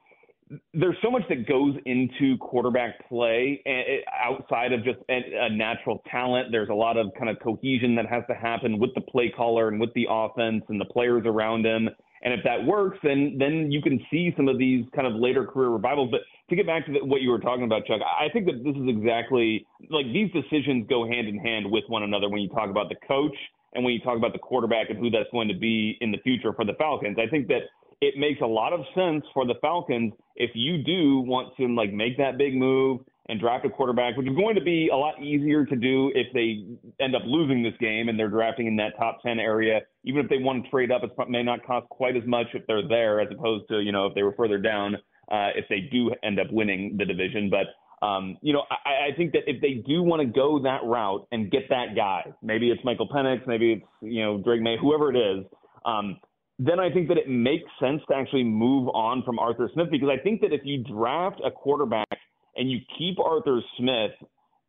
there's 0.74 0.98
so 1.02 1.10
much 1.10 1.24
that 1.30 1.48
goes 1.48 1.76
into 1.86 2.38
quarterback 2.38 3.08
play 3.08 3.62
and 3.66 3.84
outside 4.24 4.74
of 4.74 4.84
just 4.84 5.00
a, 5.10 5.50
natural 5.50 6.04
talent. 6.10 6.50
There's 6.52 6.70
a 6.70 6.74
lot 6.74 6.98
of 6.98 7.08
kind 7.18 7.30
of 7.30 7.38
cohesion 7.40 7.96
that 7.96 8.08
has 8.08 8.24
to 8.30 8.36
happen 8.36 8.80
with 8.80 8.94
the 8.96 9.02
play 9.02 9.32
caller 9.36 9.68
and 9.68 9.80
with 9.80 9.94
the 9.94 10.08
offense 10.10 10.64
and 10.70 10.80
the 10.80 10.86
players 10.86 11.24
around 11.26 11.66
him. 11.66 11.90
And 12.24 12.34
if 12.34 12.40
that 12.46 12.66
works, 12.66 12.98
then 13.04 13.36
then 13.38 13.72
you 13.72 13.82
can 13.82 14.00
see 14.10 14.34
some 14.38 14.48
of 14.48 14.58
these 14.58 14.86
kind 14.96 15.06
of 15.06 15.14
later 15.14 15.46
career 15.46 15.70
revivals. 15.70 16.10
But 16.10 16.22
to 16.50 16.56
get 16.56 16.66
back 16.66 16.86
to 16.86 16.94
the, 16.94 17.06
what 17.06 17.22
you 17.22 17.30
were 17.30 17.40
talking 17.40 17.66
about, 17.66 17.86
Chuck, 17.86 18.00
I 18.02 18.30
think 18.32 18.46
that 18.46 18.64
this 18.64 18.76
is 18.76 18.88
exactly 18.88 19.66
like 19.90 20.06
these 20.08 20.32
decisions 20.32 20.88
go 20.90 21.06
hand 21.06 21.28
in 21.28 21.38
hand 21.38 21.70
with 21.70 21.84
one 21.88 22.04
another 22.04 22.30
when 22.30 22.42
you 22.42 22.50
talk 22.50 22.70
about 22.70 22.88
the 22.88 22.96
coach 23.08 23.36
and 23.74 23.84
when 23.84 23.94
you 23.94 24.00
talk 24.00 24.18
about 24.18 24.32
the 24.32 24.40
quarterback 24.40 24.90
and 24.90 25.00
who 25.00 25.10
that's 25.10 25.30
going 25.32 25.50
to 25.50 25.58
be 25.58 25.98
in 26.00 26.12
the 26.12 26.18
future 26.20 26.54
for 26.54 26.64
the 26.64 26.74
Falcons. 26.76 27.18
I 27.20 27.30
think 27.30 27.48
that 27.50 27.64
it 28.02 28.18
makes 28.18 28.42
a 28.42 28.46
lot 28.46 28.72
of 28.72 28.82
sense 28.96 29.26
for 29.34 29.46
the 29.46 29.56
Falcons 29.62 30.14
if 30.36 30.52
you 30.54 30.82
do 30.82 31.20
want 31.20 31.56
to 31.58 31.68
like 31.76 31.92
make 31.92 32.18
that 32.18 32.38
big 32.38 32.56
move 32.56 33.02
and 33.30 33.40
draft 33.40 33.66
a 33.66 33.70
quarterback, 33.70 34.18
which 34.18 34.28
is 34.28 34.36
going 34.36 34.56
to 34.56 34.62
be 34.62 34.90
a 34.92 34.96
lot 34.96 35.22
easier 35.22 35.66
to 35.66 35.76
do 35.76 36.12
if 36.14 36.28
they 36.34 36.66
end 37.04 37.16
up 37.16 37.22
losing 37.26 37.64
this 37.64 37.74
game 37.80 38.10
and 38.10 38.20
they're 38.20 38.30
drafting 38.30 38.68
in 38.68 38.76
that 38.76 38.98
top 38.98 39.22
10 39.24 39.40
area. 39.40 39.80
Even 40.04 40.24
if 40.24 40.30
they 40.30 40.38
want 40.38 40.64
to 40.64 40.70
trade 40.70 40.92
up, 40.92 41.04
it 41.04 41.12
may 41.30 41.42
not 41.42 41.66
cost 41.66 41.88
quite 41.90 42.18
as 42.18 42.24
much 42.26 42.48
if 42.54 42.68
they're 42.68 42.88
there 42.88 43.22
as 43.22 43.30
opposed 43.32 43.68
to, 43.70 43.80
you 43.80 43.94
know, 43.94 44.08
if 44.08 44.16
they 44.16 44.24
were 44.24 44.34
further 44.34 44.58
down, 44.58 44.96
uh, 45.32 45.50
if 45.56 45.66
they 45.70 45.88
do 45.92 46.12
end 46.24 46.40
up 46.40 46.48
winning 46.52 46.98
the 46.98 47.06
division. 47.06 47.50
But, 47.50 48.06
um, 48.06 48.38
you 48.42 48.52
know, 48.52 48.64
I, 48.70 49.12
I 49.12 49.16
think 49.16 49.32
that 49.32 49.44
if 49.48 49.62
they 49.62 49.76
do 49.88 50.04
want 50.04 50.22
to 50.22 50.28
go 50.28 50.62
that 50.62 50.84
route 50.84 51.26
and 51.32 51.50
get 51.50 51.70
that 51.70 51.96
guy, 51.96 52.26
maybe 52.42 52.72
it's 52.72 52.84
Michael 52.84 53.08
Penix, 53.08 53.48
maybe 53.48 53.74
it's, 53.74 53.86
you 54.02 54.22
know, 54.22 54.38
Drake 54.40 54.62
Maye, 54.62 54.76
whoever 54.82 55.10
it 55.10 55.18
is, 55.18 55.46
um, 55.86 56.20
then 56.60 56.80
I 56.80 56.92
think 56.92 57.08
that 57.08 57.18
it 57.18 57.30
makes 57.30 57.70
sense 57.80 58.02
to 58.10 58.16
actually 58.16 58.44
move 58.44 58.90
on 58.90 59.24
from 59.24 59.40
Arthur 59.40 59.70
Smith 59.74 59.88
because 59.90 60.10
I 60.10 60.22
think 60.22 60.42
that 60.42 60.52
if 60.52 60.62
you 60.66 60.84
draft 60.84 61.42
a 61.44 61.50
quarterback 61.50 62.18
and 62.56 62.72
you 62.72 62.80
keep 62.98 63.20
Arthur 63.20 63.62
Smith, 63.78 64.12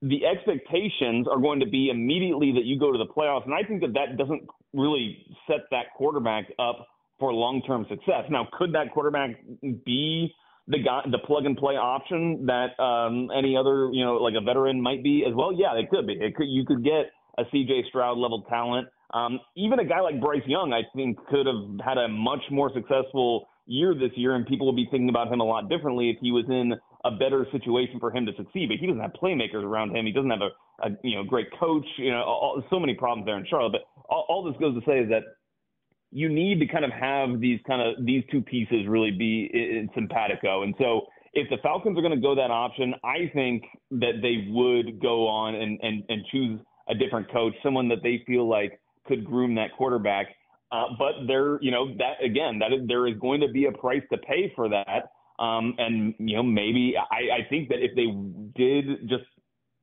the 0.03 0.27
expectations 0.27 1.27
are 1.31 1.39
going 1.39 1.61
to 1.61 1.67
be 1.67 1.89
immediately 1.91 2.53
that 2.53 2.65
you 2.65 2.79
go 2.79 2.93
to 2.93 2.99
the 2.99 3.07
playoffs. 3.07 3.45
And 3.45 3.55
I 3.55 3.63
think 3.67 3.81
that 3.81 3.95
that 3.95 4.17
doesn't 4.19 4.43
really 4.73 5.25
set 5.47 5.61
that 5.71 5.87
quarterback 5.97 6.45
up 6.59 6.87
for 7.19 7.33
long 7.33 7.63
term 7.67 7.87
success. 7.89 8.25
Now, 8.31 8.49
could 8.59 8.75
that 8.75 8.93
quarterback 8.93 9.31
be 9.63 10.33
the 10.67 10.79
guy, 10.79 11.03
the 11.11 11.19
plug 11.19 11.47
and 11.47 11.57
play 11.57 11.75
option 11.75 12.47
that 12.47 12.79
um, 12.83 13.31
any 13.37 13.57
other, 13.57 13.91
you 13.93 14.05
know, 14.05 14.15
like 14.15 14.35
a 14.37 14.45
veteran 14.45 14.81
might 14.81 15.03
be 15.03 15.25
as 15.27 15.35
well? 15.35 15.53
Yeah, 15.53 15.75
it 15.79 15.89
could 15.91 16.07
be. 16.07 16.15
It 16.15 16.35
could, 16.35 16.49
you 16.49 16.65
could 16.67 16.85
get 16.85 17.13
a 17.39 17.45
CJ 17.45 17.89
Stroud 17.89 18.19
level 18.19 18.43
talent 18.49 18.89
um, 19.15 19.39
even 19.57 19.79
a 19.79 19.85
guy 19.85 20.01
like 20.01 20.21
Bryce 20.21 20.43
Young, 20.47 20.73
I 20.73 20.83
think, 20.95 21.17
could 21.29 21.47
have 21.47 21.79
had 21.85 21.99
a 21.99 22.09
much 22.09 22.43
more 22.51 22.71
successful 22.75 23.47
year 23.65 23.95
this 23.95 24.11
year, 24.17 24.35
and 24.35 24.45
people 24.45 24.67
will 24.67 24.75
be 24.75 24.89
thinking 24.91 25.09
about 25.09 25.33
him 25.33 25.41
a 25.41 25.45
lot 25.45 25.69
differently 25.69 26.11
if 26.11 26.17
he 26.21 26.33
was 26.33 26.45
in 26.49 26.75
a 27.05 27.11
better 27.11 27.47
situation 27.53 28.01
for 28.01 28.11
him 28.11 28.27
to 28.27 28.33
succeed. 28.37 28.69
But 28.69 28.79
he 28.79 28.87
doesn't 28.87 29.01
have 29.01 29.13
playmakers 29.13 29.63
around 29.63 29.97
him. 29.97 30.07
He 30.07 30.13
doesn't 30.13 30.31
have 30.31 30.41
a, 30.41 30.87
a 30.87 30.91
you 31.03 31.17
know 31.17 31.25
great 31.25 31.49
coach. 31.59 31.87
You 31.99 32.11
know, 32.11 32.23
all, 32.23 32.63
so 32.71 32.81
many 32.81 32.95
problems 32.95 33.27
there 33.27 33.39
in 33.39 33.47
Charlotte. 33.49 33.73
But 33.73 33.83
all, 34.09 34.27
all 34.29 34.45
this 34.45 34.55
goes 34.61 34.75
to 34.75 34.85
say 34.87 35.01
is 35.01 35.09
that 35.11 35.23
you 36.11 36.29
need 36.29 36.61
to 36.61 36.67
kind 36.67 36.85
of 36.85 36.93
have 36.93 37.41
these 37.41 37.61
kind 37.67 37.83
of 37.83 38.05
these 38.05 38.23
two 38.31 38.41
pieces 38.41 38.87
really 38.89 39.11
be 39.11 39.51
in 39.53 39.89
simpatico. 39.95 40.63
And 40.63 40.75
so 40.79 41.07
if 41.35 41.51
the 41.51 41.57
Falcons 41.63 41.99
are 41.99 42.03
going 42.03 42.15
to 42.15 42.21
go 42.21 42.35
that 42.35 42.51
option, 42.51 42.95
I 43.03 43.31
think 43.35 43.65
that 43.91 44.23
they 44.23 44.47
would 44.51 45.01
go 45.01 45.27
on 45.27 45.55
and, 45.57 45.79
and, 45.83 46.05
and 46.09 46.25
choose 46.31 46.61
a 46.89 46.95
different 46.95 47.31
coach, 47.33 47.55
someone 47.63 47.89
that 47.89 48.03
they 48.03 48.23
feel 48.27 48.49
like 48.49 48.81
could 49.07 49.25
groom 49.25 49.55
that 49.57 49.71
quarterback. 49.77 50.29
Uh, 50.71 50.85
but 50.99 51.27
there, 51.27 51.61
you 51.61 51.71
know, 51.71 51.89
that 51.99 52.25
again, 52.25 52.59
that 52.61 52.73
is, 52.73 52.87
there 52.87 53.07
is 53.07 53.15
going 53.21 53.41
to 53.41 53.49
be 53.49 53.67
a 53.67 53.73
price 53.73 54.03
to 54.13 54.19
pay 54.19 54.53
for 54.55 54.69
that. 54.69 55.11
Um, 55.45 55.75
and 55.79 56.15
you 56.19 56.37
know, 56.37 56.43
maybe 56.43 56.95
I, 56.97 57.43
I 57.43 57.49
think 57.49 57.69
that 57.69 57.79
if 57.81 57.95
they 57.95 58.07
did 58.57 59.09
just 59.09 59.25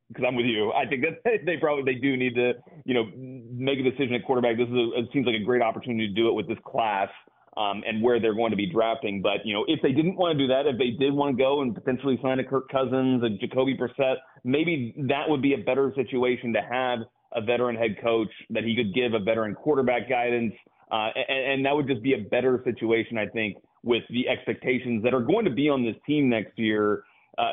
because 0.08 0.26
I'm 0.28 0.36
with 0.36 0.46
you, 0.46 0.72
I 0.72 0.86
think 0.88 1.04
that 1.04 1.24
they 1.46 1.58
probably 1.58 1.94
they 1.94 2.00
do 2.00 2.18
need 2.18 2.36
to, 2.36 2.54
you 2.86 2.94
know, 2.94 3.06
make 3.16 3.80
a 3.80 3.84
decision 3.84 4.14
at 4.16 4.26
quarterback. 4.26 4.58
This 4.58 4.68
is 4.68 4.74
a, 4.74 5.00
it 5.00 5.10
seems 5.14 5.26
like 5.26 5.36
a 5.36 5.44
great 5.44 5.62
opportunity 5.62 6.08
to 6.08 6.14
do 6.14 6.28
it 6.30 6.34
with 6.34 6.48
this 6.48 6.58
class. 6.66 7.10
Um, 7.58 7.84
and 7.86 8.02
where 8.02 8.18
they're 8.18 8.34
going 8.34 8.52
to 8.52 8.56
be 8.56 8.66
drafting. 8.66 9.22
But 9.22 9.44
you 9.44 9.54
know, 9.54 9.66
if 9.68 9.82
they 9.82 9.92
didn't 9.92 10.16
want 10.16 10.38
to 10.38 10.42
do 10.42 10.48
that, 10.48 10.68
if 10.68 10.78
they 10.78 10.92
did 10.92 11.12
want 11.12 11.36
to 11.36 11.44
go 11.44 11.62
and 11.62 11.76
potentially 11.76 12.18
sign 12.24 12.40
a 12.40 12.46
Kirk 12.46 12.70
Cousins, 12.70 13.22
a 13.26 13.30
Jacoby 13.46 13.76
Brissett, 13.76 14.16
maybe 14.46 14.96
that 15.10 15.28
would 15.28 15.42
be 15.42 15.54
a 15.54 15.58
better 15.58 15.92
situation 15.94 16.54
to 16.54 16.62
have 16.62 17.00
a 17.34 17.42
veteran 17.42 17.76
head 17.76 17.98
coach, 18.02 18.30
that 18.52 18.64
he 18.64 18.74
could 18.74 18.94
give 18.94 19.14
a 19.14 19.20
veteran 19.20 19.54
quarterback 19.54 20.08
guidance, 20.08 20.54
uh, 20.94 21.10
and, 21.28 21.54
and 21.54 21.66
that 21.66 21.76
would 21.76 21.88
just 21.88 22.02
be 22.02 22.14
a 22.14 22.20
better 22.30 22.62
situation, 22.64 23.18
I 23.18 23.26
think, 23.28 23.58
with 23.84 24.04
the 24.10 24.28
expectations 24.28 25.04
that 25.04 25.14
are 25.14 25.22
going 25.22 25.46
to 25.46 25.52
be 25.52 25.70
on 25.70 25.84
this 25.84 25.96
team 26.06 26.30
next 26.30 26.58
year, 26.58 27.04
uh, 27.38 27.52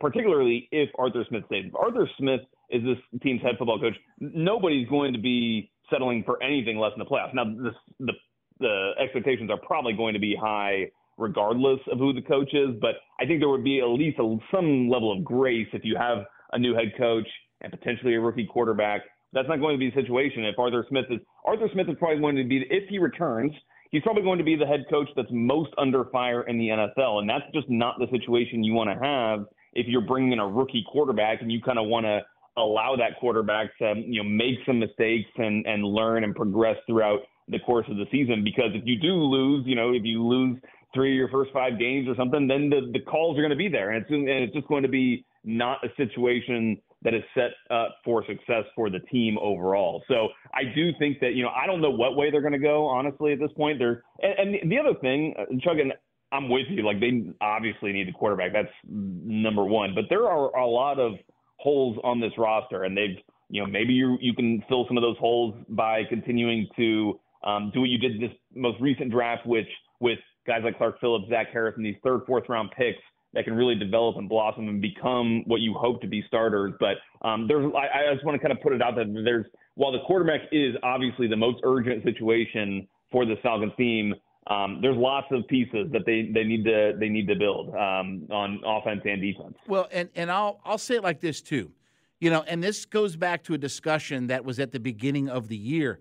particularly 0.00 0.68
if 0.70 0.88
Arthur 0.98 1.24
Smith 1.28 1.44
stays. 1.46 1.66
If 1.66 1.74
Arthur 1.74 2.08
Smith 2.18 2.40
is 2.70 2.82
this 2.82 3.20
team's 3.22 3.42
head 3.42 3.56
football 3.58 3.80
coach, 3.80 3.96
nobody's 4.20 4.88
going 4.88 5.12
to 5.12 5.18
be 5.18 5.70
settling 5.90 6.22
for 6.24 6.42
anything 6.42 6.78
less 6.78 6.92
than 6.96 7.00
the 7.00 7.10
playoffs. 7.10 7.34
Now, 7.34 7.44
this, 7.44 7.74
the 7.98 8.12
the 8.60 8.90
expectations 9.00 9.50
are 9.50 9.58
probably 9.58 9.92
going 9.92 10.14
to 10.14 10.20
be 10.20 10.34
high 10.34 10.90
regardless 11.16 11.80
of 11.90 11.98
who 11.98 12.12
the 12.12 12.22
coach 12.22 12.54
is, 12.54 12.70
but 12.80 12.96
I 13.20 13.26
think 13.26 13.40
there 13.40 13.48
would 13.48 13.64
be 13.64 13.80
at 13.80 13.86
least 13.86 14.18
a, 14.18 14.36
some 14.52 14.88
level 14.88 15.12
of 15.12 15.24
grace 15.24 15.66
if 15.72 15.84
you 15.84 15.96
have 15.96 16.18
a 16.52 16.58
new 16.58 16.74
head 16.74 16.92
coach 16.96 17.26
and 17.60 17.72
potentially 17.72 18.14
a 18.14 18.20
rookie 18.20 18.46
quarterback. 18.46 19.02
That's 19.32 19.48
not 19.48 19.60
going 19.60 19.74
to 19.74 19.78
be 19.78 19.90
the 19.90 20.00
situation 20.00 20.44
if 20.44 20.58
Arthur 20.58 20.86
Smith 20.88 21.06
is 21.10 21.20
Arthur 21.44 21.68
Smith 21.72 21.88
is 21.88 21.96
probably 21.98 22.20
going 22.20 22.36
to 22.36 22.44
be 22.44 22.64
if 22.70 22.88
he 22.88 22.98
returns, 22.98 23.52
he's 23.90 24.02
probably 24.02 24.22
going 24.22 24.38
to 24.38 24.44
be 24.44 24.56
the 24.56 24.66
head 24.66 24.84
coach 24.90 25.08
that's 25.16 25.28
most 25.30 25.70
under 25.78 26.04
fire 26.06 26.42
in 26.42 26.58
the 26.58 26.68
NFL, 26.68 27.20
and 27.20 27.28
that's 27.28 27.44
just 27.54 27.68
not 27.68 27.98
the 27.98 28.06
situation 28.10 28.64
you 28.64 28.74
want 28.74 28.90
to 28.90 29.04
have 29.04 29.46
if 29.74 29.86
you're 29.86 30.02
bringing 30.02 30.32
in 30.32 30.38
a 30.38 30.48
rookie 30.48 30.84
quarterback 30.90 31.40
and 31.40 31.52
you 31.52 31.60
kind 31.62 31.78
of 31.78 31.86
want 31.86 32.04
to 32.04 32.20
allow 32.56 32.96
that 32.96 33.18
quarterback 33.20 33.76
to 33.78 33.94
you 33.96 34.22
know 34.22 34.28
make 34.28 34.56
some 34.66 34.78
mistakes 34.78 35.30
and 35.36 35.66
and 35.66 35.84
learn 35.84 36.24
and 36.24 36.34
progress 36.34 36.76
throughout 36.86 37.20
the 37.48 37.58
course 37.60 37.86
of 37.90 37.96
the 37.96 38.04
season. 38.10 38.44
Because 38.44 38.70
if 38.74 38.82
you 38.84 38.98
do 38.98 39.14
lose, 39.14 39.64
you 39.66 39.74
know, 39.74 39.92
if 39.92 40.02
you 40.04 40.26
lose 40.26 40.58
three 40.94 41.12
of 41.12 41.16
your 41.16 41.28
first 41.28 41.52
five 41.52 41.78
games 41.78 42.08
or 42.08 42.14
something, 42.16 42.46
then 42.46 42.68
the, 42.70 42.90
the 42.92 43.00
calls 43.00 43.38
are 43.38 43.42
going 43.42 43.50
to 43.50 43.56
be 43.56 43.68
there, 43.68 43.90
and 43.90 44.02
it's 44.02 44.10
and 44.10 44.28
it's 44.28 44.54
just 44.54 44.68
going 44.68 44.82
to 44.82 44.88
be 44.88 45.24
not 45.44 45.78
a 45.84 45.88
situation 45.96 46.76
that 47.02 47.14
is 47.14 47.22
set 47.34 47.50
up 47.70 47.96
for 48.04 48.24
success 48.26 48.64
for 48.74 48.90
the 48.90 48.98
team 49.10 49.38
overall. 49.40 50.02
So 50.08 50.28
I 50.52 50.64
do 50.74 50.90
think 50.98 51.20
that 51.20 51.34
you 51.34 51.42
know 51.42 51.50
I 51.50 51.66
don't 51.66 51.80
know 51.80 51.90
what 51.90 52.16
way 52.16 52.30
they're 52.30 52.40
going 52.40 52.52
to 52.52 52.58
go 52.58 52.86
honestly 52.86 53.32
at 53.32 53.38
this 53.38 53.52
point. 53.56 53.78
They're 53.78 54.02
and, 54.20 54.54
and 54.54 54.72
the 54.72 54.78
other 54.78 54.98
thing, 55.00 55.34
uh, 55.38 55.44
Chuck, 55.60 55.76
and 55.80 55.92
I'm 56.32 56.48
with 56.48 56.66
you. 56.68 56.84
Like 56.84 57.00
they 57.00 57.32
obviously 57.40 57.92
need 57.92 58.08
a 58.08 58.12
quarterback. 58.12 58.52
That's 58.52 58.72
number 58.84 59.64
one. 59.64 59.94
But 59.94 60.04
there 60.08 60.28
are 60.28 60.56
a 60.56 60.66
lot 60.66 60.98
of 60.98 61.12
holes 61.56 61.98
on 62.04 62.20
this 62.20 62.32
roster, 62.36 62.84
and 62.84 62.96
they've 62.96 63.16
you 63.50 63.62
know, 63.62 63.66
maybe 63.66 63.92
you 63.92 64.18
you 64.20 64.34
can 64.34 64.62
fill 64.68 64.86
some 64.88 64.96
of 64.96 65.02
those 65.02 65.16
holes 65.18 65.54
by 65.68 66.02
continuing 66.08 66.66
to 66.76 67.18
um, 67.44 67.70
do 67.72 67.80
what 67.80 67.88
you 67.88 67.98
did 67.98 68.20
this 68.20 68.36
most 68.54 68.80
recent 68.80 69.10
draft, 69.10 69.46
which 69.46 69.68
with 70.00 70.18
guys 70.46 70.60
like 70.64 70.76
Clark 70.76 71.00
Phillips, 71.00 71.28
Zach 71.30 71.48
Harris, 71.52 71.74
and 71.76 71.84
these 71.84 71.96
third, 72.04 72.22
fourth 72.26 72.44
round 72.48 72.70
picks 72.76 72.98
that 73.34 73.44
can 73.44 73.54
really 73.54 73.74
develop 73.74 74.16
and 74.16 74.28
blossom 74.28 74.68
and 74.68 74.80
become 74.80 75.42
what 75.46 75.60
you 75.60 75.74
hope 75.74 76.00
to 76.00 76.06
be 76.06 76.24
starters. 76.26 76.72
But 76.80 76.96
um, 77.26 77.46
there's, 77.46 77.70
I, 77.76 78.10
I 78.10 78.14
just 78.14 78.24
want 78.24 78.40
to 78.40 78.46
kind 78.46 78.56
of 78.56 78.62
put 78.62 78.72
it 78.72 78.82
out 78.82 78.96
that 78.96 79.06
there's, 79.24 79.46
while 79.74 79.92
the 79.92 80.00
quarterback 80.06 80.40
is 80.50 80.74
obviously 80.82 81.28
the 81.28 81.36
most 81.36 81.58
urgent 81.62 82.02
situation 82.04 82.88
for 83.12 83.24
the 83.24 83.36
Falcons 83.42 83.72
team, 83.76 84.14
um, 84.48 84.78
there's 84.80 84.96
lots 84.96 85.26
of 85.30 85.46
pieces 85.48 85.88
that 85.92 86.06
they, 86.06 86.30
they 86.32 86.42
need 86.42 86.64
to 86.64 86.94
they 86.98 87.10
need 87.10 87.28
to 87.28 87.36
build 87.36 87.68
um, 87.74 88.26
on 88.30 88.60
offense 88.64 89.02
and 89.04 89.20
defense. 89.20 89.54
Well, 89.66 89.88
and 89.92 90.08
and 90.14 90.30
I'll 90.30 90.60
I'll 90.64 90.78
say 90.78 90.96
it 90.96 91.02
like 91.02 91.20
this 91.20 91.42
too, 91.42 91.70
you 92.18 92.30
know, 92.30 92.42
and 92.48 92.62
this 92.62 92.86
goes 92.86 93.14
back 93.14 93.44
to 93.44 93.54
a 93.54 93.58
discussion 93.58 94.28
that 94.28 94.44
was 94.44 94.58
at 94.58 94.72
the 94.72 94.80
beginning 94.80 95.28
of 95.28 95.48
the 95.48 95.56
year. 95.56 96.00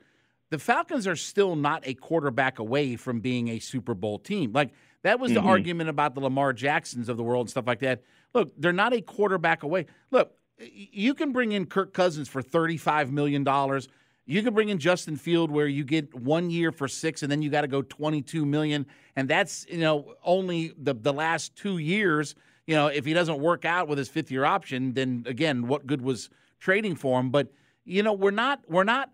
The 0.50 0.60
Falcons 0.60 1.08
are 1.08 1.16
still 1.16 1.56
not 1.56 1.86
a 1.86 1.94
quarterback 1.94 2.60
away 2.60 2.96
from 2.96 3.20
being 3.20 3.50
a 3.50 3.60
Super 3.60 3.94
Bowl 3.94 4.18
team. 4.20 4.54
Like 4.54 4.72
that 5.04 5.20
was 5.20 5.34
the 5.34 5.40
Mm-hmm. 5.40 5.50
argument 5.50 5.90
about 5.90 6.16
the 6.16 6.22
Lamar 6.22 6.54
Jacksons 6.54 7.10
of 7.10 7.18
the 7.18 7.24
world 7.24 7.46
and 7.46 7.50
stuff 7.50 7.68
like 7.68 7.80
that. 7.80 8.02
Look, 8.34 8.54
they're 8.58 8.74
not 8.74 8.94
a 8.94 9.02
quarterback 9.02 9.64
away. 9.64 9.86
Look, 10.12 10.34
you 10.60 11.14
can 11.14 11.32
bring 11.34 11.52
in 11.52 11.66
Kirk 11.66 11.94
Cousins 11.94 12.28
for 12.30 12.42
thirty-five 12.42 13.12
million 13.12 13.44
dollars. 13.44 13.88
You 14.26 14.44
can 14.44 14.54
bring 14.54 14.70
in 14.70 14.78
Justin 14.80 15.16
Field 15.16 15.52
where 15.52 15.68
you 15.68 15.84
get 15.86 16.14
one 16.14 16.50
year 16.50 16.72
for 16.72 16.88
six, 16.88 17.24
and 17.24 17.32
then 17.32 17.42
you 17.42 17.50
got 17.50 17.62
to 17.62 17.68
go 17.68 17.82
twenty-two 17.82 18.46
million, 18.46 18.86
and 19.16 19.30
that's 19.30 19.66
you 19.70 19.80
know 19.80 20.16
only 20.24 20.74
the 20.78 20.94
the 20.94 21.14
last 21.14 21.56
two 21.56 21.78
years. 21.78 22.36
You 22.66 22.76
know, 22.76 22.88
if 22.88 23.06
he 23.06 23.14
doesn't 23.14 23.40
work 23.40 23.64
out 23.66 23.88
with 23.88 23.98
his 23.98 24.10
fifth-year 24.10 24.44
option, 24.44 24.94
then 24.94 25.24
again, 25.28 25.68
what 25.68 25.88
good 25.88 26.02
was 26.02 26.30
trading 26.60 26.96
for 26.96 27.20
him? 27.20 27.30
But 27.30 27.52
you 27.86 28.02
know, 28.04 28.14
we're 28.14 28.32
not 28.32 28.62
we're 28.68 28.84
not. 28.84 29.12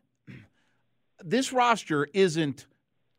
This 1.23 1.53
roster 1.53 2.07
isn't 2.13 2.67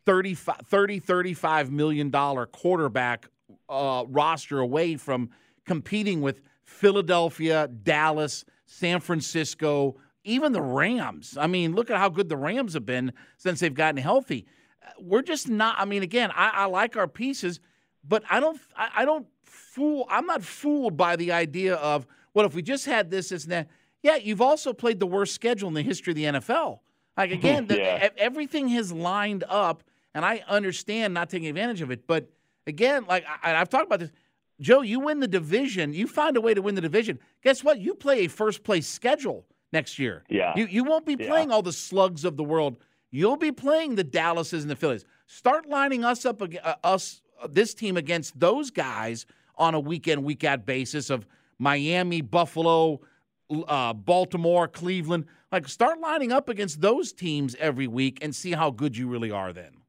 35, 0.06 0.56
30, 0.66 0.98
35 0.98 1.70
million 1.70 2.10
dollar 2.10 2.46
quarterback 2.46 3.28
uh, 3.68 4.04
roster 4.08 4.58
away 4.60 4.96
from 4.96 5.30
competing 5.64 6.20
with 6.20 6.40
Philadelphia, 6.62 7.68
Dallas, 7.68 8.44
San 8.66 9.00
Francisco, 9.00 9.96
even 10.24 10.52
the 10.52 10.62
Rams. 10.62 11.36
I 11.38 11.46
mean, 11.46 11.74
look 11.74 11.90
at 11.90 11.98
how 11.98 12.08
good 12.08 12.28
the 12.28 12.36
Rams 12.36 12.74
have 12.74 12.86
been 12.86 13.12
since 13.36 13.60
they've 13.60 13.74
gotten 13.74 14.00
healthy. 14.02 14.46
Uh, 14.82 14.90
We're 15.00 15.22
just 15.22 15.48
not. 15.48 15.76
I 15.78 15.84
mean, 15.84 16.02
again, 16.02 16.30
I, 16.34 16.50
I 16.54 16.64
like 16.66 16.96
our 16.96 17.08
pieces, 17.08 17.60
but 18.06 18.22
I 18.30 18.40
don't. 18.40 18.60
I, 18.76 18.90
I 18.96 19.04
don't 19.04 19.26
fool. 19.44 20.06
I'm 20.10 20.26
not 20.26 20.42
fooled 20.42 20.96
by 20.96 21.16
the 21.16 21.32
idea 21.32 21.76
of 21.76 22.06
well, 22.34 22.46
if 22.46 22.54
we 22.54 22.62
just 22.62 22.86
had 22.86 23.10
this, 23.10 23.30
this, 23.30 23.44
and 23.44 23.52
that. 23.52 23.68
Yeah, 24.02 24.16
you've 24.16 24.42
also 24.42 24.74
played 24.74 25.00
the 25.00 25.06
worst 25.06 25.34
schedule 25.34 25.68
in 25.68 25.74
the 25.74 25.82
history 25.82 26.10
of 26.10 26.16
the 26.16 26.24
NFL. 26.24 26.80
Like 27.16 27.30
again, 27.38 27.66
the, 27.66 27.76
Yeah. 27.78 28.08
everything 28.16 28.68
has 28.70 28.92
lined 28.92 29.44
up, 29.48 29.82
and 30.14 30.24
I 30.24 30.42
understand 30.48 31.14
not 31.14 31.30
taking 31.30 31.48
advantage 31.48 31.80
of 31.82 31.90
it. 31.90 32.06
But 32.06 32.30
again, 32.66 33.04
like 33.06 33.24
I, 33.42 33.54
I've 33.56 33.68
talked 33.68 33.86
about 33.86 34.00
this, 34.00 34.10
Joe, 34.60 34.82
you 34.82 35.00
win 35.00 35.20
the 35.20 35.28
division, 35.28 35.92
you 35.92 36.06
find 36.06 36.36
a 36.36 36.40
way 36.40 36.54
to 36.54 36.62
win 36.62 36.74
the 36.76 36.80
division. 36.80 37.18
Guess 37.42 37.64
what? 37.64 37.80
You 37.80 37.94
play 37.94 38.24
a 38.24 38.28
first 38.28 38.62
place 38.62 38.86
schedule 38.86 39.44
next 39.72 39.98
year. 39.98 40.22
Yeah. 40.28 40.52
You 40.56 40.66
you 40.66 40.84
won't 40.84 41.04
be 41.06 41.16
Yeah. 41.18 41.28
playing 41.28 41.50
all 41.50 41.62
the 41.62 41.72
slugs 41.72 42.24
of 42.24 42.36
the 42.36 42.44
world. 42.44 42.76
You'll 43.10 43.36
be 43.36 43.52
playing 43.52 43.94
the 43.96 44.04
Dallases 44.04 44.62
and 44.62 44.70
the 44.70 44.76
Phillies. 44.76 45.04
Start 45.26 45.68
lining 45.68 46.04
us 46.04 46.24
up 46.24 46.40
uh, 46.42 46.74
us 46.84 47.22
uh, 47.42 47.48
this 47.50 47.74
team 47.74 47.96
against 47.96 48.38
those 48.38 48.70
guys 48.70 49.26
on 49.56 49.74
a 49.74 49.80
weekend 49.80 50.22
week 50.24 50.42
out 50.44 50.64
basis 50.66 51.10
of 51.10 51.26
Miami, 51.58 52.20
Buffalo, 52.20 53.00
uh, 53.50 53.92
Baltimore, 53.92 54.66
Cleveland. 54.68 55.26
Like 55.54 55.68
start 55.68 56.00
lining 56.00 56.32
up 56.32 56.48
against 56.48 56.80
those 56.80 57.12
teams 57.12 57.54
every 57.60 57.86
week 57.86 58.18
and 58.20 58.34
see 58.34 58.50
how 58.50 58.72
good 58.72 58.96
you 58.96 59.06
really 59.06 59.30
are 59.30 59.52
then. 59.52 59.82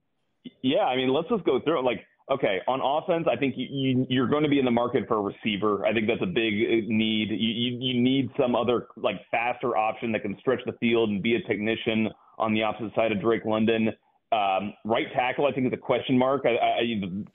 Yeah, 0.61 0.83
I 0.83 0.95
mean, 0.95 1.11
let's 1.11 1.27
just 1.27 1.43
go 1.43 1.59
through 1.59 1.79
it. 1.79 1.81
Like, 1.81 2.05
okay, 2.29 2.59
on 2.67 2.81
offense, 2.81 3.25
I 3.27 3.35
think 3.35 3.55
you, 3.57 3.65
you, 3.71 4.05
you're 4.07 4.27
going 4.27 4.43
to 4.43 4.49
be 4.49 4.59
in 4.59 4.65
the 4.65 4.69
market 4.69 5.07
for 5.07 5.17
a 5.17 5.21
receiver. 5.21 5.83
I 5.83 5.91
think 5.91 6.05
that's 6.05 6.21
a 6.21 6.27
big 6.27 6.53
uh, 6.53 6.85
need. 6.85 7.29
You, 7.31 7.49
you, 7.49 7.77
you 7.79 7.99
need 7.99 8.29
some 8.39 8.55
other 8.55 8.89
like 8.95 9.15
faster 9.31 9.75
option 9.75 10.11
that 10.11 10.21
can 10.21 10.37
stretch 10.39 10.59
the 10.67 10.73
field 10.73 11.09
and 11.09 11.23
be 11.23 11.33
a 11.33 11.41
technician 11.47 12.09
on 12.37 12.53
the 12.53 12.61
opposite 12.61 12.93
side 12.93 13.11
of 13.11 13.19
Drake 13.19 13.43
London. 13.43 13.89
Um, 14.31 14.71
right 14.85 15.07
tackle, 15.15 15.47
I 15.47 15.51
think, 15.51 15.65
is 15.65 15.73
a 15.73 15.77
question 15.77 16.15
mark. 16.15 16.43
I, 16.45 16.57
I, 16.57 16.81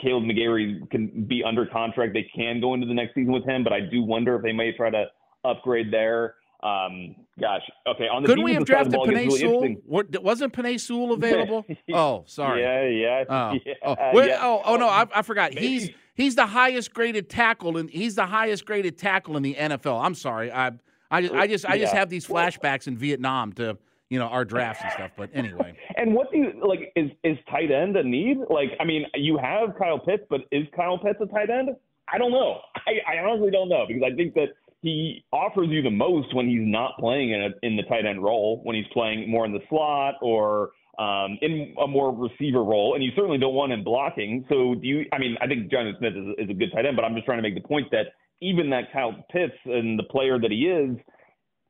Kaleb 0.00 0.30
McGary 0.30 0.88
can 0.92 1.26
be 1.28 1.42
under 1.44 1.66
contract. 1.66 2.12
They 2.12 2.30
can 2.32 2.60
go 2.60 2.74
into 2.74 2.86
the 2.86 2.94
next 2.94 3.16
season 3.16 3.32
with 3.32 3.44
him, 3.44 3.64
but 3.64 3.72
I 3.72 3.80
do 3.80 4.04
wonder 4.04 4.36
if 4.36 4.42
they 4.42 4.52
may 4.52 4.70
try 4.70 4.90
to 4.90 5.06
upgrade 5.44 5.92
there. 5.92 6.36
Um, 6.62 7.16
gosh, 7.40 7.62
okay. 7.86 8.06
On 8.08 8.22
the 8.22 8.28
Couldn't 8.28 8.44
we 8.44 8.54
have 8.54 8.64
drafted 8.64 8.94
Penei 9.00 9.26
really 9.26 9.38
Sewell? 9.38 9.74
Wasn't 10.22 10.52
Penei 10.52 10.78
Sewell 10.78 11.12
available? 11.14 11.64
oh, 11.94 12.24
sorry. 12.26 12.62
Yeah, 12.62 12.84
yeah, 12.86 13.24
Oh, 13.28 13.52
yeah, 13.66 13.74
oh, 13.82 14.22
yeah. 14.22 14.38
oh, 14.42 14.62
oh 14.64 14.76
no, 14.76 14.88
I, 14.88 15.06
I 15.14 15.22
forgot. 15.22 15.54
He's 15.56 15.90
he's 16.14 16.34
the 16.34 16.46
highest 16.46 16.92
graded 16.92 17.30
tackle 17.30 17.76
and 17.78 17.88
he's 17.88 18.14
the 18.14 18.26
highest 18.26 18.66
graded 18.66 18.98
tackle 18.98 19.36
in 19.36 19.42
the 19.42 19.54
NFL. 19.54 20.04
I'm 20.04 20.14
sorry. 20.14 20.52
I 20.52 20.72
I 21.10 21.22
just 21.22 21.34
I 21.34 21.46
just 21.46 21.64
I 21.66 21.78
just 21.78 21.92
Yeah. 21.94 21.98
have 22.00 22.10
these 22.10 22.26
flashbacks 22.26 22.86
in 22.86 22.96
Vietnam 22.98 23.52
to 23.54 23.78
you 24.10 24.18
know 24.18 24.26
our 24.26 24.44
drafts 24.44 24.82
and 24.82 24.92
stuff. 24.92 25.12
But 25.16 25.30
anyway, 25.32 25.74
And 25.96 26.14
what 26.14 26.30
do 26.30 26.38
you 26.38 26.52
like? 26.62 26.92
Is 26.94 27.10
is 27.24 27.38
tight 27.50 27.70
end 27.70 27.96
a 27.96 28.02
need? 28.02 28.36
Like, 28.50 28.72
I 28.80 28.84
mean, 28.84 29.06
you 29.14 29.38
have 29.38 29.76
Kyle 29.78 29.98
Pitts, 29.98 30.24
but 30.28 30.42
is 30.52 30.66
Kyle 30.76 30.98
Pitts 30.98 31.18
a 31.22 31.26
tight 31.26 31.48
end? 31.48 31.70
I 32.12 32.18
don't 32.18 32.32
know. 32.32 32.58
I, 32.74 33.14
I 33.14 33.18
honestly 33.24 33.52
don't 33.52 33.68
know 33.68 33.84
because 33.86 34.02
I 34.04 34.14
think 34.16 34.34
that 34.34 34.48
he 34.82 35.24
offers 35.32 35.68
you 35.70 35.82
the 35.82 35.90
most 35.90 36.34
when 36.34 36.48
he's 36.48 36.60
not 36.62 36.92
playing 36.98 37.32
in 37.32 37.42
a, 37.42 37.48
in 37.66 37.76
the 37.76 37.82
tight 37.84 38.06
end 38.06 38.22
role, 38.22 38.60
when 38.64 38.76
he's 38.76 38.86
playing 38.92 39.30
more 39.30 39.44
in 39.44 39.52
the 39.52 39.60
slot 39.68 40.14
or 40.22 40.70
um, 40.98 41.38
in 41.42 41.74
a 41.82 41.86
more 41.86 42.14
receiver 42.14 42.64
role, 42.64 42.94
and 42.94 43.04
you 43.04 43.10
certainly 43.14 43.38
don't 43.38 43.54
want 43.54 43.72
him 43.72 43.84
blocking. 43.84 44.44
So 44.48 44.74
do 44.74 44.86
you? 44.86 45.04
I 45.12 45.18
mean, 45.18 45.36
I 45.40 45.46
think 45.46 45.70
Jonathan 45.70 45.96
Smith 45.98 46.14
is, 46.16 46.44
is 46.44 46.50
a 46.50 46.54
good 46.54 46.70
tight 46.74 46.86
end, 46.86 46.96
but 46.96 47.04
I'm 47.04 47.14
just 47.14 47.26
trying 47.26 47.38
to 47.38 47.42
make 47.42 47.54
the 47.54 47.66
point 47.66 47.90
that 47.90 48.06
even 48.40 48.70
that 48.70 48.92
Kyle 48.92 49.14
Pitts 49.30 49.54
and 49.66 49.98
the 49.98 50.04
player 50.04 50.38
that 50.38 50.50
he 50.50 50.66
is, 50.66 50.96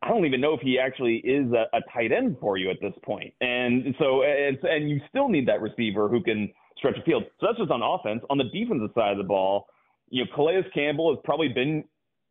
I 0.02 0.08
don't 0.08 0.24
even 0.24 0.40
know 0.40 0.54
if 0.54 0.60
he 0.60 0.78
actually 0.78 1.16
is 1.16 1.46
a, 1.52 1.66
a 1.76 1.80
tight 1.92 2.12
end 2.12 2.36
for 2.40 2.56
you 2.56 2.70
at 2.70 2.76
this 2.80 2.94
point. 3.04 3.34
And 3.40 3.94
so, 3.98 4.22
it's, 4.22 4.62
and 4.62 4.88
you 4.88 5.00
still 5.08 5.28
need 5.28 5.48
that 5.48 5.60
receiver 5.60 6.08
who 6.08 6.22
can 6.22 6.50
stretch 6.78 6.94
the 6.96 7.02
field. 7.02 7.24
So 7.40 7.46
that's 7.46 7.58
just 7.58 7.70
on 7.70 7.82
offense. 7.82 8.22
On 8.30 8.38
the 8.38 8.44
defensive 8.44 8.90
side 8.94 9.12
of 9.12 9.18
the 9.18 9.24
ball, 9.24 9.66
you 10.08 10.24
know, 10.24 10.30
Calais 10.34 10.64
Campbell 10.72 11.14
has 11.14 11.20
probably 11.24 11.48
been 11.48 11.84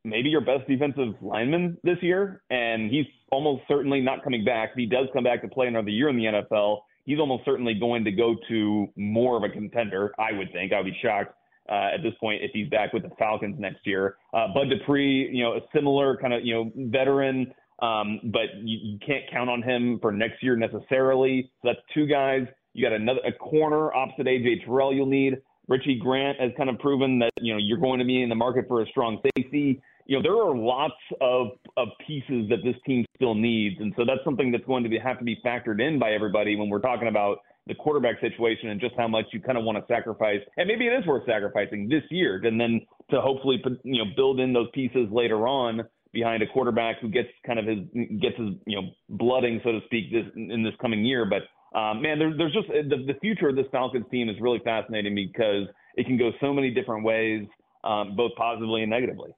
maybe 0.10 0.30
your 0.30 0.42
best 0.42 0.68
defensive 0.68 1.16
lineman 1.22 1.78
this 1.84 1.98
year, 2.02 2.42
and 2.50 2.90
he's 2.92 3.06
almost 3.32 3.64
certainly 3.68 4.02
not 4.02 4.24
coming 4.24 4.44
back. 4.44 4.72
If 4.72 4.78
he 4.78 4.86
does 4.86 5.08
come 5.14 5.24
back 5.24 5.42
to 5.42 5.48
play 5.48 5.68
another 5.68 5.90
year 5.90 6.10
in 6.10 6.18
the 6.18 6.26
NFL, 6.26 6.80
he's 7.06 7.20
almost 7.20 7.46
certainly 7.46 7.74
going 7.74 8.04
to 8.04 8.12
go 8.12 8.36
to 8.50 8.88
more 8.96 9.38
of 9.38 9.44
a 9.44 9.50
contender, 9.50 10.12
I 10.20 10.38
would 10.38 10.52
think. 10.52 10.74
I 10.74 10.78
would 10.78 10.86
be 10.86 10.98
shocked 11.02 11.36
uh, 11.70 11.90
at 11.94 12.04
this 12.04 12.14
point 12.20 12.44
if 12.44 12.52
he's 12.54 12.70
back 12.70 12.94
with 12.94 13.04
the 13.04 13.12
Falcons 13.18 13.56
next 13.60 13.86
year. 13.86 14.18
Uh, 14.34 14.48
Bud 14.54 14.70
Dupree, 14.70 15.30
you 15.32 15.44
know, 15.44 15.54
a 15.54 15.62
similar 15.74 16.18
kind 16.18 16.34
of, 16.34 16.44
you 16.44 16.54
know, 16.54 16.72
veteran, 16.76 17.54
um, 17.82 18.20
but 18.26 18.56
you, 18.62 18.78
you 18.82 19.00
can't 19.06 19.24
count 19.32 19.50
on 19.50 19.62
him 19.62 20.00
for 20.02 20.12
next 20.12 20.44
year 20.44 20.56
necessarily. 20.56 21.50
So 21.62 21.70
that's 21.70 21.86
two 21.94 22.08
guys. 22.08 22.42
You 22.74 22.86
got 22.86 22.94
another 22.94 23.22
a 23.26 23.32
corner 23.32 23.94
opposite 23.94 24.28
AJ 24.28 24.66
Terrell 24.66 24.94
you'll 24.94 25.06
need. 25.06 25.38
Richie 25.68 26.00
Grant 26.00 26.40
has 26.40 26.52
kind 26.58 26.70
of 26.70 26.80
proven 26.80 27.20
that, 27.20 27.30
you 27.40 27.54
know, 27.54 27.60
you're 27.62 27.78
going 27.78 28.00
to 28.00 28.06
be 28.06 28.24
in 28.24 28.30
the 28.30 28.36
market 28.36 28.66
for 28.68 28.82
a 28.82 28.88
strong 28.88 29.22
safety. 29.36 29.82
You 30.10 30.16
know, 30.16 30.24
there 30.24 30.42
are 30.42 30.58
lots 30.58 30.96
of, 31.22 31.50
of 31.78 31.90
pieces 32.08 32.50
that 32.50 32.64
this 32.64 32.74
team 32.84 33.06
still 33.16 33.36
needs. 33.36 33.76
And 33.80 33.94
so 33.96 34.06
that's 34.08 34.24
something 34.26 34.52
that's 34.52 34.66
going 34.66 34.82
to 34.82 34.90
be, 34.90 34.98
have 34.98 35.20
to 35.20 35.24
be 35.24 35.38
factored 35.46 35.80
in 35.80 36.00
by 36.00 36.14
everybody 36.14 36.56
when 36.56 36.68
we're 36.68 36.82
talking 36.82 37.08
about 37.08 37.38
the 37.68 37.76
quarterback 37.76 38.20
situation 38.20 38.70
and 38.70 38.82
just 38.82 38.96
how 38.98 39.08
much 39.08 39.26
you 39.32 39.40
kind 39.40 39.56
of 39.56 39.66
want 39.66 39.78
to 39.78 39.84
sacrifice. 39.88 40.40
And 40.58 40.68
maybe 40.68 40.88
it 40.88 40.94
is 40.94 41.06
worth 41.06 41.28
sacrificing 41.28 41.88
this 41.88 42.02
year 42.10 42.42
and 42.44 42.60
then 42.60 42.82
to 43.12 43.22
hopefully, 43.22 43.62
you 43.84 44.04
know, 44.04 44.10
build 44.16 44.40
in 44.40 44.52
those 44.52 44.66
pieces 44.74 45.08
later 45.12 45.48
on 45.48 45.84
behind 46.12 46.42
a 46.42 46.48
quarterback 46.48 47.00
who 47.02 47.10
gets 47.10 47.30
kind 47.46 47.60
of 47.60 47.68
his, 47.68 47.78
gets 48.20 48.36
his, 48.36 48.56
you 48.66 48.82
know, 48.82 48.88
blooding, 49.10 49.62
so 49.64 49.74
to 49.74 49.80
speak, 49.86 50.12
this 50.12 50.26
in 50.36 50.64
this 50.64 50.74
coming 50.82 51.06
year. 51.06 51.30
But 51.30 51.44
um, 51.78 52.02
man, 52.02 52.18
there, 52.18 52.36
there's 52.36 52.54
just 52.54 52.68
the, 52.68 53.06
the 53.06 53.20
future 53.22 53.50
of 53.50 53.56
this 53.56 53.68
Falcons 53.72 54.08
team 54.10 54.28
is 54.28 54.38
really 54.42 54.60
fascinating 54.64 55.14
because 55.14 55.68
it 55.98 56.08
can 56.08 56.18
go 56.18 56.32
so 56.42 56.52
many 56.52 56.72
different 56.72 57.04
ways, 57.04 57.46
um, 57.84 58.16
both 58.16 58.32
positively 58.36 58.82
and 58.82 58.90
negatively. 58.90 59.30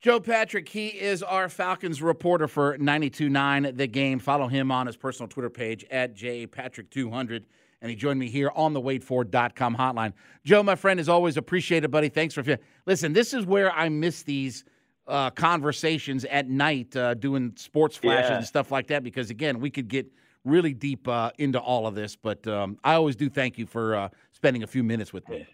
Joe 0.00 0.20
Patrick, 0.20 0.68
he 0.68 0.88
is 0.88 1.22
our 1.22 1.48
Falcons 1.48 2.02
reporter 2.02 2.46
for 2.46 2.76
92.9 2.78 3.76
The 3.76 3.86
Game. 3.86 4.18
Follow 4.18 4.46
him 4.46 4.70
on 4.70 4.86
his 4.86 4.96
personal 4.96 5.28
Twitter 5.28 5.50
page 5.50 5.84
at 5.90 6.14
jpatrick200. 6.14 7.44
And 7.82 7.90
he 7.90 7.96
joined 7.96 8.18
me 8.18 8.28
here 8.28 8.50
on 8.54 8.72
the 8.72 8.80
wadeford.com 8.80 9.76
hotline. 9.76 10.12
Joe, 10.44 10.62
my 10.62 10.74
friend, 10.74 10.98
is 11.00 11.08
always 11.08 11.36
appreciated, 11.36 11.90
buddy. 11.90 12.08
Thanks 12.08 12.34
for. 12.34 12.44
Listen, 12.86 13.12
this 13.12 13.34
is 13.34 13.44
where 13.44 13.72
I 13.72 13.88
miss 13.88 14.22
these 14.22 14.64
uh, 15.06 15.30
conversations 15.30 16.24
at 16.26 16.48
night, 16.48 16.94
uh, 16.96 17.14
doing 17.14 17.52
sports 17.56 17.96
flashes 17.96 18.30
Yeah. 18.30 18.36
and 18.38 18.46
stuff 18.46 18.70
like 18.70 18.86
that, 18.88 19.02
because 19.02 19.30
again, 19.30 19.60
we 19.60 19.70
could 19.70 19.88
get 19.88 20.10
really 20.44 20.72
deep 20.74 21.06
uh, 21.08 21.30
into 21.38 21.58
all 21.60 21.86
of 21.86 21.94
this. 21.94 22.16
But 22.16 22.46
um, 22.46 22.78
I 22.84 22.94
always 22.94 23.16
do 23.16 23.28
thank 23.28 23.58
you 23.58 23.66
for 23.66 23.94
uh, 23.94 24.08
spending 24.32 24.62
a 24.62 24.66
few 24.66 24.82
minutes 24.82 25.12
with 25.12 25.28
me. 25.28 25.46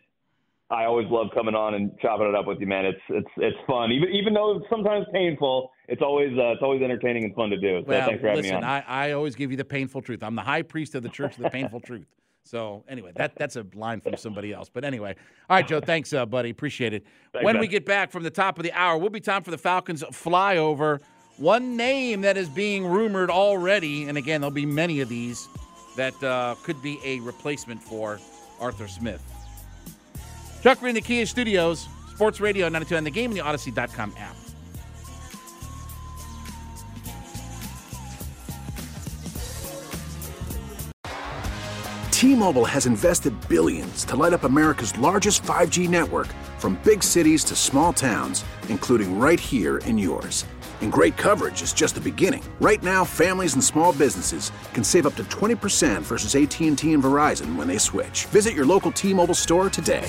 I 0.73 0.87
always 0.87 1.07
love 1.11 1.27
coming 1.35 1.55
on 1.55 1.75
and 1.75 1.93
chopping 2.01 2.27
it 2.27 2.35
up 2.35 2.47
with 2.47 2.59
you, 2.59 2.67
man. 2.67 2.87
It's 2.87 3.01
it's 3.11 3.29
it's 3.37 3.57
fun, 3.67 3.93
even 3.93 4.09
even 4.09 4.33
though 4.33 4.57
it's 4.57 4.67
sometimes 4.71 5.07
painful. 5.13 5.71
It's 5.87 6.01
always 6.01 6.31
uh, 6.39 6.53
it's 6.53 6.63
always 6.63 6.81
entertaining 6.81 7.25
and 7.25 7.35
fun 7.35 7.51
to 7.51 7.59
do. 7.59 7.83
So 7.83 7.89
Well, 7.89 8.07
thanks 8.07 8.23
for 8.23 8.29
having 8.29 8.43
listen, 8.43 8.61
me 8.61 8.65
on. 8.65 8.65
I, 8.65 8.85
I 8.87 9.13
always 9.13 9.37
give 9.37 9.51
you 9.51 9.59
the 9.59 9.67
painful 9.67 10.01
truth. 10.01 10.23
I'm 10.23 10.35
the 10.35 10.43
high 10.43 10.63
priest 10.63 10.95
of 10.95 11.03
the 11.03 11.11
church 11.11 11.37
of 11.37 11.43
the 11.43 11.51
painful 11.51 11.81
truth. 11.81 12.07
So 12.45 12.85
anyway, 12.89 13.13
that 13.17 13.37
that's 13.37 13.57
a 13.57 13.67
line 13.75 14.01
from 14.01 14.17
somebody 14.17 14.53
else. 14.53 14.71
But 14.73 14.85
anyway, 14.85 15.15
all 15.51 15.57
right, 15.57 15.69
Joe. 15.69 15.81
Thanks, 15.81 16.13
uh, 16.15 16.25
buddy. 16.25 16.49
Appreciate 16.49 16.95
it. 16.95 17.05
Thanks, 17.33 17.45
when 17.45 17.57
man. 17.57 17.61
we 17.61 17.69
get 17.69 17.85
back 17.85 18.11
from 18.11 18.23
the 18.23 18.31
top 18.31 18.59
of 18.59 18.65
the 18.65 18.73
hour, 18.73 18.97
we'll 18.97 19.11
be 19.11 19.21
time 19.21 19.43
for 19.43 19.51
the 19.51 19.59
Falcons 19.59 20.03
flyover. 20.05 21.01
One 21.37 21.77
name 21.77 22.23
that 22.23 22.37
is 22.37 22.49
being 22.49 22.87
rumored 22.87 23.31
already, 23.31 24.05
and 24.05 24.17
again, 24.17 24.41
there'll 24.41 24.51
be 24.51 24.67
many 24.67 25.01
of 25.01 25.09
these 25.09 25.49
that 25.97 26.21
uh, 26.23 26.55
could 26.63 26.83
be 26.83 26.99
a 27.05 27.21
replacement 27.21 27.83
for 27.83 28.19
Arthur 28.59 28.89
Smith. 28.89 29.23
Chuck 30.63 30.79
Green, 30.79 30.95
the 30.95 31.01
Kia 31.01 31.27
Studios, 31.27 31.89
Sports 32.13 32.41
Radio 32.41 32.69
92 32.69 32.97
on 32.97 33.03
the 33.03 33.11
game 33.11 33.33
and 33.33 33.39
the 33.39 33.43
Audacy.com 33.43 34.15
app. 34.17 34.37
T-Mobile 42.13 42.65
has 42.65 42.87
invested 42.87 43.35
billions 43.49 44.05
to 44.05 44.15
light 44.15 44.33
up 44.33 44.45
America's 44.45 44.97
largest 44.97 45.43
5G 45.43 45.89
network 45.89 46.29
from 46.59 46.81
big 46.85 47.03
cities 47.03 47.43
to 47.43 47.57
small 47.57 47.93
towns, 47.93 48.45
including 48.69 49.19
right 49.19 49.41
here 49.41 49.79
in 49.79 49.99
yours. 49.99 50.45
And 50.81 50.93
great 50.93 51.17
coverage 51.17 51.63
is 51.63 51.73
just 51.73 51.97
the 51.97 52.01
beginning. 52.01 52.45
Right 52.61 52.83
now, 52.83 53.05
families 53.05 53.55
and 53.55 53.65
small 53.65 53.93
businesses 53.93 54.53
can 54.73 54.85
save 54.85 55.07
up 55.07 55.17
to 55.17 55.25
20% 55.25 56.03
versus 56.03 56.37
AT&T 56.37 56.69
and 56.69 56.79
Verizon 57.03 57.57
when 57.57 57.67
they 57.67 57.79
switch. 57.79 58.27
Visit 58.27 58.55
your 58.55 58.67
local 58.67 58.93
T-Mobile 58.93 59.35
store 59.35 59.69
today. 59.71 60.09